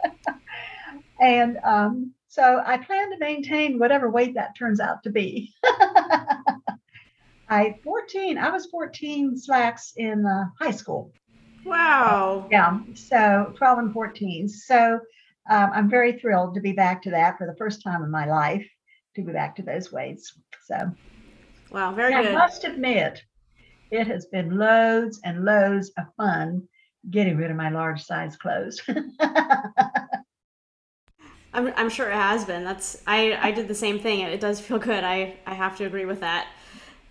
and 1.22 1.58
um, 1.66 2.14
so 2.30 2.64
I 2.66 2.78
plan 2.78 3.12
to 3.12 3.18
maintain 3.20 3.78
whatever 3.78 4.10
weight 4.10 4.36
that 4.36 4.58
turns 4.58 4.80
out 4.80 5.04
to 5.04 5.10
be. 5.10 5.54
I 7.50 7.76
14, 7.84 8.38
I 8.38 8.50
was 8.50 8.68
14 8.68 9.38
slacks 9.38 9.94
in 9.98 10.26
uh, 10.26 10.46
high 10.58 10.72
school. 10.72 11.12
Wow. 11.66 12.48
Yeah. 12.50 12.80
So 12.94 13.54
12 13.58 13.80
and 13.80 13.94
14. 13.94 14.48
So 14.48 15.02
um, 15.50 15.72
I'm 15.74 15.90
very 15.90 16.14
thrilled 16.14 16.56
to 16.56 16.62
be 16.62 16.72
back 16.72 17.02
to 17.02 17.10
that 17.10 17.38
for 17.38 17.46
the 17.46 17.56
first 17.58 17.84
time 17.84 18.04
in 18.04 18.12
my 18.12 18.26
life 18.26 18.66
to 19.16 19.24
be 19.24 19.34
back 19.34 19.58
to 19.58 19.64
those 19.64 19.92
weights. 19.92 20.40
So, 20.66 20.92
wow, 21.72 21.94
very 21.94 22.14
I 22.14 22.22
good. 22.22 22.32
I 22.32 22.38
must 22.38 22.64
admit, 22.64 23.22
it 23.92 24.08
has 24.08 24.26
been 24.28 24.58
loads 24.58 25.20
and 25.24 25.46
loads 25.46 25.92
of 25.98 26.06
fun 26.16 26.68
getting 27.10 27.38
rid 27.38 27.50
of 27.50 27.58
my 27.58 27.70
large 27.70 28.04
size 28.04 28.36
clothes. 28.36 28.82
I'm, 31.52 31.74
I'm 31.76 31.90
sure 31.90 32.10
it 32.10 32.16
has 32.16 32.46
been. 32.46 32.64
That's 32.64 33.02
I, 33.08 33.38
I 33.42 33.52
did 33.52 33.68
the 33.68 33.76
same 33.76 34.00
thing. 34.00 34.22
It 34.22 34.40
does 34.40 34.60
feel 34.60 34.78
good. 34.80 35.04
I, 35.04 35.38
I 35.46 35.54
have 35.54 35.76
to 35.78 35.86
agree 35.86 36.06
with 36.06 36.20
that. 36.20 36.48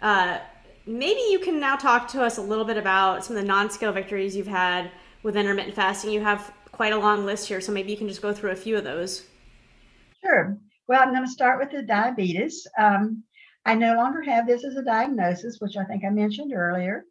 Uh, 0.01 0.39
maybe 0.87 1.21
you 1.31 1.39
can 1.41 1.59
now 1.59 1.77
talk 1.77 2.07
to 2.09 2.23
us 2.23 2.39
a 2.39 2.43
little 2.43 2.65
bit 2.65 2.77
about 2.77 3.25
some 3.25 3.37
of 3.37 3.43
the 3.43 3.49
non-scale 3.49 3.93
victories 3.93 4.37
you've 4.37 4.47
had 4.47 4.91
with 5.23 5.37
intermittent 5.37 5.75
fasting. 5.75 6.13
You 6.13 6.21
have 6.21 6.53
quite 6.71 6.93
a 6.93 6.99
long 6.99 7.27
list 7.27 7.49
here, 7.49 7.61
so 7.61 7.73
maybe 7.73 7.91
you 7.91 7.97
can 7.97 8.09
just 8.09 8.23
go 8.23 8.33
through 8.33 8.51
a 8.51 8.57
few 8.57 8.77
of 8.77 8.85
those. 8.85 9.25
Sure. 10.25 10.57
Well, 10.87 11.03
I'm 11.03 11.13
going 11.13 11.25
to 11.25 11.31
start 11.31 11.59
with 11.59 11.71
the 11.71 11.83
diabetes. 11.83 12.67
Um, 12.79 13.25
I 13.69 13.75
no 13.75 13.97
longer 13.97 14.23
have 14.23 14.47
this 14.47 14.65
as 14.65 14.77
a 14.77 14.83
diagnosis, 14.83 15.61
which 15.61 15.77
I 15.77 15.85
think 15.85 16.03
I 16.03 16.09
mentioned 16.09 16.55
earlier. 16.55 17.05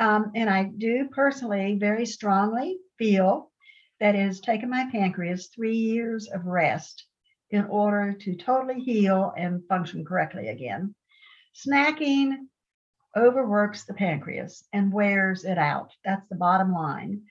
Um, 0.00 0.32
and 0.34 0.50
I 0.50 0.64
do 0.64 1.08
personally 1.12 1.76
very 1.78 2.06
strongly 2.06 2.78
feel 2.98 3.52
that 4.00 4.16
it 4.16 4.26
has 4.26 4.40
taken 4.40 4.68
my 4.68 4.88
pancreas 4.90 5.46
three 5.54 5.76
years 5.76 6.26
of 6.26 6.46
rest 6.46 7.06
in 7.50 7.66
order 7.66 8.14
to 8.14 8.34
totally 8.34 8.80
heal 8.80 9.32
and 9.36 9.64
function 9.68 10.04
correctly 10.04 10.48
again. 10.48 10.92
Snacking 11.54 12.32
overworks 13.16 13.84
the 13.84 13.94
pancreas 13.94 14.64
and 14.72 14.92
wears 14.92 15.44
it 15.44 15.56
out. 15.56 15.92
That's 16.04 16.28
the 16.28 16.34
bottom 16.34 16.72
line. 16.72 17.22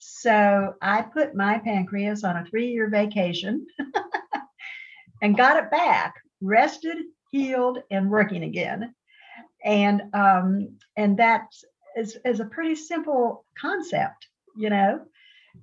So 0.00 0.74
I 0.82 1.00
put 1.00 1.34
my 1.34 1.60
pancreas 1.60 2.24
on 2.24 2.36
a 2.36 2.44
three 2.44 2.72
year 2.72 2.90
vacation 2.90 3.66
and 5.22 5.34
got 5.34 5.56
it 5.56 5.70
back, 5.70 6.12
rested, 6.42 6.98
healed, 7.30 7.78
and 7.90 8.10
working 8.10 8.42
again. 8.42 8.94
And 9.64 10.02
um, 10.14 10.78
and 10.96 11.18
that 11.18 11.52
is, 11.96 12.16
is 12.24 12.40
a 12.40 12.44
pretty 12.44 12.74
simple 12.74 13.44
concept, 13.60 14.28
you 14.56 14.70
know. 14.70 15.00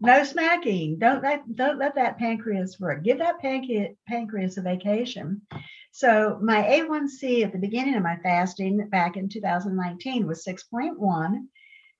No 0.02 0.24
smacking. 0.24 1.00
Don't 1.00 1.24
let 1.24 1.56
don't 1.56 1.80
let 1.80 1.96
that 1.96 2.18
pancreas 2.18 2.80
work. 2.80 3.04
Give 3.04 3.20
that 3.20 3.40
pancreas 3.40 3.96
pancreas 4.08 4.58
a 4.58 4.62
vacation. 4.62 5.42
So 5.92 6.38
my 6.42 6.62
A1C 6.62 7.46
at 7.46 7.54
the 7.54 7.58
beginning 7.58 7.96
of 7.96 8.04
my 8.04 8.18
fasting 8.18 8.90
back 8.90 9.16
in 9.16 9.30
2019 9.30 10.28
was 10.28 10.44
6.1. 10.44 11.48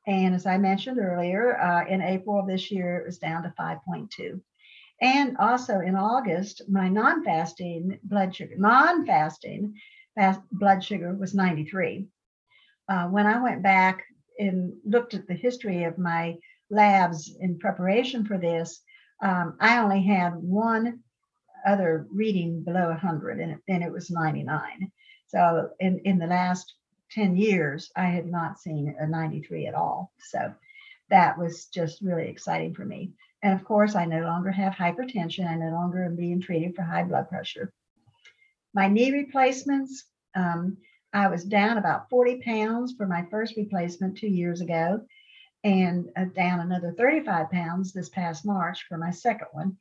And 0.06 0.36
as 0.36 0.46
I 0.46 0.58
mentioned 0.58 1.00
earlier, 1.00 1.58
uh, 1.58 1.86
in 1.88 2.02
April 2.02 2.38
of 2.38 2.48
this 2.48 2.70
year, 2.70 2.98
it 2.98 3.06
was 3.06 3.20
down 3.20 3.44
to 3.44 3.54
5.2. 3.58 4.42
And 5.02 5.36
also 5.38 5.80
in 5.80 5.96
August, 5.96 6.62
my 6.70 6.88
non 6.88 7.24
fasting 7.24 8.00
blood 8.04 8.36
sugar, 8.36 8.56
non 8.58 9.06
fasting 9.06 9.76
fast 10.16 10.40
blood 10.52 10.84
sugar 10.84 11.14
was 11.14 11.36
93. 11.36 12.08
Uh, 12.88 13.08
when 13.08 13.28
I 13.28 13.42
went 13.42 13.62
back 13.62 14.04
and 14.40 14.74
looked 14.86 15.14
at 15.14 15.28
the 15.28 15.34
history 15.34 15.84
of 15.84 15.98
my 15.98 16.38
labs 16.70 17.36
in 17.40 17.60
preparation 17.60 18.26
for 18.26 18.38
this, 18.38 18.82
um, 19.22 19.58
I 19.60 19.80
only 19.80 20.04
had 20.04 20.36
one 20.36 21.00
other 21.66 22.08
reading 22.12 22.64
below 22.64 22.90
100, 22.90 23.40
and 23.40 23.60
then 23.68 23.82
it 23.82 23.92
was 23.92 24.12
99. 24.12 24.92
So 25.28 25.70
in, 25.80 26.00
in 26.06 26.20
the 26.20 26.28
last 26.28 26.76
10 27.12 27.36
years, 27.36 27.92
I 27.96 28.06
had 28.06 28.28
not 28.28 28.60
seen 28.60 28.96
a 29.00 29.08
93 29.08 29.68
at 29.68 29.74
all. 29.74 30.12
So 30.20 30.54
that 31.10 31.38
was 31.38 31.66
just 31.66 32.02
really 32.02 32.28
exciting 32.28 32.74
for 32.74 32.86
me. 32.86 33.12
And 33.46 33.54
of 33.54 33.64
course, 33.64 33.94
I 33.94 34.06
no 34.06 34.22
longer 34.22 34.50
have 34.50 34.74
hypertension. 34.74 35.48
I 35.48 35.54
no 35.54 35.70
longer 35.70 36.04
am 36.04 36.16
being 36.16 36.42
treated 36.42 36.76
for 36.76 36.82
high 36.82 37.04
blood 37.04 37.30
pressure. 37.30 37.72
My 38.74 38.88
knee 38.88 39.12
replacements, 39.12 40.06
um, 40.34 40.78
I 41.14 41.28
was 41.28 41.44
down 41.44 41.78
about 41.78 42.10
40 42.10 42.42
pounds 42.42 42.96
for 42.98 43.06
my 43.06 43.24
first 43.30 43.56
replacement 43.56 44.18
two 44.18 44.30
years 44.30 44.62
ago, 44.62 45.02
and 45.64 46.10
uh, 46.18 46.26
down 46.36 46.60
another 46.60 46.96
35 46.98 47.52
pounds 47.52 47.94
this 47.94 48.10
past 48.10 48.48
March 48.48 48.84
for 48.90 48.98
my 48.98 49.12
second 49.12 49.50
one. 49.52 49.78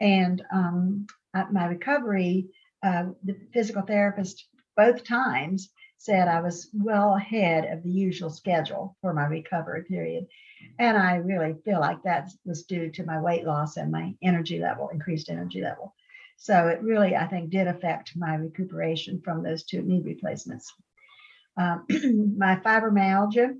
And 0.00 0.42
um, 0.50 1.06
my 1.50 1.66
recovery, 1.66 2.48
uh, 2.82 3.08
the 3.24 3.36
physical 3.52 3.82
therapist 3.82 4.46
both 4.74 5.04
times 5.04 5.68
said 6.02 6.26
I 6.26 6.40
was 6.40 6.68
well 6.74 7.14
ahead 7.14 7.64
of 7.72 7.84
the 7.84 7.90
usual 7.90 8.28
schedule 8.28 8.96
for 9.00 9.14
my 9.14 9.26
recovery 9.26 9.84
period. 9.84 10.26
And 10.80 10.98
I 10.98 11.16
really 11.16 11.54
feel 11.64 11.78
like 11.78 12.02
that 12.02 12.28
was 12.44 12.64
due 12.64 12.90
to 12.90 13.06
my 13.06 13.20
weight 13.20 13.44
loss 13.44 13.76
and 13.76 13.92
my 13.92 14.12
energy 14.20 14.58
level, 14.58 14.88
increased 14.88 15.30
energy 15.30 15.62
level. 15.62 15.94
So 16.36 16.66
it 16.66 16.82
really, 16.82 17.14
I 17.14 17.28
think, 17.28 17.50
did 17.50 17.68
affect 17.68 18.16
my 18.16 18.34
recuperation 18.34 19.22
from 19.24 19.44
those 19.44 19.62
two 19.62 19.80
knee 19.82 20.02
replacements. 20.04 20.72
Um, 21.56 21.86
my 22.36 22.56
fibromyalgia 22.56 23.54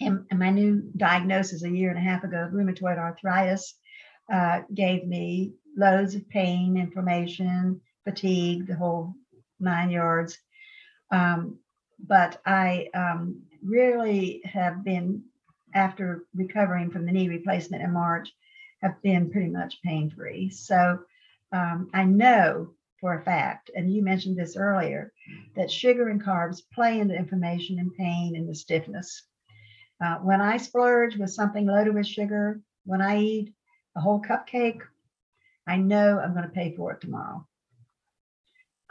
and, 0.00 0.24
and, 0.30 0.38
my 0.38 0.48
new 0.48 0.90
diagnosis 0.96 1.64
a 1.64 1.70
year 1.70 1.90
and 1.90 1.98
a 1.98 2.10
half 2.10 2.24
ago 2.24 2.44
of 2.44 2.52
rheumatoid 2.52 2.96
arthritis 2.96 3.74
uh, 4.32 4.62
gave 4.72 5.06
me 5.06 5.52
loads 5.76 6.14
of 6.14 6.26
pain, 6.30 6.78
inflammation, 6.78 7.82
fatigue, 8.04 8.68
the 8.68 8.76
whole 8.76 9.12
nine 9.60 9.90
yards. 9.90 10.38
Um, 11.12 11.58
but 12.04 12.40
I 12.44 12.88
um, 12.94 13.42
really 13.62 14.40
have 14.44 14.82
been 14.82 15.22
after 15.74 16.24
recovering 16.34 16.90
from 16.90 17.06
the 17.06 17.12
knee 17.12 17.28
replacement 17.28 17.82
in 17.82 17.92
March, 17.92 18.30
have 18.82 19.00
been 19.02 19.30
pretty 19.30 19.48
much 19.48 19.80
pain 19.82 20.10
free. 20.10 20.50
So 20.50 20.98
um, 21.52 21.90
I 21.94 22.04
know 22.04 22.70
for 23.00 23.14
a 23.14 23.22
fact, 23.22 23.70
and 23.74 23.92
you 23.92 24.02
mentioned 24.02 24.36
this 24.36 24.56
earlier, 24.56 25.12
that 25.54 25.70
sugar 25.70 26.08
and 26.08 26.22
carbs 26.22 26.62
play 26.74 27.00
into 27.00 27.14
inflammation 27.14 27.78
and 27.78 27.94
pain 27.94 28.36
and 28.36 28.48
the 28.48 28.54
stiffness. 28.54 29.22
Uh, 30.02 30.16
when 30.16 30.40
I 30.40 30.56
splurge 30.56 31.16
with 31.16 31.30
something 31.30 31.66
loaded 31.66 31.94
with 31.94 32.06
sugar, 32.06 32.60
when 32.84 33.00
I 33.00 33.20
eat 33.20 33.54
a 33.96 34.00
whole 34.00 34.20
cupcake, 34.20 34.80
I 35.66 35.76
know 35.76 36.18
I'm 36.18 36.32
going 36.32 36.44
to 36.44 36.50
pay 36.50 36.74
for 36.74 36.92
it 36.92 37.00
tomorrow. 37.00 37.46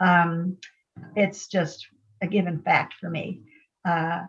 Um, 0.00 0.58
it's 1.16 1.48
just 1.48 1.86
a 2.22 2.26
given 2.26 2.62
fact 2.62 2.94
for 2.94 3.10
me. 3.10 3.42
Uh, 3.84 4.22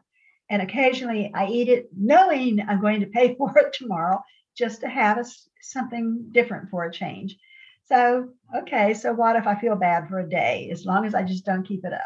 and 0.50 0.62
occasionally 0.62 1.32
I 1.34 1.48
eat 1.48 1.70
it 1.70 1.90
knowing 1.96 2.60
I'm 2.68 2.82
going 2.82 3.00
to 3.00 3.08
pay 3.08 3.36
for 3.38 3.58
it 3.58 3.74
tomorrow 3.74 4.22
just 4.58 4.82
to 4.82 4.90
have 4.90 5.18
a, 5.18 5.26
something 5.62 6.30
different 6.32 6.70
for 6.70 6.84
a 6.84 6.92
change. 6.92 7.38
So, 7.86 8.30
okay, 8.56 8.94
so 8.94 9.14
what 9.14 9.36
if 9.36 9.46
I 9.46 9.60
feel 9.60 9.76
bad 9.76 10.08
for 10.08 10.20
a 10.20 10.30
day 10.30 10.70
as 10.72 10.86
long 10.86 11.06
as 11.06 11.14
I 11.14 11.24
just 11.24 11.46
don't 11.46 11.68
keep 11.68 11.86
it 11.86 11.94
up? 11.94 12.02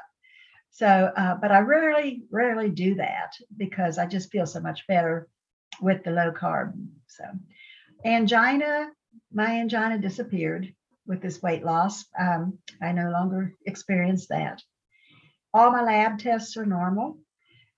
So, 0.71 0.87
uh, 0.87 1.35
but 1.35 1.51
I 1.51 1.59
rarely, 1.59 2.23
rarely 2.31 2.69
do 2.69 2.95
that 2.95 3.33
because 3.57 3.97
I 3.97 4.05
just 4.05 4.31
feel 4.31 4.45
so 4.45 4.59
much 4.59 4.85
better 4.87 5.27
with 5.81 6.03
the 6.03 6.11
low 6.11 6.31
carb. 6.31 6.73
So, 7.07 7.23
angina, 8.05 8.89
my 9.31 9.59
angina 9.59 9.99
disappeared 9.99 10.73
with 11.05 11.21
this 11.21 11.41
weight 11.41 11.63
loss. 11.63 12.05
Um, 12.19 12.59
I 12.81 12.91
no 12.91 13.09
longer 13.09 13.53
experience 13.65 14.27
that 14.27 14.61
All 15.57 15.71
my 15.71 15.81
lab 15.81 16.19
tests 16.19 16.55
are 16.55 16.67
normal. 16.67 17.17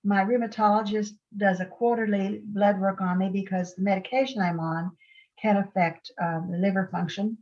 My 0.04 0.22
rheumatologist 0.22 1.12
does 1.34 1.60
a 1.60 1.64
quarterly 1.64 2.42
blood 2.44 2.78
work 2.78 3.00
on 3.00 3.16
me 3.16 3.30
because 3.30 3.74
the 3.74 3.80
medication 3.80 4.42
I'm 4.42 4.60
on 4.60 4.90
can 5.40 5.56
affect 5.56 6.10
um, 6.20 6.50
the 6.50 6.58
liver 6.58 6.90
function 6.92 7.38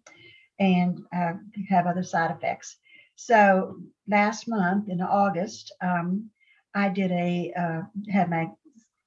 and 0.61 1.01
uh, 1.13 1.33
have 1.69 1.89
other 1.89 2.05
side 2.05 2.31
effects. 2.31 2.77
So 3.17 3.81
last 4.07 4.47
month 4.47 4.89
in 4.89 5.01
August, 5.01 5.75
um, 5.81 6.31
I 6.73 6.91
did 6.91 7.11
a 7.11 7.53
uh, 7.59 7.83
had 8.09 8.31
my 8.31 8.49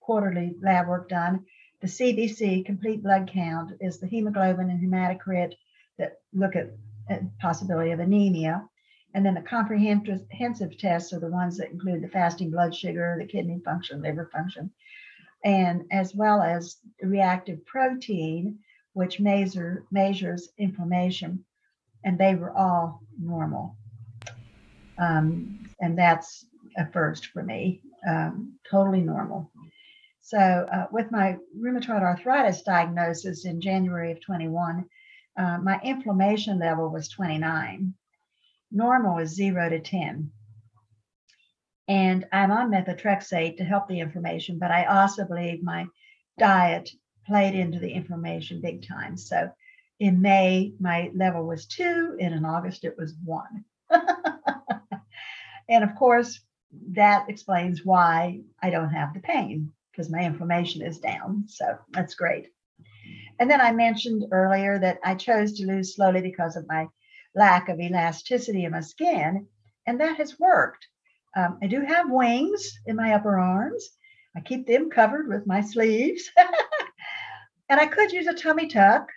quarterly 0.01 0.57
lab 0.61 0.89
work 0.89 1.07
done. 1.07 1.45
The 1.79 1.88
CBC 1.88 2.65
complete 2.65 3.03
blood 3.03 3.32
count 3.34 3.71
is 3.79 4.01
the 4.01 4.07
hemoglobin 4.07 4.69
and 4.69 4.84
hematocrit 4.84 5.53
that 5.97 6.17
look 6.34 6.57
at, 6.57 6.71
at 7.09 7.39
possibility 7.39 7.91
of 7.91 8.01
anemia. 8.01 8.67
And 9.14 9.26
then 9.26 9.34
the 9.34 9.41
comprehensive 9.41 10.78
tests 10.78 11.12
are 11.14 11.20
the 11.20 11.28
ones 11.28 11.57
that 11.57 11.72
include 11.72 12.01
the 12.01 12.07
fasting 12.07 12.49
blood 12.49 12.74
sugar, 12.74 13.18
the 13.20 13.26
kidney 13.26 13.59
function, 13.64 14.01
liver 14.01 14.30
function, 14.32 14.72
and 15.43 15.84
as 15.91 16.16
well 16.16 16.41
as 16.41 16.78
reactive 17.01 17.66
protein, 17.66 18.59
which 18.93 19.20
measure, 19.20 19.86
measures 19.91 20.49
inflammation. 20.57 21.43
And 22.03 22.18
they 22.18 22.36
were 22.36 22.55
all 22.55 23.01
normal. 23.20 23.76
Um, 24.97 25.68
and 25.82 25.97
that's 25.97 26.45
a 26.78 26.89
first 26.91 27.28
for 27.28 27.43
me, 27.43 27.82
um, 28.07 28.53
totally 28.70 29.01
normal. 29.01 29.51
So, 30.22 30.38
uh, 30.38 30.88
with 30.91 31.12
my 31.12 31.38
rheumatoid 31.59 32.01
arthritis 32.01 32.62
diagnosis 32.62 33.45
in 33.45 33.59
January 33.59 34.12
of 34.12 34.22
21, 34.22 34.86
uh, 35.38 35.57
my 35.57 35.80
inflammation 35.84 36.59
level 36.59 36.89
was 36.89 37.09
29. 37.09 37.93
Normal 38.72 39.19
is 39.19 39.36
0 39.36 39.69
to 39.69 39.80
10. 39.80 40.32
And 41.88 42.26
I'm 42.32 42.51
on 42.51 42.72
methotrexate 42.72 43.57
to 43.57 43.63
help 43.63 43.88
the 43.88 43.99
inflammation, 43.99 44.59
but 44.59 44.72
I 44.72 44.86
also 44.86 45.26
believe 45.26 45.63
my 45.63 45.88
diet 46.38 46.89
played 47.26 47.53
into 47.53 47.80
the 47.80 47.91
inflammation 47.91 48.61
big 48.61 48.88
time. 48.88 49.17
So 49.17 49.51
in 49.99 50.22
May, 50.22 50.74
my 50.80 51.11
level 51.13 51.45
was 51.45 51.67
two, 51.67 52.17
and 52.19 52.34
in 52.34 52.45
August, 52.45 52.86
it 52.86 52.97
was 52.97 53.13
one. 53.24 53.65
and 55.69 55.84
of 55.84 55.95
course, 55.95 56.39
that 56.91 57.30
explains 57.30 57.86
why 57.86 58.41
I 58.61 58.69
don't 58.69 58.89
have 58.89 59.13
the 59.13 59.19
pain 59.19 59.72
because 59.91 60.09
my 60.09 60.24
inflammation 60.24 60.82
is 60.82 60.99
down. 60.99 61.45
So 61.47 61.78
that's 61.91 62.15
great. 62.15 62.47
And 63.39 63.49
then 63.49 63.59
I 63.59 63.72
mentioned 63.74 64.26
earlier 64.32 64.80
that 64.80 64.99
I 65.03 65.15
chose 65.15 65.53
to 65.53 65.67
lose 65.67 65.95
slowly 65.95 66.22
because 66.22 66.55
of 66.55 66.67
my 66.67 66.88
lack 67.36 67.69
of 67.69 67.79
elasticity 67.79 68.65
in 68.65 68.71
my 68.71 68.82
skin, 68.82 69.47
and 69.88 69.99
that 69.99 70.17
has 70.17 70.39
worked. 70.39 70.88
Um, 71.36 71.57
I 71.61 71.67
do 71.67 71.82
have 71.82 72.09
wings 72.09 72.79
in 72.86 72.95
my 72.95 73.13
upper 73.13 73.39
arms. 73.39 73.89
I 74.36 74.41
keep 74.41 74.67
them 74.67 74.89
covered 74.89 75.27
with 75.27 75.47
my 75.47 75.61
sleeves. 75.61 76.29
and 77.69 77.79
I 77.79 77.86
could 77.86 78.11
use 78.11 78.27
a 78.27 78.34
tummy 78.34 78.67
tuck, 78.67 79.09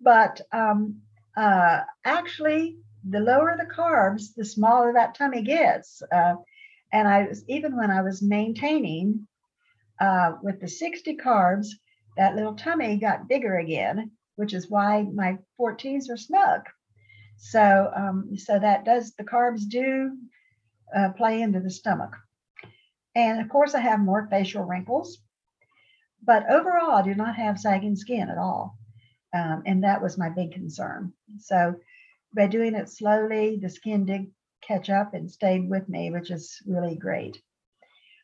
but 0.00 0.40
um, 0.52 1.00
uh, 1.36 1.80
actually, 2.04 2.78
the 3.08 3.20
lower 3.20 3.56
the 3.56 3.72
carbs, 3.72 4.34
the 4.34 4.44
smaller 4.44 4.92
that 4.92 5.14
tummy 5.14 5.42
gets. 5.42 6.02
Uh, 6.12 6.34
and 6.92 7.06
I 7.06 7.28
was, 7.28 7.44
even 7.48 7.76
when 7.76 7.90
I 7.90 8.02
was 8.02 8.22
maintaining 8.22 9.26
uh, 10.00 10.32
with 10.42 10.60
the 10.60 10.68
60 10.68 11.16
carbs, 11.16 11.68
that 12.16 12.34
little 12.34 12.54
tummy 12.54 12.96
got 12.96 13.28
bigger 13.28 13.58
again, 13.58 14.10
which 14.36 14.54
is 14.54 14.70
why 14.70 15.02
my 15.02 15.38
14s 15.60 16.10
are 16.10 16.16
snug. 16.16 16.62
So, 17.36 17.92
um, 17.94 18.36
so 18.36 18.58
that 18.58 18.84
does 18.84 19.14
the 19.14 19.24
carbs 19.24 19.68
do 19.68 20.16
uh, 20.94 21.10
play 21.16 21.42
into 21.42 21.60
the 21.60 21.70
stomach. 21.70 22.16
And 23.14 23.40
of 23.40 23.48
course, 23.48 23.74
I 23.74 23.80
have 23.80 24.00
more 24.00 24.28
facial 24.30 24.64
wrinkles, 24.64 25.18
but 26.22 26.50
overall, 26.50 26.96
I 26.96 27.02
do 27.02 27.14
not 27.14 27.36
have 27.36 27.58
sagging 27.58 27.96
skin 27.96 28.28
at 28.28 28.38
all. 28.38 28.78
Um, 29.34 29.62
and 29.66 29.84
that 29.84 30.02
was 30.02 30.18
my 30.18 30.28
big 30.28 30.52
concern. 30.52 31.12
So, 31.38 31.76
by 32.34 32.46
doing 32.46 32.74
it 32.74 32.90
slowly, 32.90 33.58
the 33.60 33.70
skin 33.70 34.04
did 34.04 34.30
catch 34.60 34.90
up 34.90 35.14
and 35.14 35.30
stayed 35.30 35.68
with 35.68 35.88
me, 35.88 36.10
which 36.10 36.30
is 36.30 36.60
really 36.66 36.96
great. 36.96 37.40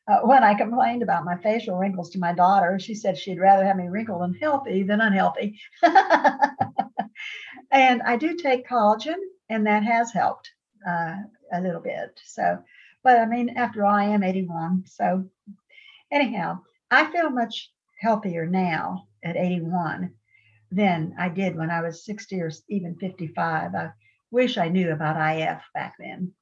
Uh, 0.09 0.21
when 0.25 0.43
I 0.43 0.55
complained 0.55 1.03
about 1.03 1.25
my 1.25 1.37
facial 1.37 1.77
wrinkles 1.77 2.11
to 2.11 2.19
my 2.19 2.35
daughter, 2.35 2.79
she 2.79 2.95
said 2.95 3.17
she'd 3.17 3.39
rather 3.39 3.65
have 3.65 3.77
me 3.77 3.89
wrinkled 3.89 4.23
and 4.23 4.37
healthy 4.37 4.83
than 4.83 5.01
unhealthy. 5.01 5.61
and 7.73 8.03
I 8.03 8.17
do 8.17 8.37
take 8.37 8.69
collagen, 8.69 9.17
and 9.49 9.67
that 9.67 9.83
has 9.83 10.13
helped 10.13 10.51
uh, 10.87 11.17
a 11.53 11.61
little 11.61 11.81
bit. 11.81 12.21
So, 12.25 12.63
but 13.03 13.19
I 13.19 13.27
mean, 13.27 13.51
after 13.57 13.85
all, 13.85 13.95
I 13.95 14.05
am 14.05 14.23
81. 14.23 14.85
So, 14.87 15.25
anyhow, 16.13 16.61
I 16.91 17.11
feel 17.11 17.31
much 17.31 17.73
healthier 17.99 18.47
now 18.47 19.09
at 19.25 19.37
81 19.37 20.13
than 20.71 21.15
I 21.19 21.29
did 21.29 21.57
when 21.57 21.71
I 21.71 21.81
was 21.81 22.05
60 22.05 22.41
or 22.41 22.51
even 22.69 22.97
55. 22.97 23.75
I 23.75 23.91
wish 24.31 24.59
I 24.59 24.69
knew 24.69 24.93
about 24.93 25.37
IF 25.37 25.63
back 25.75 25.95
then. 25.99 26.33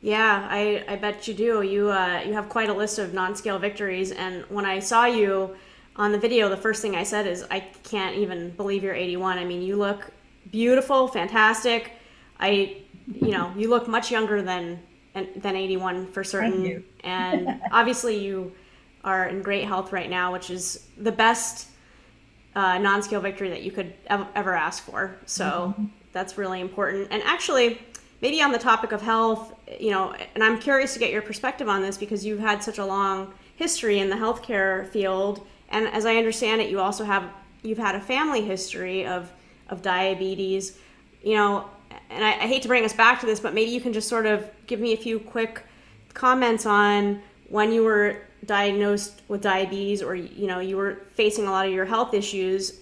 Yeah, 0.00 0.46
I, 0.50 0.84
I 0.86 0.96
bet 0.96 1.26
you 1.26 1.32
do. 1.32 1.62
You 1.62 1.90
uh, 1.90 2.22
you 2.26 2.34
have 2.34 2.50
quite 2.50 2.68
a 2.68 2.74
list 2.74 2.98
of 2.98 3.14
non-scale 3.14 3.58
victories, 3.58 4.12
and 4.12 4.44
when 4.50 4.66
I 4.66 4.78
saw 4.78 5.06
you 5.06 5.56
on 5.96 6.12
the 6.12 6.18
video, 6.18 6.48
the 6.48 6.56
first 6.56 6.82
thing 6.82 6.96
I 6.96 7.04
said 7.04 7.26
is, 7.26 7.44
I 7.50 7.60
can't 7.60 8.16
even 8.16 8.50
believe 8.50 8.82
you're 8.82 8.94
81. 8.94 9.38
I 9.38 9.44
mean, 9.44 9.62
you 9.62 9.76
look 9.76 10.10
beautiful, 10.50 11.08
fantastic. 11.08 11.92
I, 12.40 12.78
you 13.06 13.30
know, 13.30 13.52
you 13.56 13.70
look 13.70 13.88
much 13.88 14.10
younger 14.10 14.42
than 14.42 14.80
than 15.36 15.54
81 15.54 16.08
for 16.08 16.24
certain. 16.24 16.84
and 17.04 17.60
obviously, 17.70 18.18
you 18.18 18.52
are 19.04 19.28
in 19.28 19.42
great 19.42 19.64
health 19.64 19.92
right 19.92 20.10
now, 20.10 20.32
which 20.32 20.50
is 20.50 20.88
the 20.96 21.12
best 21.12 21.68
uh, 22.56 22.78
non-scale 22.78 23.20
victory 23.20 23.48
that 23.50 23.62
you 23.62 23.70
could 23.70 23.94
ever 24.08 24.54
ask 24.54 24.82
for. 24.84 25.16
So 25.26 25.44
mm-hmm. 25.44 25.84
that's 26.12 26.36
really 26.38 26.60
important. 26.60 27.08
And 27.10 27.22
actually, 27.22 27.80
maybe 28.22 28.40
on 28.42 28.52
the 28.52 28.58
topic 28.58 28.92
of 28.92 29.02
health, 29.02 29.54
you 29.78 29.90
know, 29.90 30.14
and 30.34 30.42
I'm 30.42 30.58
curious 30.58 30.94
to 30.94 30.98
get 30.98 31.12
your 31.12 31.22
perspective 31.22 31.68
on 31.68 31.82
this 31.82 31.98
because 31.98 32.24
you've 32.24 32.40
had 32.40 32.62
such 32.62 32.78
a 32.78 32.84
long 32.84 33.34
history 33.56 33.98
in 33.98 34.08
the 34.08 34.16
healthcare 34.16 34.88
field, 34.88 35.46
and 35.68 35.86
as 35.88 36.06
I 36.06 36.16
understand 36.16 36.60
it, 36.60 36.70
you 36.70 36.80
also 36.80 37.04
have 37.04 37.24
you've 37.62 37.78
had 37.78 37.94
a 37.94 38.00
family 38.00 38.42
history 38.42 39.06
of 39.06 39.32
of 39.68 39.82
diabetes. 39.82 40.78
You 41.22 41.36
know, 41.36 41.70
and 42.10 42.24
I, 42.24 42.32
I 42.32 42.46
hate 42.46 42.62
to 42.62 42.68
bring 42.68 42.84
us 42.84 42.92
back 42.92 43.20
to 43.20 43.26
this, 43.26 43.40
but 43.40 43.54
maybe 43.54 43.70
you 43.70 43.80
can 43.80 43.92
just 43.92 44.08
sort 44.08 44.26
of 44.26 44.48
give 44.66 44.80
me 44.80 44.92
a 44.92 44.96
few 44.96 45.18
quick 45.18 45.62
comments 46.12 46.66
on 46.66 47.22
when 47.48 47.72
you 47.72 47.82
were 47.82 48.18
diagnosed 48.44 49.22
with 49.28 49.40
diabetes 49.40 50.02
or 50.02 50.14
you 50.14 50.46
know 50.46 50.60
you 50.60 50.76
were 50.76 51.02
facing 51.14 51.46
a 51.46 51.50
lot 51.50 51.66
of 51.66 51.72
your 51.72 51.86
health 51.86 52.12
issues 52.12 52.80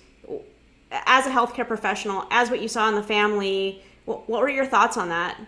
as 0.90 1.24
a 1.24 1.30
healthcare 1.30 1.66
professional 1.66 2.26
as 2.30 2.50
what 2.50 2.60
you 2.60 2.66
saw 2.68 2.88
in 2.88 2.96
the 2.96 3.02
family 3.02 3.82
what, 4.04 4.28
what 4.28 4.40
were 4.40 4.48
your 4.48 4.66
thoughts 4.66 4.96
on 4.96 5.08
that? 5.10 5.38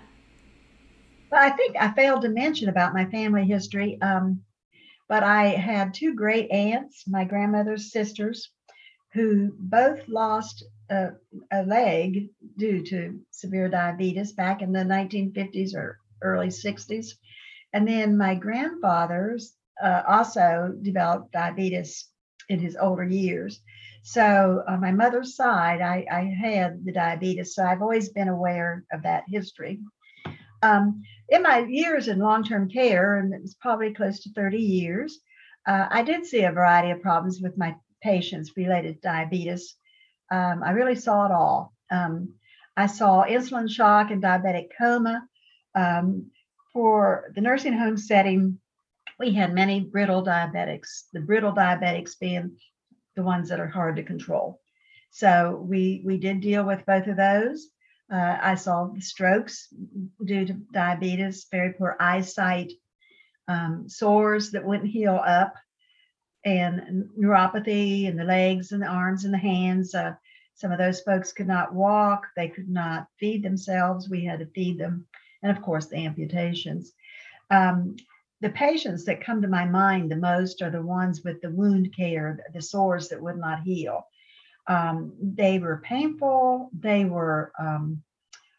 Well, 1.30 1.42
I 1.42 1.50
think 1.50 1.76
I 1.76 1.90
failed 1.92 2.22
to 2.22 2.28
mention 2.28 2.68
about 2.68 2.94
my 2.94 3.06
family 3.06 3.44
history, 3.44 4.00
um, 4.00 4.43
but 5.14 5.22
I 5.22 5.50
had 5.50 5.94
two 5.94 6.12
great 6.12 6.50
aunts, 6.50 7.06
my 7.06 7.22
grandmother's 7.22 7.92
sisters, 7.92 8.50
who 9.12 9.54
both 9.60 10.00
lost 10.08 10.64
a, 10.90 11.10
a 11.52 11.62
leg 11.62 12.30
due 12.58 12.82
to 12.86 13.20
severe 13.30 13.68
diabetes 13.68 14.32
back 14.32 14.60
in 14.60 14.72
the 14.72 14.80
1950s 14.80 15.76
or 15.76 15.98
early 16.20 16.48
60s. 16.48 17.10
And 17.72 17.86
then 17.86 18.18
my 18.18 18.34
grandfather's 18.34 19.54
uh, 19.80 20.02
also 20.08 20.74
developed 20.82 21.30
diabetes 21.30 22.08
in 22.48 22.58
his 22.58 22.74
older 22.74 23.04
years. 23.04 23.60
So 24.02 24.64
on 24.66 24.80
my 24.80 24.90
mother's 24.90 25.36
side, 25.36 25.80
I, 25.80 26.04
I 26.10 26.24
had 26.24 26.84
the 26.84 26.92
diabetes, 26.92 27.54
so 27.54 27.62
I've 27.62 27.82
always 27.82 28.08
been 28.08 28.26
aware 28.26 28.84
of 28.92 29.04
that 29.04 29.22
history. 29.28 29.78
Um, 30.64 31.02
in 31.28 31.42
my 31.42 31.58
years 31.58 32.08
in 32.08 32.18
long-term 32.18 32.70
care, 32.70 33.18
and 33.18 33.34
it 33.34 33.42
was 33.42 33.54
probably 33.54 33.92
close 33.92 34.20
to 34.20 34.32
30 34.32 34.58
years, 34.58 35.18
uh, 35.66 35.86
I 35.90 36.02
did 36.02 36.24
see 36.24 36.42
a 36.44 36.52
variety 36.52 36.90
of 36.90 37.02
problems 37.02 37.40
with 37.42 37.58
my 37.58 37.76
patients 38.02 38.52
related 38.56 38.94
to 38.94 39.08
diabetes. 39.08 39.76
Um, 40.30 40.62
I 40.62 40.70
really 40.70 40.94
saw 40.94 41.26
it 41.26 41.32
all. 41.32 41.74
Um, 41.90 42.34
I 42.76 42.86
saw 42.86 43.24
insulin 43.24 43.70
shock 43.70 44.10
and 44.10 44.22
diabetic 44.22 44.68
coma. 44.78 45.26
Um, 45.74 46.30
for 46.72 47.30
the 47.34 47.40
nursing 47.40 47.74
home 47.74 47.96
setting, 47.96 48.58
we 49.18 49.32
had 49.32 49.54
many 49.54 49.80
brittle 49.80 50.24
diabetics, 50.24 51.04
the 51.12 51.20
brittle 51.20 51.52
diabetics 51.52 52.18
being 52.18 52.56
the 53.16 53.22
ones 53.22 53.48
that 53.50 53.60
are 53.60 53.68
hard 53.68 53.96
to 53.96 54.02
control. 54.02 54.60
So 55.10 55.62
we 55.64 56.02
we 56.04 56.16
did 56.18 56.40
deal 56.40 56.64
with 56.64 56.86
both 56.86 57.06
of 57.06 57.16
those. 57.16 57.68
Uh, 58.12 58.38
I 58.40 58.54
saw 58.54 58.86
the 58.86 59.00
strokes 59.00 59.68
due 60.24 60.44
to 60.46 60.52
diabetes, 60.72 61.46
very 61.50 61.72
poor 61.72 61.96
eyesight, 61.98 62.72
um, 63.48 63.88
sores 63.88 64.50
that 64.50 64.64
wouldn't 64.64 64.90
heal 64.90 65.20
up, 65.24 65.54
and 66.44 67.08
neuropathy 67.18 68.04
in 68.04 68.16
the 68.16 68.24
legs 68.24 68.72
and 68.72 68.82
the 68.82 68.86
arms 68.86 69.24
and 69.24 69.32
the 69.32 69.38
hands. 69.38 69.94
Uh, 69.94 70.14
some 70.54 70.70
of 70.70 70.78
those 70.78 71.00
folks 71.00 71.32
could 71.32 71.48
not 71.48 71.74
walk, 71.74 72.26
they 72.36 72.48
could 72.48 72.68
not 72.68 73.08
feed 73.18 73.42
themselves. 73.42 74.08
We 74.08 74.24
had 74.24 74.40
to 74.40 74.46
feed 74.46 74.78
them 74.78 75.06
and 75.44 75.56
of 75.56 75.62
course 75.62 75.86
the 75.86 75.98
amputations. 75.98 76.92
Um, 77.50 77.96
the 78.40 78.50
patients 78.50 79.04
that 79.04 79.24
come 79.24 79.42
to 79.42 79.48
my 79.48 79.64
mind 79.64 80.10
the 80.10 80.16
most 80.16 80.60
are 80.62 80.70
the 80.70 80.82
ones 80.82 81.22
with 81.22 81.40
the 81.40 81.50
wound 81.50 81.94
care, 81.94 82.40
the 82.52 82.62
sores 82.62 83.08
that 83.10 83.22
would 83.22 83.36
not 83.36 83.62
heal. 83.62 84.06
Um, 84.66 85.12
they 85.20 85.58
were 85.58 85.82
painful. 85.84 86.70
They 86.78 87.04
were 87.04 87.52
um, 87.58 88.02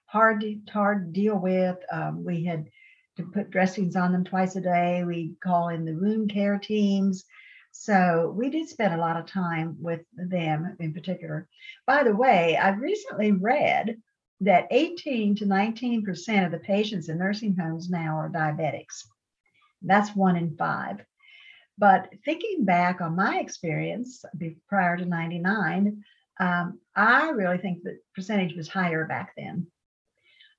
hard 0.06 0.42
to 0.42 0.60
hard 0.72 1.06
to 1.14 1.22
deal 1.22 1.38
with. 1.38 1.78
Um, 1.92 2.24
we 2.24 2.44
had 2.44 2.70
to 3.18 3.24
put 3.24 3.50
dressings 3.50 3.96
on 3.96 4.12
them 4.12 4.24
twice 4.24 4.56
a 4.56 4.62
day. 4.62 5.04
We 5.04 5.36
call 5.44 5.70
in 5.70 5.86
the 5.86 5.94
wound 5.94 6.32
care 6.32 6.58
teams. 6.58 7.26
So 7.72 8.34
we 8.36 8.50
did 8.50 8.70
spend 8.70 8.94
a 8.94 8.98
lot 8.98 9.18
of 9.18 9.26
time 9.26 9.76
with 9.80 10.02
them 10.14 10.78
in 10.80 10.94
particular. 10.94 11.48
By 11.86 12.04
the 12.04 12.16
way, 12.16 12.58
I've 12.58 12.80
recently 12.80 13.32
read 13.34 13.98
that 14.42 14.68
18 14.72 15.36
to 15.36 15.46
19% 15.46 16.46
of 16.46 16.52
the 16.52 16.60
patients 16.60 17.10
in 17.10 17.18
nursing 17.18 17.56
homes 17.56 17.90
now 17.90 18.18
are 18.18 18.30
diabetics. 18.30 19.04
That's 19.82 20.16
one 20.16 20.36
in 20.36 20.56
five. 20.56 21.02
But 21.78 22.10
thinking 22.24 22.64
back 22.64 23.02
on 23.02 23.16
my 23.16 23.40
experience 23.40 24.24
prior 24.68 24.98
to 24.98 25.06
99, 25.06 26.04
um, 26.40 26.80
I 26.96 27.30
really 27.30 27.58
think 27.58 27.84
the 27.84 28.00
percentage 28.14 28.56
was 28.56 28.68
higher 28.68 29.06
back 29.06 29.34
then. 29.36 29.68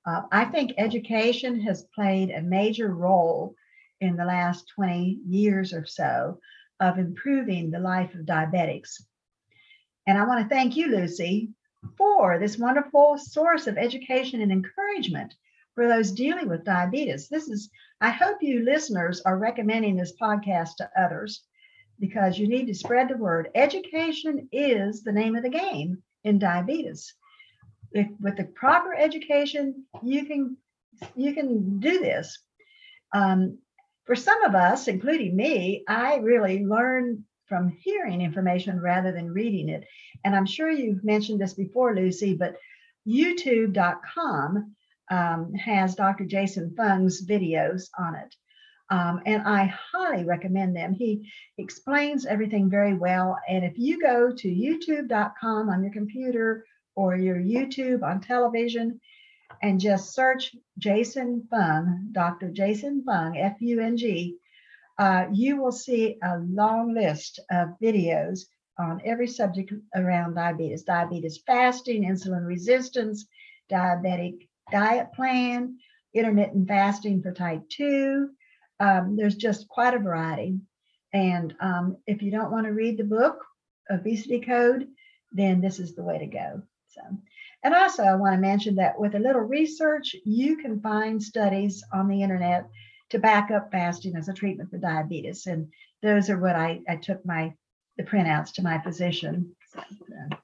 Uh, 0.05 0.21
I 0.31 0.45
think 0.45 0.73
education 0.77 1.59
has 1.61 1.87
played 1.93 2.29
a 2.31 2.41
major 2.41 2.93
role 2.93 3.55
in 3.99 4.15
the 4.15 4.25
last 4.25 4.71
20 4.75 5.19
years 5.27 5.73
or 5.73 5.85
so 5.85 6.39
of 6.79 6.99
improving 6.99 7.71
the 7.71 7.79
life 7.79 8.13
of 8.13 8.25
diabetics. 8.25 9.01
And 10.05 10.17
I 10.17 10.25
want 10.25 10.41
to 10.43 10.55
thank 10.55 10.77
you, 10.77 10.87
Lucy, 10.87 11.49
for 11.97 12.39
this 12.39 12.57
wonderful 12.57 13.17
source 13.17 13.67
of 13.67 13.77
education 13.77 14.41
and 14.41 14.51
encouragement 14.51 15.33
for 15.75 15.87
those 15.87 16.11
dealing 16.11 16.47
with 16.47 16.63
diabetes. 16.63 17.27
This 17.27 17.49
is, 17.49 17.69
I 17.99 18.09
hope 18.11 18.37
you 18.41 18.63
listeners 18.63 19.21
are 19.21 19.37
recommending 19.37 19.95
this 19.95 20.13
podcast 20.21 20.75
to 20.77 20.89
others 20.97 21.43
because 21.99 22.37
you 22.37 22.47
need 22.47 22.67
to 22.67 22.75
spread 22.75 23.09
the 23.09 23.17
word. 23.17 23.49
Education 23.55 24.47
is 24.51 25.03
the 25.03 25.11
name 25.11 25.35
of 25.35 25.43
the 25.43 25.49
game 25.49 26.03
in 26.23 26.37
diabetes. 26.37 27.13
If, 27.91 28.07
with 28.19 28.37
the 28.37 28.43
proper 28.43 28.93
education, 28.93 29.85
you 30.03 30.25
can 30.25 30.57
you 31.15 31.33
can 31.33 31.79
do 31.79 31.99
this. 31.99 32.37
Um, 33.13 33.59
for 34.05 34.15
some 34.15 34.43
of 34.43 34.55
us, 34.55 34.87
including 34.87 35.35
me, 35.35 35.83
I 35.87 36.17
really 36.17 36.65
learn 36.65 37.23
from 37.45 37.69
hearing 37.69 38.21
information 38.21 38.79
rather 38.79 39.11
than 39.11 39.31
reading 39.31 39.69
it. 39.69 39.85
And 40.23 40.35
I'm 40.35 40.45
sure 40.45 40.69
you've 40.69 41.03
mentioned 41.03 41.39
this 41.39 41.53
before, 41.53 41.95
Lucy, 41.95 42.35
but 42.35 42.57
YouTube.com 43.07 44.75
um, 45.09 45.53
has 45.53 45.95
Dr. 45.95 46.25
Jason 46.25 46.73
Fung's 46.75 47.25
videos 47.25 47.89
on 47.97 48.15
it. 48.15 48.35
Um, 48.89 49.21
and 49.25 49.43
I 49.43 49.65
highly 49.65 50.23
recommend 50.23 50.75
them. 50.75 50.93
He 50.93 51.29
explains 51.57 52.25
everything 52.25 52.69
very 52.69 52.93
well. 52.93 53.37
And 53.47 53.65
if 53.65 53.77
you 53.77 54.01
go 54.01 54.31
to 54.31 54.47
youtube.com 54.47 55.69
on 55.69 55.83
your 55.83 55.91
computer 55.91 56.65
or 56.95 57.15
your 57.15 57.37
YouTube 57.37 58.01
on 58.03 58.21
television 58.21 58.99
and 59.61 59.79
just 59.79 60.13
search 60.13 60.55
Jason 60.77 61.47
Fung, 61.49 62.09
Dr. 62.11 62.49
Jason 62.49 63.03
Fung, 63.05 63.37
F 63.37 63.57
U 63.59 63.81
N 63.81 63.97
G, 63.97 64.37
uh, 64.97 65.25
you 65.31 65.61
will 65.61 65.71
see 65.71 66.17
a 66.23 66.39
long 66.39 66.93
list 66.93 67.39
of 67.51 67.79
videos 67.81 68.45
on 68.79 69.01
every 69.03 69.27
subject 69.27 69.73
around 69.95 70.35
diabetes 70.35 70.83
diabetes 70.83 71.39
fasting, 71.45 72.03
insulin 72.03 72.45
resistance, 72.45 73.25
diabetic 73.69 74.47
diet 74.71 75.13
plan, 75.13 75.77
intermittent 76.13 76.67
fasting 76.67 77.21
for 77.21 77.31
type 77.31 77.67
2. 77.69 78.29
Um, 78.79 79.15
there's 79.15 79.35
just 79.35 79.67
quite 79.67 79.93
a 79.93 79.99
variety. 79.99 80.59
And 81.13 81.55
um, 81.59 81.97
if 82.05 82.21
you 82.21 82.31
don't 82.31 82.51
want 82.51 82.65
to 82.65 82.73
read 82.73 82.97
the 82.97 83.03
book, 83.03 83.43
Obesity 83.89 84.41
Code, 84.41 84.87
then 85.31 85.61
this 85.61 85.79
is 85.79 85.95
the 85.95 86.03
way 86.03 86.19
to 86.19 86.27
go. 86.27 86.61
So, 86.89 87.01
and 87.63 87.73
also, 87.73 88.03
I 88.03 88.15
want 88.15 88.35
to 88.35 88.41
mention 88.41 88.75
that 88.75 88.99
with 88.99 89.15
a 89.15 89.19
little 89.19 89.41
research, 89.41 90.15
you 90.25 90.57
can 90.57 90.79
find 90.81 91.21
studies 91.21 91.83
on 91.93 92.07
the 92.07 92.21
internet 92.21 92.67
to 93.09 93.19
back 93.19 93.51
up 93.51 93.71
fasting 93.71 94.15
as 94.15 94.27
a 94.27 94.33
treatment 94.33 94.69
for 94.69 94.77
diabetes. 94.77 95.47
And 95.47 95.71
those 96.01 96.29
are 96.29 96.39
what 96.39 96.55
I, 96.55 96.81
I 96.87 96.97
took 96.97 97.25
my 97.25 97.53
the 97.97 98.03
printouts 98.03 98.53
to 98.53 98.61
my 98.61 98.79
physician. 98.79 99.55
So, 99.73 99.79
uh, 99.79 100.35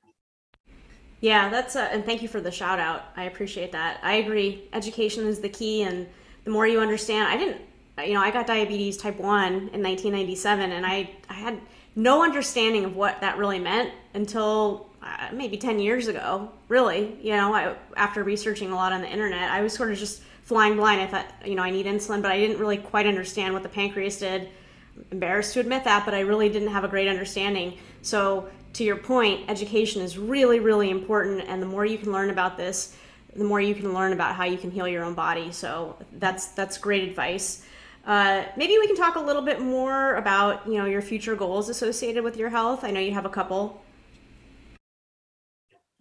yeah, 1.23 1.47
that's 1.47 1.77
a, 1.77 1.83
and 1.83 2.03
thank 2.03 2.21
you 2.21 2.27
for 2.27 2.41
the 2.41 2.51
shout 2.51 2.79
out. 2.79 3.05
I 3.15 3.23
appreciate 3.23 3.71
that. 3.71 3.97
I 4.03 4.15
agree. 4.15 4.67
Education 4.73 5.25
is 5.25 5.39
the 5.39 5.47
key, 5.47 5.83
and 5.83 6.05
the 6.43 6.51
more 6.51 6.67
you 6.67 6.81
understand, 6.81 7.29
I 7.29 7.37
didn't, 7.37 7.61
you 8.05 8.13
know, 8.13 8.19
I 8.19 8.29
got 8.29 8.45
diabetes 8.45 8.97
type 8.97 9.17
one 9.17 9.53
in 9.53 9.81
1997, 9.81 10.73
and 10.73 10.85
I 10.85 11.09
I 11.29 11.35
had 11.35 11.61
no 11.95 12.23
understanding 12.23 12.83
of 12.83 12.97
what 12.97 13.21
that 13.21 13.37
really 13.37 13.57
meant 13.57 13.93
until 14.13 14.89
uh, 15.01 15.29
maybe 15.31 15.55
10 15.55 15.79
years 15.79 16.09
ago. 16.09 16.51
Really, 16.67 17.17
you 17.21 17.31
know, 17.31 17.53
I, 17.53 17.77
after 17.95 18.21
researching 18.21 18.73
a 18.73 18.75
lot 18.75 18.91
on 18.91 18.99
the 18.99 19.07
internet, 19.07 19.49
I 19.49 19.61
was 19.61 19.71
sort 19.71 19.93
of 19.93 19.97
just 19.97 20.23
flying 20.43 20.75
blind. 20.75 20.99
I 20.99 21.07
thought, 21.07 21.27
you 21.45 21.55
know, 21.55 21.63
I 21.63 21.69
need 21.69 21.85
insulin, 21.85 22.21
but 22.21 22.33
I 22.33 22.37
didn't 22.37 22.57
really 22.57 22.79
quite 22.79 23.07
understand 23.07 23.53
what 23.53 23.63
the 23.63 23.69
pancreas 23.69 24.19
did. 24.19 24.49
I'm 24.97 25.05
embarrassed 25.11 25.53
to 25.53 25.61
admit 25.61 25.85
that, 25.85 26.03
but 26.03 26.13
I 26.13 26.19
really 26.19 26.49
didn't 26.49 26.67
have 26.67 26.83
a 26.83 26.89
great 26.89 27.07
understanding. 27.07 27.77
So 28.01 28.49
to 28.73 28.83
your 28.83 28.97
point, 28.97 29.49
education 29.49 30.01
is 30.01 30.17
really, 30.17 30.59
really 30.59 30.89
important. 30.89 31.43
And 31.47 31.61
the 31.61 31.65
more 31.65 31.85
you 31.85 31.97
can 31.97 32.11
learn 32.11 32.29
about 32.29 32.57
this, 32.57 32.95
the 33.35 33.43
more 33.43 33.61
you 33.61 33.75
can 33.75 33.93
learn 33.93 34.13
about 34.13 34.35
how 34.35 34.43
you 34.43 34.57
can 34.57 34.71
heal 34.71 34.87
your 34.87 35.03
own 35.03 35.13
body. 35.13 35.51
So 35.51 35.95
that's 36.13 36.47
that's 36.47 36.77
great 36.77 37.07
advice. 37.07 37.65
Uh, 38.05 38.43
maybe 38.57 38.77
we 38.77 38.87
can 38.87 38.95
talk 38.95 39.15
a 39.15 39.19
little 39.19 39.41
bit 39.41 39.61
more 39.61 40.15
about 40.15 40.67
you 40.67 40.77
know 40.77 40.85
your 40.85 41.01
future 41.01 41.35
goals 41.35 41.69
associated 41.69 42.23
with 42.23 42.37
your 42.37 42.49
health. 42.49 42.83
I 42.83 42.91
know 42.91 42.99
you 42.99 43.13
have 43.13 43.25
a 43.25 43.29
couple. 43.29 43.81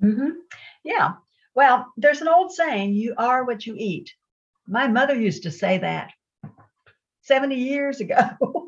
Mm-hmm. 0.02 0.30
Yeah. 0.84 1.12
Well, 1.54 1.92
there's 1.96 2.20
an 2.20 2.28
old 2.28 2.52
saying: 2.52 2.94
"You 2.94 3.14
are 3.18 3.44
what 3.44 3.66
you 3.66 3.74
eat." 3.78 4.12
My 4.66 4.88
mother 4.88 5.14
used 5.14 5.42
to 5.44 5.50
say 5.50 5.78
that 5.78 6.12
70 7.22 7.56
years 7.56 8.00
ago. 8.00 8.16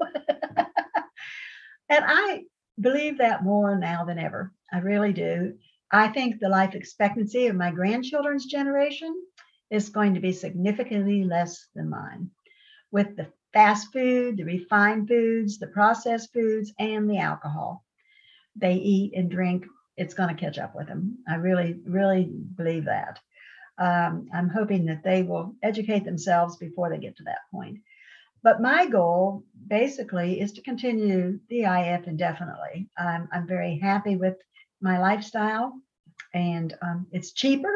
and 1.89 2.05
I 2.07 2.43
believe 2.81 3.19
that 3.19 3.45
more 3.45 3.79
now 3.79 4.05
than 4.05 4.19
ever. 4.19 4.53
I 4.73 4.79
really 4.79 5.13
do. 5.13 5.55
I 5.91 6.09
think 6.09 6.41
the 6.41 6.49
life 6.49 6.75
expectancy 6.75 7.47
of 7.47 7.57
my 7.57 7.71
grandchildren's 7.71 8.47
generation 8.47 9.15
is 9.71 9.89
going 9.91 10.15
to 10.15 10.21
be 10.21 10.33
significantly 10.33 11.25
less 11.25 11.69
than 11.75 11.91
mine. 11.91 12.31
With 12.91 13.17
the 13.17 13.29
fast 13.53 13.93
food, 13.93 14.37
the 14.37 14.45
refined 14.45 15.09
foods, 15.09 15.59
the 15.59 15.69
processed 15.69 16.33
foods, 16.33 16.73
and 16.79 17.09
the 17.09 17.19
alcohol 17.19 17.85
they 18.57 18.75
eat 18.75 19.15
and 19.17 19.31
drink, 19.31 19.67
it's 19.97 20.15
going 20.15 20.35
to 20.35 20.41
catch 20.41 20.59
up 20.59 20.75
with 20.75 20.87
them. 20.87 21.19
I 21.29 21.37
really, 21.37 21.81
really 21.85 22.25
believe 22.57 22.85
that. 22.87 23.19
Um, 23.79 24.29
I'm 24.33 24.49
hoping 24.49 24.87
that 24.87 25.03
they 25.03 25.23
will 25.23 25.55
educate 25.63 26.05
themselves 26.05 26.57
before 26.57 26.91
they 26.91 26.99
get 26.99 27.17
to 27.17 27.25
that 27.25 27.39
point. 27.53 27.79
But 28.45 28.61
my 28.61 28.87
goal 28.87 29.43
basically 29.69 30.39
is 30.39 30.53
to 30.53 30.63
continue 30.63 31.41
the 31.49 31.63
IF 31.63 32.07
indefinitely. 32.07 32.91
I'm, 32.97 33.27
I'm 33.33 33.49
very 33.49 33.79
happy 33.79 34.17
with 34.17 34.37
my 34.83 34.99
lifestyle 34.99 35.73
and 36.35 36.75
um, 36.83 37.07
it's 37.11 37.33
cheaper. 37.33 37.75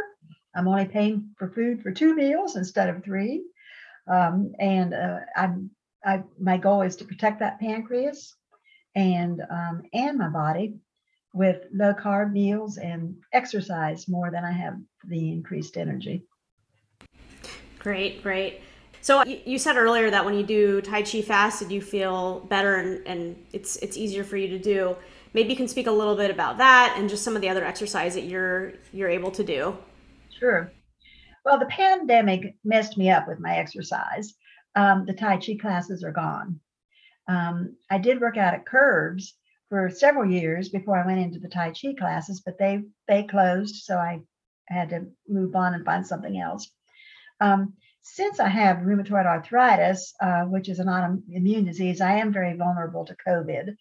I'm 0.55 0.69
only 0.69 0.85
paying 0.85 1.31
for 1.39 1.49
food 1.49 1.83
for 1.83 1.91
two 1.91 2.14
meals 2.14 2.57
instead 2.57 2.91
of 2.91 3.03
three. 3.03 3.45
Um, 4.07 4.53
and 4.59 4.93
uh, 4.93 5.21
I'm, 5.35 5.71
I, 6.05 6.23
my 6.39 6.59
goal 6.59 6.83
is 6.83 6.97
to 6.97 7.07
protect 7.07 7.41
that 7.41 7.59
pancreas 7.61 8.37
and 8.95 9.41
um, 9.51 9.83
and 9.95 10.19
my 10.19 10.29
body 10.29 10.77
with 11.33 11.64
low 11.73 11.95
carb 11.95 12.33
meals 12.33 12.77
and 12.79 13.16
exercise 13.33 14.09
more 14.09 14.31
than 14.31 14.45
I 14.45 14.53
have 14.53 14.75
the 15.07 15.31
increased 15.33 15.77
energy. 15.77 16.25
Great, 17.79 18.23
great. 18.23 18.61
So 19.01 19.25
you 19.25 19.59
said 19.59 19.77
earlier 19.77 20.11
that 20.11 20.25
when 20.25 20.35
you 20.35 20.43
do 20.43 20.81
Tai 20.81 21.03
Chi 21.03 21.23
fasted, 21.23 21.71
you 21.71 21.81
feel 21.81 22.41
better 22.41 22.77
and, 22.77 23.07
and 23.07 23.47
it's 23.53 23.77
it's 23.77 23.97
easier 23.97 24.25
for 24.25 24.37
you 24.37 24.49
to 24.49 24.59
do. 24.59 24.97
Maybe 25.35 25.51
you 25.51 25.57
can 25.57 25.69
speak 25.69 25.87
a 25.87 25.93
little 25.93 26.17
bit 26.17 26.31
about 26.31 26.59
that 26.59 26.95
and 26.97 27.09
just 27.09 27.23
some 27.23 27.37
of 27.37 27.43
the 27.43 27.49
other 27.49 27.65
exercise 27.65 28.15
that 28.15 28.25
you're 28.25 28.73
you're 28.93 29.09
able 29.09 29.31
to 29.33 29.45
do. 29.45 29.77
Sure. 30.39 30.73
Well, 31.45 31.59
the 31.59 31.67
pandemic 31.67 32.55
messed 32.65 32.99
me 32.99 33.11
up 33.11 33.29
with 33.29 33.41
my 33.41 33.57
exercise. 33.57 34.35
Um, 34.75 35.07
the 35.07 35.15
Tai 35.15 35.39
Chi 35.39 35.57
classes 35.61 36.05
are 36.05 36.13
gone. 36.13 36.61
Um, 37.27 37.77
I 37.91 37.99
did 37.99 38.21
work 38.21 38.37
out 38.37 38.55
at 38.55 38.67
Curves 38.67 39.35
for 39.69 39.91
several 39.91 40.31
years 40.31 40.71
before 40.71 40.99
I 40.99 41.07
went 41.07 41.21
into 41.21 41.39
the 41.39 41.49
Tai 41.49 41.73
Chi 41.73 41.95
classes, 41.99 42.43
but 42.45 42.59
they 42.59 42.83
they 43.07 43.23
closed, 43.25 43.77
so 43.77 43.97
I 43.97 44.21
had 44.67 44.91
to 44.91 45.07
move 45.29 45.55
on 45.55 45.75
and 45.75 45.85
find 45.85 46.07
something 46.07 46.39
else. 46.39 46.71
Um, 47.41 47.75
since 48.15 48.41
I 48.41 48.49
have 48.49 48.79
rheumatoid 48.79 49.27
arthritis, 49.27 50.15
uh, 50.21 50.45
which 50.45 50.69
is 50.69 50.79
an 50.79 50.87
autoimmune 50.87 51.67
disease, 51.67 52.01
I 52.01 52.15
am 52.15 52.33
very 52.33 52.57
vulnerable 52.57 53.05
to 53.05 53.17
COVID. 53.27 53.77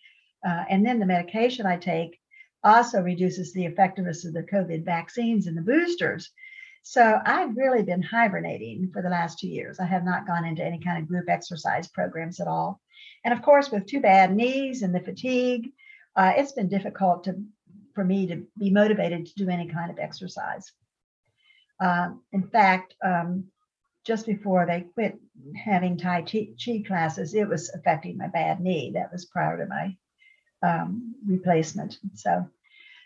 Uh, 0.45 0.63
and 0.69 0.85
then 0.85 0.99
the 0.99 1.05
medication 1.05 1.65
I 1.65 1.77
take 1.77 2.19
also 2.63 3.01
reduces 3.01 3.53
the 3.53 3.65
effectiveness 3.65 4.25
of 4.25 4.33
the 4.33 4.43
COVID 4.43 4.83
vaccines 4.83 5.47
and 5.47 5.57
the 5.57 5.61
boosters. 5.61 6.29
So 6.83 7.21
I've 7.25 7.55
really 7.55 7.83
been 7.83 8.01
hibernating 8.01 8.91
for 8.91 9.01
the 9.01 9.09
last 9.09 9.39
two 9.39 9.47
years. 9.47 9.79
I 9.79 9.85
have 9.85 10.03
not 10.03 10.27
gone 10.27 10.45
into 10.45 10.63
any 10.63 10.79
kind 10.79 11.01
of 11.01 11.07
group 11.07 11.29
exercise 11.29 11.87
programs 11.87 12.39
at 12.39 12.47
all. 12.47 12.81
And 13.23 13.33
of 13.33 13.41
course, 13.41 13.71
with 13.71 13.85
two 13.85 14.01
bad 14.01 14.35
knees 14.35 14.81
and 14.81 14.93
the 14.93 14.99
fatigue, 14.99 15.71
uh, 16.15 16.33
it's 16.35 16.51
been 16.51 16.67
difficult 16.67 17.23
to 17.25 17.41
for 17.93 18.03
me 18.03 18.27
to 18.27 18.45
be 18.59 18.69
motivated 18.69 19.25
to 19.25 19.33
do 19.35 19.49
any 19.49 19.67
kind 19.67 19.89
of 19.89 19.99
exercise. 19.99 20.71
Uh, 21.79 22.09
in 22.31 22.43
fact, 22.43 22.93
um, 23.03 23.45
just 24.07 24.25
before 24.25 24.65
they 24.65 24.85
quit 24.93 25.19
having 25.53 25.97
Tai 25.97 26.21
Chi 26.21 26.83
classes, 26.87 27.33
it 27.33 27.47
was 27.47 27.69
affecting 27.75 28.17
my 28.17 28.27
bad 28.29 28.61
knee. 28.61 28.91
That 28.93 29.11
was 29.11 29.25
prior 29.25 29.57
to 29.57 29.65
my 29.67 29.97
um, 30.63 31.13
replacement. 31.27 31.99
So, 32.15 32.49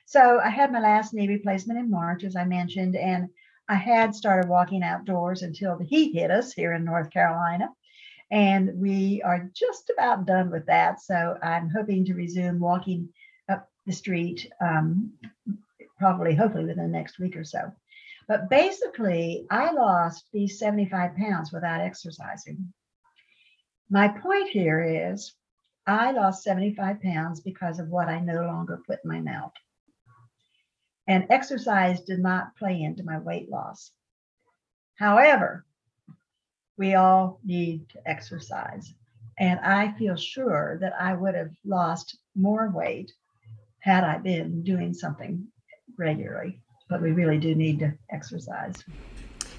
so 0.05 0.39
I 0.39 0.49
had 0.49 0.71
my 0.71 0.79
last 0.79 1.13
knee 1.13 1.27
replacement 1.27 1.79
in 1.79 1.89
March, 1.89 2.23
as 2.23 2.35
I 2.35 2.45
mentioned, 2.45 2.95
and 2.95 3.29
I 3.67 3.75
had 3.75 4.13
started 4.13 4.47
walking 4.47 4.83
outdoors 4.83 5.41
until 5.41 5.75
the 5.75 5.85
heat 5.85 6.13
hit 6.13 6.29
us 6.29 6.53
here 6.53 6.73
in 6.73 6.85
North 6.85 7.09
Carolina. 7.09 7.69
And 8.29 8.79
we 8.79 9.23
are 9.23 9.49
just 9.55 9.89
about 9.89 10.27
done 10.27 10.51
with 10.51 10.67
that. 10.67 11.01
So 11.01 11.35
I'm 11.41 11.69
hoping 11.69 12.05
to 12.05 12.13
resume 12.13 12.59
walking 12.59 13.09
up 13.49 13.67
the 13.87 13.91
street, 13.91 14.47
um, 14.61 15.13
probably, 15.97 16.35
hopefully, 16.35 16.65
within 16.65 16.83
the 16.83 16.97
next 16.97 17.17
week 17.17 17.35
or 17.35 17.43
so. 17.43 17.71
But 18.28 18.49
basically, 18.49 19.45
I 19.49 19.72
lost 19.72 20.26
these 20.32 20.59
75 20.59 21.15
pounds 21.15 21.51
without 21.51 21.82
exercising. 21.82 22.74
My 23.89 24.07
point 24.07 24.49
here 24.49 25.11
is 25.11 25.34
I 25.86 26.11
lost 26.11 26.43
75 26.43 27.01
pounds 27.01 27.41
because 27.41 27.80
of 27.80 27.89
what 27.89 28.07
I 28.07 28.19
no 28.19 28.45
longer 28.45 28.82
put 28.86 28.99
in 29.03 29.09
my 29.09 29.19
mouth. 29.19 29.53
And 31.07 31.26
exercise 31.30 32.01
did 32.01 32.19
not 32.19 32.55
play 32.55 32.82
into 32.82 33.03
my 33.03 33.19
weight 33.19 33.49
loss. 33.49 33.91
However, 34.95 35.65
we 36.78 36.95
all 36.95 37.39
need 37.43 37.89
to 37.89 38.07
exercise. 38.07 38.93
And 39.39 39.59
I 39.59 39.91
feel 39.93 40.15
sure 40.15 40.78
that 40.80 40.93
I 40.99 41.13
would 41.13 41.36
have 41.36 41.51
lost 41.65 42.17
more 42.36 42.69
weight 42.69 43.11
had 43.80 44.03
I 44.03 44.19
been 44.19 44.63
doing 44.63 44.93
something 44.93 45.47
regularly 45.97 46.61
but 46.91 47.01
we 47.01 47.11
really 47.11 47.39
do 47.39 47.55
need 47.55 47.79
to 47.79 47.91
exercise. 48.11 48.83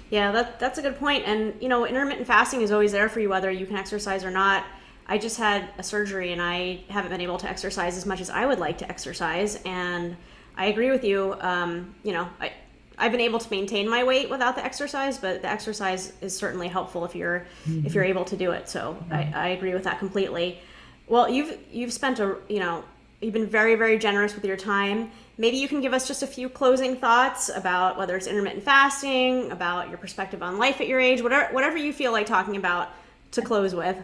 Yeah, 0.09 0.31
that, 0.31 0.59
that's 0.59 0.77
a 0.77 0.81
good 0.83 0.97
point. 0.97 1.25
And, 1.25 1.59
you 1.59 1.67
know, 1.67 1.85
intermittent 1.85 2.27
fasting 2.27 2.61
is 2.61 2.71
always 2.71 2.91
there 2.91 3.09
for 3.09 3.19
you, 3.19 3.27
whether 3.27 3.49
you 3.49 3.65
can 3.65 3.75
exercise 3.75 4.23
or 4.23 4.29
not. 4.29 4.63
I 5.07 5.17
just 5.17 5.37
had 5.37 5.69
a 5.79 5.83
surgery 5.83 6.31
and 6.31 6.41
I 6.41 6.81
haven't 6.87 7.09
been 7.09 7.19
able 7.19 7.39
to 7.39 7.49
exercise 7.49 7.97
as 7.97 8.05
much 8.05 8.21
as 8.21 8.29
I 8.29 8.45
would 8.45 8.59
like 8.59 8.77
to 8.77 8.87
exercise. 8.87 9.59
And 9.65 10.15
I 10.55 10.67
agree 10.67 10.91
with 10.91 11.03
you. 11.03 11.35
Um, 11.41 11.95
you 12.03 12.13
know, 12.13 12.29
I, 12.39 12.53
I've 12.99 13.11
been 13.11 13.21
able 13.21 13.39
to 13.39 13.49
maintain 13.49 13.89
my 13.89 14.03
weight 14.03 14.29
without 14.29 14.55
the 14.55 14.63
exercise, 14.63 15.17
but 15.17 15.41
the 15.41 15.49
exercise 15.49 16.13
is 16.21 16.37
certainly 16.37 16.67
helpful 16.67 17.03
if 17.03 17.15
you're 17.15 17.47
mm-hmm. 17.65 17.87
if 17.87 17.95
you're 17.95 18.03
able 18.03 18.23
to 18.25 18.37
do 18.37 18.51
it. 18.51 18.69
So 18.69 18.93
mm-hmm. 18.93 19.13
I, 19.13 19.31
I 19.33 19.47
agree 19.49 19.73
with 19.73 19.83
that 19.85 19.97
completely. 19.97 20.59
Well, 21.07 21.27
you've 21.27 21.57
you've 21.71 21.91
spent 21.91 22.19
a 22.19 22.37
you 22.47 22.59
know 22.59 22.83
you've 23.19 23.33
been 23.33 23.47
very 23.47 23.73
very 23.73 23.97
generous 23.97 24.35
with 24.35 24.45
your 24.45 24.57
time 24.57 25.11
maybe 25.37 25.57
you 25.57 25.67
can 25.67 25.81
give 25.81 25.93
us 25.93 26.07
just 26.07 26.23
a 26.23 26.27
few 26.27 26.49
closing 26.49 26.95
thoughts 26.95 27.49
about 27.49 27.97
whether 27.97 28.15
it's 28.15 28.27
intermittent 28.27 28.63
fasting, 28.63 29.51
about 29.51 29.89
your 29.89 29.97
perspective 29.97 30.43
on 30.43 30.57
life 30.57 30.81
at 30.81 30.87
your 30.87 30.99
age, 30.99 31.21
whatever 31.21 31.53
whatever 31.53 31.77
you 31.77 31.93
feel 31.93 32.11
like 32.11 32.25
talking 32.25 32.55
about 32.55 32.89
to 33.31 33.41
close 33.41 33.73
with. 33.73 33.97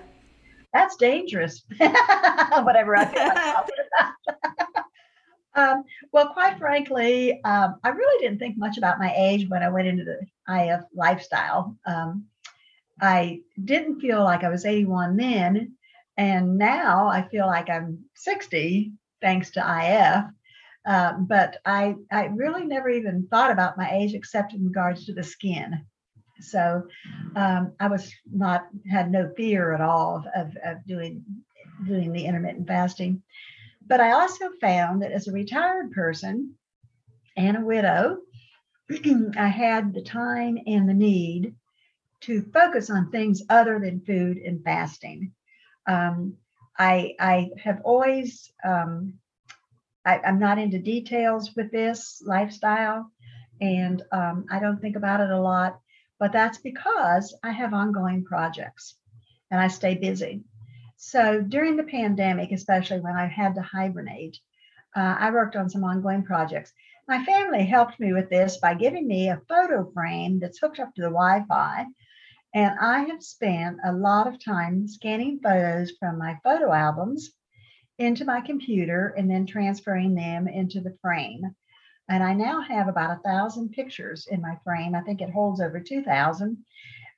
That's 0.73 0.95
dangerous. 0.97 1.63
whatever 1.77 2.95
I 2.95 3.05
feel 3.05 3.27
like 3.27 3.65
um, 5.55 5.84
well, 6.11 6.34
quite 6.34 6.57
frankly, 6.57 7.41
um, 7.43 7.75
I 7.84 7.89
really 7.89 8.23
didn't 8.23 8.39
think 8.39 8.57
much 8.57 8.77
about 8.77 8.99
my 8.99 9.13
age 9.15 9.49
when 9.49 9.63
I 9.63 9.69
went 9.69 9.88
into 9.88 10.03
the 10.03 10.19
IF 10.53 10.82
lifestyle. 10.93 11.75
Um, 11.86 12.25
I 13.01 13.41
didn't 13.63 14.01
feel 14.01 14.23
like 14.23 14.43
I 14.43 14.49
was 14.49 14.65
81 14.65 15.15
then, 15.15 15.73
and 16.17 16.57
now 16.57 17.07
I 17.07 17.27
feel 17.30 17.47
like 17.47 17.69
I'm 17.69 18.05
60 18.15 18.91
thanks 19.21 19.51
to 19.51 19.59
IF. 19.59 20.25
Uh, 20.89 21.13
but 21.19 21.57
I, 21.65 21.97
I 22.11 22.25
really 22.25 22.65
never 22.65 22.89
even 22.89 23.27
thought 23.29 23.51
about 23.51 23.77
my 23.77 23.91
age 23.91 24.15
except 24.15 24.53
in 24.53 24.65
regards 24.65 25.05
to 25.05 25.13
the 25.13 25.21
skin. 25.21 25.85
So 26.41 26.87
um, 27.35 27.73
I 27.79 27.87
was 27.89 28.11
not 28.25 28.67
had 28.89 29.11
no 29.11 29.31
fear 29.37 29.71
at 29.73 29.81
all 29.81 30.25
of, 30.35 30.57
of 30.65 30.85
doing 30.87 31.23
doing 31.85 32.11
the 32.11 32.25
intermittent 32.25 32.67
fasting. 32.67 33.21
But 33.85 34.01
I 34.01 34.13
also 34.13 34.49
found 34.59 35.03
that 35.03 35.11
as 35.11 35.27
a 35.27 35.31
retired 35.31 35.91
person 35.91 36.55
and 37.37 37.57
a 37.57 37.65
widow, 37.65 38.17
I 39.37 39.47
had 39.47 39.93
the 39.93 40.01
time 40.01 40.57
and 40.65 40.89
the 40.89 40.93
need 40.95 41.53
to 42.21 42.41
focus 42.51 42.89
on 42.89 43.11
things 43.11 43.43
other 43.47 43.79
than 43.79 44.01
food 44.01 44.37
and 44.37 44.63
fasting. 44.63 45.33
Um, 45.87 46.37
I, 46.77 47.13
I 47.19 47.49
have 47.63 47.81
always 47.83 48.51
um, 48.63 49.19
I, 50.06 50.20
am 50.24 50.39
not 50.39 50.58
into 50.58 50.80
details 50.80 51.56
with 51.56 51.72
this 51.72 52.22
lifestyle, 52.26 53.12
and 53.62 54.02
um, 54.12 54.45
I 54.52 54.60
don't 54.60 54.80
think 54.80 54.95
about 54.95 55.22
it 55.22 55.30
a 55.30 55.41
lot. 55.41 55.80
But 56.20 56.34
that's 56.34 56.58
because 56.58 57.36
I 57.43 57.52
have 57.52 57.74
ongoing 57.74 58.26
projects 58.26 58.95
and 59.52 59.60
I 59.60 59.70
stay 59.70 59.95
busy. 59.95 60.43
So 60.97 61.41
during 61.41 61.78
the 61.78 61.84
pandemic, 61.84 62.52
especially 62.52 63.00
when 63.00 63.16
I 63.16 63.26
had 63.26 63.56
to 63.56 63.62
hibernate, 63.62 64.38
uh, 64.95 65.16
I 65.18 65.32
worked 65.32 65.56
on 65.56 65.70
some 65.70 65.86
ongoing 65.86 66.24
projects. 66.24 66.74
My 67.08 67.24
family 67.24 67.66
helped 67.66 68.00
me 68.00 68.12
with 68.12 68.30
this 68.30 68.58
by 68.58 68.74
giving 68.74 69.08
me 69.08 69.30
a 69.30 69.41
photo 69.47 69.89
frame 69.91 70.39
that's 70.39 70.60
hooked 70.60 70.80
up 70.80 70.93
to 70.95 71.02
the 71.02 71.08
Wi 71.08 71.45
Fi. 71.47 71.86
And 72.54 72.78
I 72.80 73.06
have 73.06 73.24
spent 73.24 73.78
a 73.86 73.93
lot 73.93 74.28
of 74.28 74.43
time 74.43 74.88
scanning 74.88 75.39
photos 75.41 75.93
from 76.00 76.18
my 76.18 76.38
photo 76.43 76.74
albums 76.74 77.32
into 78.00 78.26
my 78.26 78.41
computer 78.41 79.14
and 79.18 79.30
then 79.30 79.45
transferring 79.45 80.16
them 80.16 80.47
into 80.47 80.80
the 80.80 80.97
frame. 81.02 81.43
And 82.10 82.24
I 82.24 82.34
now 82.34 82.62
have 82.62 82.88
about 82.88 83.18
a 83.18 83.22
thousand 83.22 83.70
pictures 83.72 84.28
in 84.32 84.41
my 84.41 84.58
frame. 84.64 84.95
I 84.95 85.02
think 85.02 85.22
it 85.22 85.30
holds 85.30 85.62
over 85.62 85.80
2,000. 85.80 86.58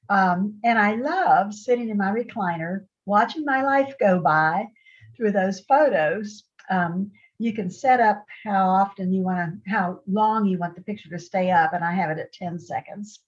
Um, 0.10 0.60
and 0.66 0.78
I 0.78 0.96
love 0.96 1.54
sitting 1.54 1.90
in 1.90 1.98
my 1.98 2.12
recliner, 2.12 2.86
watching 3.06 3.46
my 3.46 3.64
life 3.64 3.94
go 4.00 4.20
by 4.20 4.68
through 5.16 5.32
those 5.32 5.62
photos. 5.62 6.44
Um, 6.70 7.12
you 7.38 7.54
can 7.54 7.72
set 7.72 8.00
up 8.00 8.26
how 8.44 8.70
often 8.70 9.14
you 9.14 9.24
want 9.24 9.64
to, 9.64 9.72
how 9.72 10.02
long 10.08 10.46
you 10.46 10.58
want 10.58 10.76
the 10.76 10.82
picture 10.82 11.10
to 11.10 11.20
stay 11.20 11.52
up, 11.52 11.74
and 11.74 11.84
I 11.84 11.94
have 11.94 12.10
it 12.10 12.20
at 12.20 12.34
10 12.34 12.60
seconds. 12.60 13.20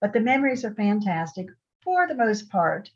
But 0.00 0.12
the 0.12 0.20
memories 0.20 0.64
are 0.64 0.74
fantastic 0.74 1.48
for 1.82 2.06
the 2.06 2.14
most 2.14 2.50
part. 2.50 2.90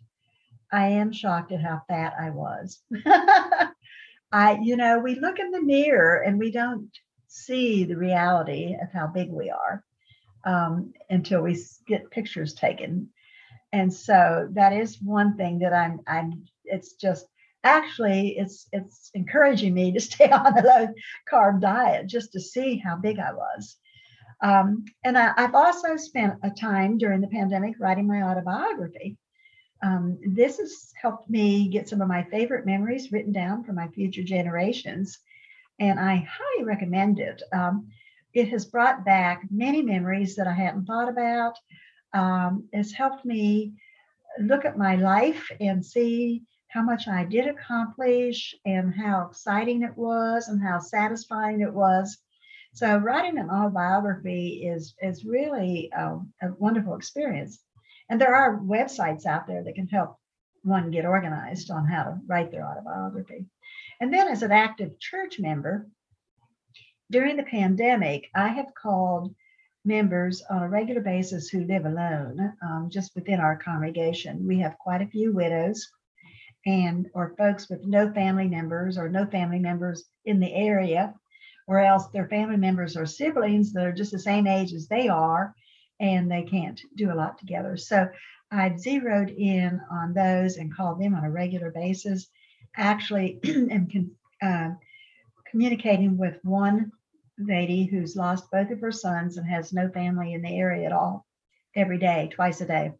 I 0.71 0.89
am 0.89 1.13
shocked 1.13 1.53
at 1.53 1.63
how 1.63 1.83
fat 1.89 2.15
I 2.19 2.31
was. 2.31 2.81
I, 4.33 4.59
you 4.63 4.77
know, 4.77 4.99
we 4.99 5.19
look 5.19 5.39
in 5.39 5.51
the 5.51 5.63
mirror 5.63 6.23
and 6.23 6.39
we 6.39 6.51
don't 6.51 6.91
see 7.29 7.85
the 7.85 7.97
reality 7.97 8.77
of 8.81 8.93
how 8.93 9.07
big 9.07 9.31
we 9.31 9.51
are 9.51 9.85
um, 10.45 10.93
until 11.11 11.43
we 11.43 11.59
get 11.87 12.11
pictures 12.11 12.55
taken. 12.55 13.09
And 13.73 13.93
so 13.93 14.49
that 14.53 14.73
is 14.73 15.01
one 15.03 15.37
thing 15.37 15.59
that 15.61 15.73
I'm, 15.73 16.01
I'm, 16.07 16.45
it's 16.65 16.95
just 16.95 17.27
actually 17.65 18.39
it's 18.39 18.69
it's 18.73 19.11
encouraging 19.15 19.75
me 19.75 19.93
to 19.93 20.01
stay 20.09 20.31
on 20.31 20.59
a 20.59 20.63
low 20.63 20.89
carb 21.31 21.61
diet 21.61 22.07
just 22.07 22.33
to 22.33 22.41
see 22.41 22.77
how 22.77 22.97
big 22.97 23.19
I 23.19 23.33
was. 23.33 23.77
Um, 24.41 24.85
and 25.05 25.19
I, 25.19 25.33
I've 25.37 25.55
also 25.55 25.97
spent 25.97 26.35
a 26.45 26.51
time 26.51 26.97
during 26.97 27.21
the 27.21 27.27
pandemic 27.27 27.75
writing 27.81 28.07
my 28.07 28.23
autobiography. 28.23 29.17
Um, 29.83 30.19
this 30.27 30.59
has 30.59 30.93
helped 31.01 31.31
me 31.31 31.69
get 31.69 31.89
some 31.89 32.01
of 32.01 32.09
my 32.09 32.25
favorite 32.25 32.67
memories 32.67 33.13
written 33.13 33.33
down 33.33 33.65
for 33.65 33.73
my 33.73 33.89
future 33.89 34.23
generations, 34.25 35.19
and 35.79 36.01
I 36.01 36.17
highly 36.29 36.65
recommend 36.65 37.21
it. 37.21 37.43
Um, 37.53 37.89
it 38.35 38.49
has 38.49 38.67
brought 38.67 39.05
back 39.05 39.43
many 39.51 39.83
memories 39.83 40.37
that 40.37 40.47
I 40.47 40.53
hadn't 40.53 40.87
thought 40.87 41.09
about. 41.09 41.55
Um, 42.13 42.69
it's 42.73 42.93
helped 42.93 43.25
me 43.25 43.75
look 44.41 44.65
at 44.65 44.79
my 44.79 44.97
life 44.97 45.51
and 45.61 45.85
see 45.85 46.43
how 46.69 46.83
much 46.83 47.09
I 47.09 47.25
did 47.25 47.47
accomplish 47.47 48.55
and 48.65 48.95
how 48.95 49.29
exciting 49.29 49.83
it 49.83 49.97
was 49.97 50.49
and 50.49 50.63
how 50.63 50.79
satisfying 50.79 51.61
it 51.61 51.73
was. 51.73 52.19
So 52.75 52.99
writing 52.99 53.39
an 53.39 53.51
autobiography 53.51 54.67
is 54.67 54.95
is 55.03 55.25
really 55.25 55.91
um, 55.93 56.33
a 56.43 56.53
wonderful 56.59 56.95
experience. 56.95 57.61
And 58.09 58.21
there 58.21 58.35
are 58.35 58.59
websites 58.59 59.27
out 59.27 59.47
there 59.47 59.63
that 59.65 59.75
can 59.75 59.89
help 59.89 60.17
one 60.63 60.91
get 60.91 61.05
organized 61.05 61.71
on 61.71 61.87
how 61.87 62.05
to 62.05 62.19
write 62.27 62.51
their 62.51 62.67
autobiography. 62.67 63.47
And 64.01 64.13
then, 64.13 64.29
as 64.29 64.43
an 64.43 64.53
active 64.53 64.99
church 64.99 65.39
member, 65.39 65.89
during 67.11 67.37
the 67.37 67.43
pandemic, 67.43 68.29
I 68.35 68.49
have 68.49 68.75
called 68.75 69.35
members 69.85 70.43
on 70.51 70.63
a 70.63 70.69
regular 70.69 71.01
basis 71.01 71.49
who 71.49 71.65
live 71.65 71.87
alone 71.87 72.53
um, 72.63 72.91
just 72.91 73.15
within 73.15 73.41
our 73.41 73.57
congregation. 73.57 74.47
We 74.47 74.59
have 74.61 74.79
quite 74.79 75.03
a 75.03 75.07
few 75.07 75.33
widows 75.33 75.91
and 76.67 77.09
or 77.15 77.35
folks 77.39 77.69
with 77.71 77.85
no 77.85 78.13
family 78.13 78.49
members 78.49 78.99
or 78.99 79.09
no 79.09 79.25
family 79.27 79.59
members 79.59 80.05
in 80.25 80.41
the 80.41 80.53
area 80.53 81.15
or 81.67 81.81
else 81.81 82.09
their 82.09 82.29
family 82.29 82.57
members 82.57 82.97
or 82.97 83.07
siblings 83.07 83.73
that 83.73 83.87
are 83.87 83.93
just 83.93 84.13
the 84.13 84.19
same 84.19 84.47
age 84.47 84.73
as 84.73 84.89
they 84.89 85.09
are 85.09 85.55
and 86.01 86.31
they 86.31 86.43
can't 86.43 86.81
do 86.97 87.13
a 87.13 87.15
lot 87.15 87.39
together. 87.39 87.77
So 87.77 88.09
I've 88.51 88.81
zeroed 88.81 89.31
in 89.31 89.81
on 89.91 90.15
those 90.15 90.57
and 90.57 90.75
called 90.75 91.01
them 91.01 91.15
on 91.15 91.25
a 91.25 91.31
regular 91.31 91.71
basis. 91.71 92.29
Actually, 92.77 93.41
am 93.45 93.89
con- 93.91 94.11
uh, 94.43 94.71
communicating 95.51 96.17
with 96.17 96.39
one 96.45 96.93
lady 97.39 97.85
who's 97.85 98.17
lost 98.17 98.51
both 98.51 98.71
of 98.71 98.81
her 98.81 98.93
sons 98.93 99.37
and 99.37 99.47
has 99.47 99.73
no 99.73 99.89
family 99.89 100.35
in 100.35 100.43
the 100.43 100.59
area 100.59 100.87
at 100.87 100.93
all 100.93 101.27
every 101.75 101.99
day, 101.99 102.29
twice 102.33 102.61
a 102.61 102.67
day. 102.67 102.93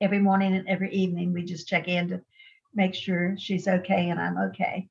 Every 0.00 0.18
morning 0.18 0.54
and 0.54 0.68
every 0.68 0.92
evening, 0.92 1.32
we 1.32 1.42
just 1.44 1.68
check 1.68 1.88
in 1.88 2.08
to 2.08 2.22
make 2.74 2.94
sure 2.94 3.36
she's 3.38 3.66
okay 3.68 4.10
and 4.10 4.20
I'm 4.20 4.38
okay. 4.38 4.88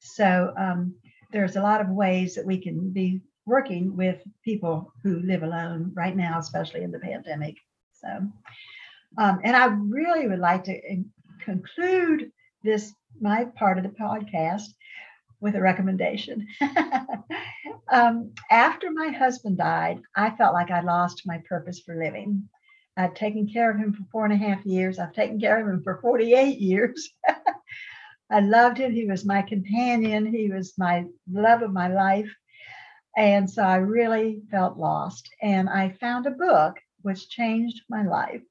So 0.00 0.52
um, 0.56 0.94
there's 1.32 1.56
a 1.56 1.62
lot 1.62 1.80
of 1.80 1.88
ways 1.88 2.34
that 2.34 2.46
we 2.46 2.58
can 2.58 2.90
be 2.90 3.20
working 3.46 3.96
with 3.96 4.22
people 4.44 4.92
who 5.02 5.20
live 5.20 5.42
alone 5.42 5.92
right 5.94 6.16
now, 6.16 6.38
especially 6.38 6.82
in 6.82 6.90
the 6.90 6.98
pandemic. 6.98 7.56
So, 7.92 8.08
um, 9.18 9.40
and 9.42 9.56
I 9.56 9.66
really 9.66 10.28
would 10.28 10.38
like 10.38 10.64
to 10.64 10.80
conclude 11.44 12.30
this 12.62 12.92
my 13.20 13.44
part 13.56 13.78
of 13.78 13.84
the 13.84 13.90
podcast 13.90 14.68
with 15.40 15.56
a 15.56 15.60
recommendation. 15.60 16.46
um, 17.92 18.32
after 18.50 18.90
my 18.92 19.08
husband 19.08 19.58
died, 19.58 20.00
I 20.16 20.30
felt 20.30 20.54
like 20.54 20.70
I 20.70 20.80
lost 20.80 21.22
my 21.26 21.42
purpose 21.48 21.80
for 21.80 21.96
living. 21.96 22.48
I've 22.96 23.14
taken 23.14 23.48
care 23.48 23.70
of 23.70 23.78
him 23.78 23.92
for 23.92 24.04
four 24.12 24.24
and 24.24 24.34
a 24.34 24.36
half 24.36 24.64
years. 24.64 24.98
I've 24.98 25.14
taken 25.14 25.40
care 25.40 25.60
of 25.60 25.66
him 25.66 25.82
for 25.82 25.98
48 26.00 26.58
years. 26.58 27.10
I 28.30 28.40
loved 28.40 28.78
him. 28.78 28.92
He 28.92 29.06
was 29.06 29.24
my 29.24 29.42
companion. 29.42 30.26
He 30.26 30.50
was 30.50 30.74
my 30.78 31.04
love 31.30 31.62
of 31.62 31.72
my 31.72 31.88
life. 31.88 32.30
And 33.16 33.50
so 33.50 33.62
I 33.62 33.76
really 33.76 34.42
felt 34.50 34.78
lost. 34.78 35.28
And 35.42 35.68
I 35.68 35.90
found 36.00 36.26
a 36.26 36.30
book 36.30 36.76
which 37.02 37.28
changed 37.28 37.82
my 37.88 38.04
life. 38.04 38.42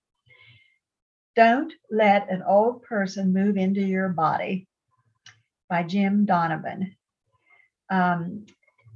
Don't 1.36 1.74
Let 1.90 2.30
an 2.30 2.44
Old 2.44 2.84
Person 2.84 3.34
Move 3.34 3.58
into 3.58 3.82
Your 3.82 4.10
Body 4.10 4.68
by 5.70 5.84
Jim 5.84 6.26
Donovan. 6.26 6.96
Um, 7.90 8.46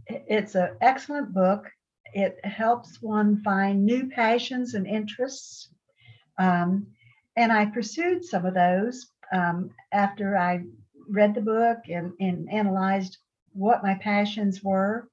it's 0.07 0.55
an 0.55 0.75
excellent 0.81 1.33
book. 1.33 1.69
It 2.13 2.37
helps 2.43 3.01
one 3.01 3.41
find 3.41 3.85
new 3.85 4.09
passions 4.09 4.73
and 4.73 4.85
interests. 4.85 5.69
Um, 6.37 6.87
and 7.37 7.51
I 7.51 7.65
pursued 7.65 8.23
some 8.23 8.45
of 8.45 8.53
those 8.53 9.07
um, 9.33 9.71
after 9.91 10.37
I 10.37 10.63
read 11.09 11.35
the 11.35 11.41
book 11.41 11.79
and, 11.89 12.13
and 12.19 12.51
analyzed 12.51 13.17
what 13.53 13.83
my 13.83 13.95
passions 13.95 14.63
were. 14.63 15.07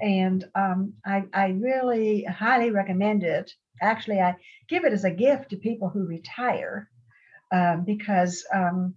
And 0.00 0.44
um, 0.54 0.94
I, 1.04 1.24
I 1.32 1.48
really 1.48 2.24
highly 2.24 2.70
recommend 2.70 3.22
it. 3.22 3.52
Actually, 3.80 4.20
I 4.20 4.36
give 4.68 4.84
it 4.84 4.92
as 4.92 5.04
a 5.04 5.10
gift 5.10 5.50
to 5.50 5.56
people 5.56 5.88
who 5.88 6.06
retire 6.06 6.88
um, 7.52 7.84
because 7.84 8.44
um, 8.52 8.94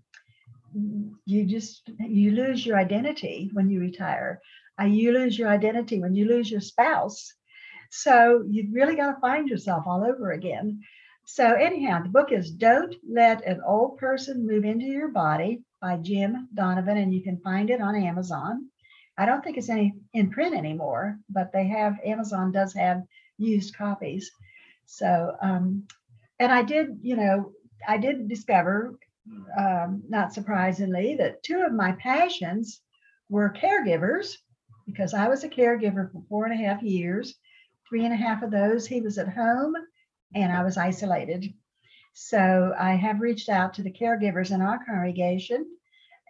you 1.25 1.45
just 1.45 1.89
you 1.99 2.31
lose 2.31 2.65
your 2.65 2.77
identity 2.77 3.49
when 3.53 3.69
you 3.69 3.79
retire. 3.79 4.41
Uh, 4.79 4.85
you 4.85 5.11
lose 5.11 5.37
your 5.37 5.49
identity 5.49 5.99
when 5.99 6.13
you 6.13 6.27
lose 6.27 6.49
your 6.49 6.61
spouse. 6.61 7.33
So 7.89 8.43
you 8.47 8.69
really 8.71 8.95
got 8.95 9.13
to 9.13 9.21
find 9.21 9.47
yourself 9.47 9.85
all 9.87 10.03
over 10.03 10.31
again. 10.31 10.81
So 11.25 11.53
anyhow 11.53 12.03
the 12.03 12.09
book 12.09 12.31
is 12.31 12.51
don't 12.51 12.95
let 13.07 13.45
an 13.45 13.61
old 13.65 13.97
person 13.97 14.47
move 14.47 14.65
into 14.65 14.85
your 14.85 15.09
body 15.09 15.61
by 15.81 15.97
jim 15.97 16.47
donovan 16.53 16.97
and 16.97 17.13
you 17.13 17.21
can 17.21 17.39
find 17.41 17.69
it 17.69 17.81
on 17.81 17.95
amazon 17.95 18.67
i 19.17 19.25
don't 19.25 19.43
think 19.43 19.57
it's 19.57 19.69
any 19.69 19.93
in 20.13 20.29
print 20.29 20.55
anymore 20.55 21.17
but 21.29 21.51
they 21.51 21.67
have 21.67 21.99
amazon 22.05 22.51
does 22.51 22.73
have 22.73 23.03
used 23.37 23.75
copies 23.75 24.31
so 24.85 25.35
um 25.41 25.83
and 26.39 26.51
i 26.51 26.61
did 26.61 26.99
you 27.01 27.15
know 27.15 27.51
i 27.87 27.97
did 27.97 28.27
discover 28.27 28.97
um, 29.57 30.03
not 30.07 30.33
surprisingly, 30.33 31.15
that 31.15 31.43
two 31.43 31.61
of 31.61 31.73
my 31.73 31.93
passions 31.93 32.81
were 33.29 33.53
caregivers 33.53 34.35
because 34.85 35.13
I 35.13 35.27
was 35.27 35.43
a 35.43 35.49
caregiver 35.49 36.11
for 36.11 36.23
four 36.29 36.45
and 36.45 36.53
a 36.53 36.65
half 36.65 36.81
years. 36.81 37.35
Three 37.87 38.05
and 38.05 38.13
a 38.13 38.17
half 38.17 38.43
of 38.43 38.51
those, 38.51 38.85
he 38.85 39.01
was 39.01 39.17
at 39.17 39.33
home 39.33 39.73
and 40.35 40.51
I 40.51 40.63
was 40.63 40.77
isolated. 40.77 41.53
So 42.13 42.73
I 42.77 42.95
have 42.95 43.21
reached 43.21 43.49
out 43.49 43.73
to 43.75 43.83
the 43.83 43.91
caregivers 43.91 44.51
in 44.51 44.61
our 44.61 44.83
congregation, 44.83 45.65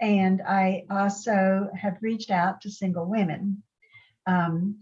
and 0.01 0.41
I 0.41 0.83
also 0.89 1.69
have 1.79 1.97
reached 2.01 2.31
out 2.31 2.61
to 2.61 2.71
single 2.71 3.05
women 3.05 3.63
um, 4.25 4.77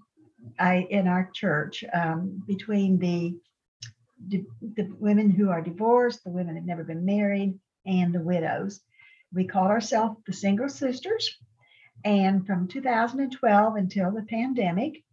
I, 0.60 0.88
in 0.90 1.08
our 1.08 1.30
church 1.34 1.84
um, 1.94 2.44
between 2.46 3.00
the, 3.00 3.36
the 4.28 4.46
women 5.00 5.30
who 5.30 5.50
are 5.50 5.62
divorced, 5.62 6.24
the 6.24 6.32
women 6.32 6.56
who've 6.56 6.66
never 6.66 6.84
been 6.84 7.06
married, 7.06 7.58
and 7.86 8.14
the 8.14 8.22
widows. 8.22 8.82
We 9.34 9.46
called 9.46 9.72
ourselves 9.72 10.20
the 10.26 10.34
Single 10.34 10.70
Sisters. 10.70 11.38
And 12.04 12.46
from 12.46 12.68
2012 12.68 13.76
until 13.76 14.12
the 14.12 14.24
pandemic, 14.24 15.04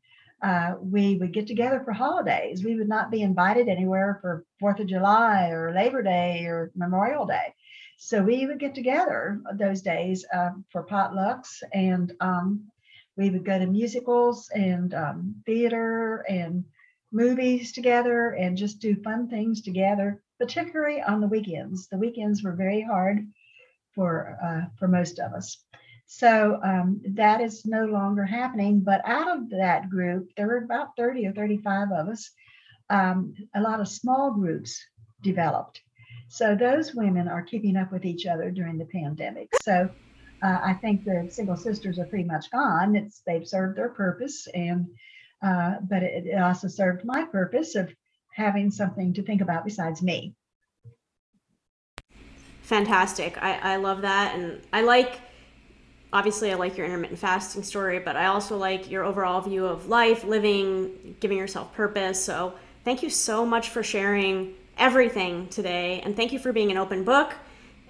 uh, 0.42 0.74
we 0.80 1.16
would 1.16 1.32
get 1.32 1.46
together 1.46 1.80
for 1.84 1.92
holidays. 1.92 2.64
We 2.64 2.76
would 2.76 2.88
not 2.88 3.10
be 3.10 3.22
invited 3.22 3.68
anywhere 3.68 4.18
for 4.20 4.44
Fourth 4.58 4.80
of 4.80 4.88
July 4.88 5.50
or 5.50 5.72
Labor 5.72 6.02
Day 6.02 6.44
or 6.46 6.72
Memorial 6.74 7.26
Day. 7.26 7.54
So 8.04 8.20
we 8.20 8.46
would 8.46 8.58
get 8.58 8.74
together 8.74 9.40
those 9.54 9.80
days 9.80 10.24
uh, 10.34 10.50
for 10.70 10.84
potlucks 10.84 11.62
and 11.72 12.12
um, 12.18 12.64
we 13.16 13.30
would 13.30 13.44
go 13.44 13.56
to 13.60 13.66
musicals 13.66 14.50
and 14.52 14.92
um, 14.92 15.36
theater 15.46 16.24
and 16.28 16.64
movies 17.12 17.70
together 17.70 18.30
and 18.30 18.56
just 18.56 18.80
do 18.80 18.96
fun 18.96 19.28
things 19.28 19.62
together 19.62 20.20
particularly 20.40 21.00
on 21.00 21.20
the 21.20 21.28
weekends. 21.28 21.86
The 21.86 21.96
weekends 21.96 22.42
were 22.42 22.56
very 22.56 22.82
hard 22.82 23.24
for 23.94 24.36
uh, 24.42 24.62
for 24.80 24.88
most 24.88 25.20
of 25.20 25.32
us. 25.32 25.64
So 26.06 26.58
um, 26.64 27.00
that 27.10 27.40
is 27.40 27.64
no 27.64 27.84
longer 27.84 28.24
happening. 28.24 28.80
But 28.80 29.02
out 29.04 29.28
of 29.28 29.48
that 29.50 29.88
group, 29.88 30.32
there 30.36 30.48
were 30.48 30.64
about 30.64 30.96
30 30.96 31.28
or 31.28 31.32
35 31.32 31.92
of 31.92 32.08
us. 32.08 32.32
Um, 32.90 33.34
a 33.54 33.60
lot 33.60 33.78
of 33.78 33.86
small 33.86 34.32
groups 34.32 34.84
developed. 35.22 35.80
So 36.32 36.54
those 36.54 36.94
women 36.94 37.28
are 37.28 37.42
keeping 37.42 37.76
up 37.76 37.92
with 37.92 38.06
each 38.06 38.24
other 38.24 38.50
during 38.50 38.78
the 38.78 38.86
pandemic. 38.86 39.50
So 39.62 39.90
uh, 40.42 40.58
I 40.64 40.72
think 40.72 41.04
the 41.04 41.28
single 41.30 41.58
sisters 41.58 41.98
are 41.98 42.06
pretty 42.06 42.24
much 42.24 42.50
gone. 42.50 42.96
It's 42.96 43.20
they've 43.26 43.46
served 43.46 43.76
their 43.76 43.90
purpose, 43.90 44.48
and 44.54 44.86
uh, 45.42 45.74
but 45.82 46.02
it, 46.02 46.24
it 46.24 46.40
also 46.40 46.68
served 46.68 47.04
my 47.04 47.26
purpose 47.26 47.74
of 47.74 47.94
having 48.34 48.70
something 48.70 49.12
to 49.12 49.22
think 49.22 49.42
about 49.42 49.66
besides 49.66 50.02
me. 50.02 50.34
Fantastic. 52.62 53.36
I, 53.42 53.74
I 53.74 53.76
love 53.76 54.00
that. 54.00 54.34
And 54.34 54.62
I 54.72 54.80
like, 54.80 55.20
obviously, 56.14 56.50
I 56.50 56.54
like 56.54 56.78
your 56.78 56.86
intermittent 56.86 57.18
fasting 57.18 57.62
story, 57.62 57.98
but 57.98 58.16
I 58.16 58.24
also 58.24 58.56
like 58.56 58.90
your 58.90 59.04
overall 59.04 59.42
view 59.42 59.66
of 59.66 59.90
life, 59.90 60.24
living, 60.24 61.14
giving 61.20 61.36
yourself 61.36 61.74
purpose. 61.74 62.24
So 62.24 62.54
thank 62.84 63.02
you 63.02 63.10
so 63.10 63.44
much 63.44 63.68
for 63.68 63.82
sharing 63.82 64.54
everything 64.78 65.48
today. 65.48 66.00
And 66.04 66.16
thank 66.16 66.32
you 66.32 66.38
for 66.38 66.52
being 66.52 66.70
an 66.70 66.76
open 66.76 67.02
book 67.04 67.34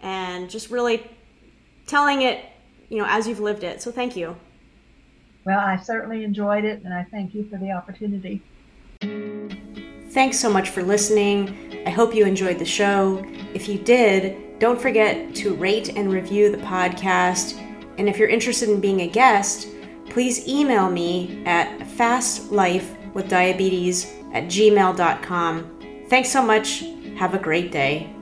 and 0.02 0.48
just 0.50 0.70
really 0.70 1.10
telling 1.86 2.22
it, 2.22 2.44
you 2.88 2.98
know, 2.98 3.06
as 3.09 3.26
you've 3.26 3.40
lived 3.40 3.64
it. 3.64 3.82
So 3.82 3.90
thank 3.90 4.16
you. 4.16 4.36
Well, 5.44 5.59
I 5.59 5.76
certainly 5.76 6.22
enjoyed 6.22 6.64
it, 6.64 6.84
and 6.84 6.94
I 6.94 7.04
thank 7.10 7.34
you 7.34 7.44
for 7.48 7.56
the 7.56 7.72
opportunity. 7.72 8.40
Thanks 10.10 10.38
so 10.38 10.48
much 10.50 10.70
for 10.70 10.84
listening. 10.84 11.82
I 11.86 11.90
hope 11.90 12.14
you 12.14 12.24
enjoyed 12.24 12.60
the 12.60 12.64
show. 12.64 13.24
If 13.54 13.68
you 13.68 13.78
did, 13.78 14.60
don't 14.60 14.80
forget 14.80 15.34
to 15.36 15.54
rate 15.54 15.96
and 15.96 16.12
review 16.12 16.52
the 16.52 16.59
podcast. 16.59 17.59
And 17.98 18.09
if 18.09 18.18
you're 18.18 18.28
interested 18.28 18.68
in 18.68 18.80
being 18.80 19.00
a 19.00 19.09
guest, 19.09 19.66
please 20.10 20.46
email 20.46 20.88
me 20.90 21.42
at 21.46 21.80
fastlifewithdiabetes 21.80 24.34
at 24.34 24.44
gmail.com. 24.44 25.72
Thanks 26.12 26.28
so 26.28 26.43
much. 26.43 26.84
Have 27.16 27.32
a 27.32 27.39
great 27.39 27.72
day. 27.72 28.14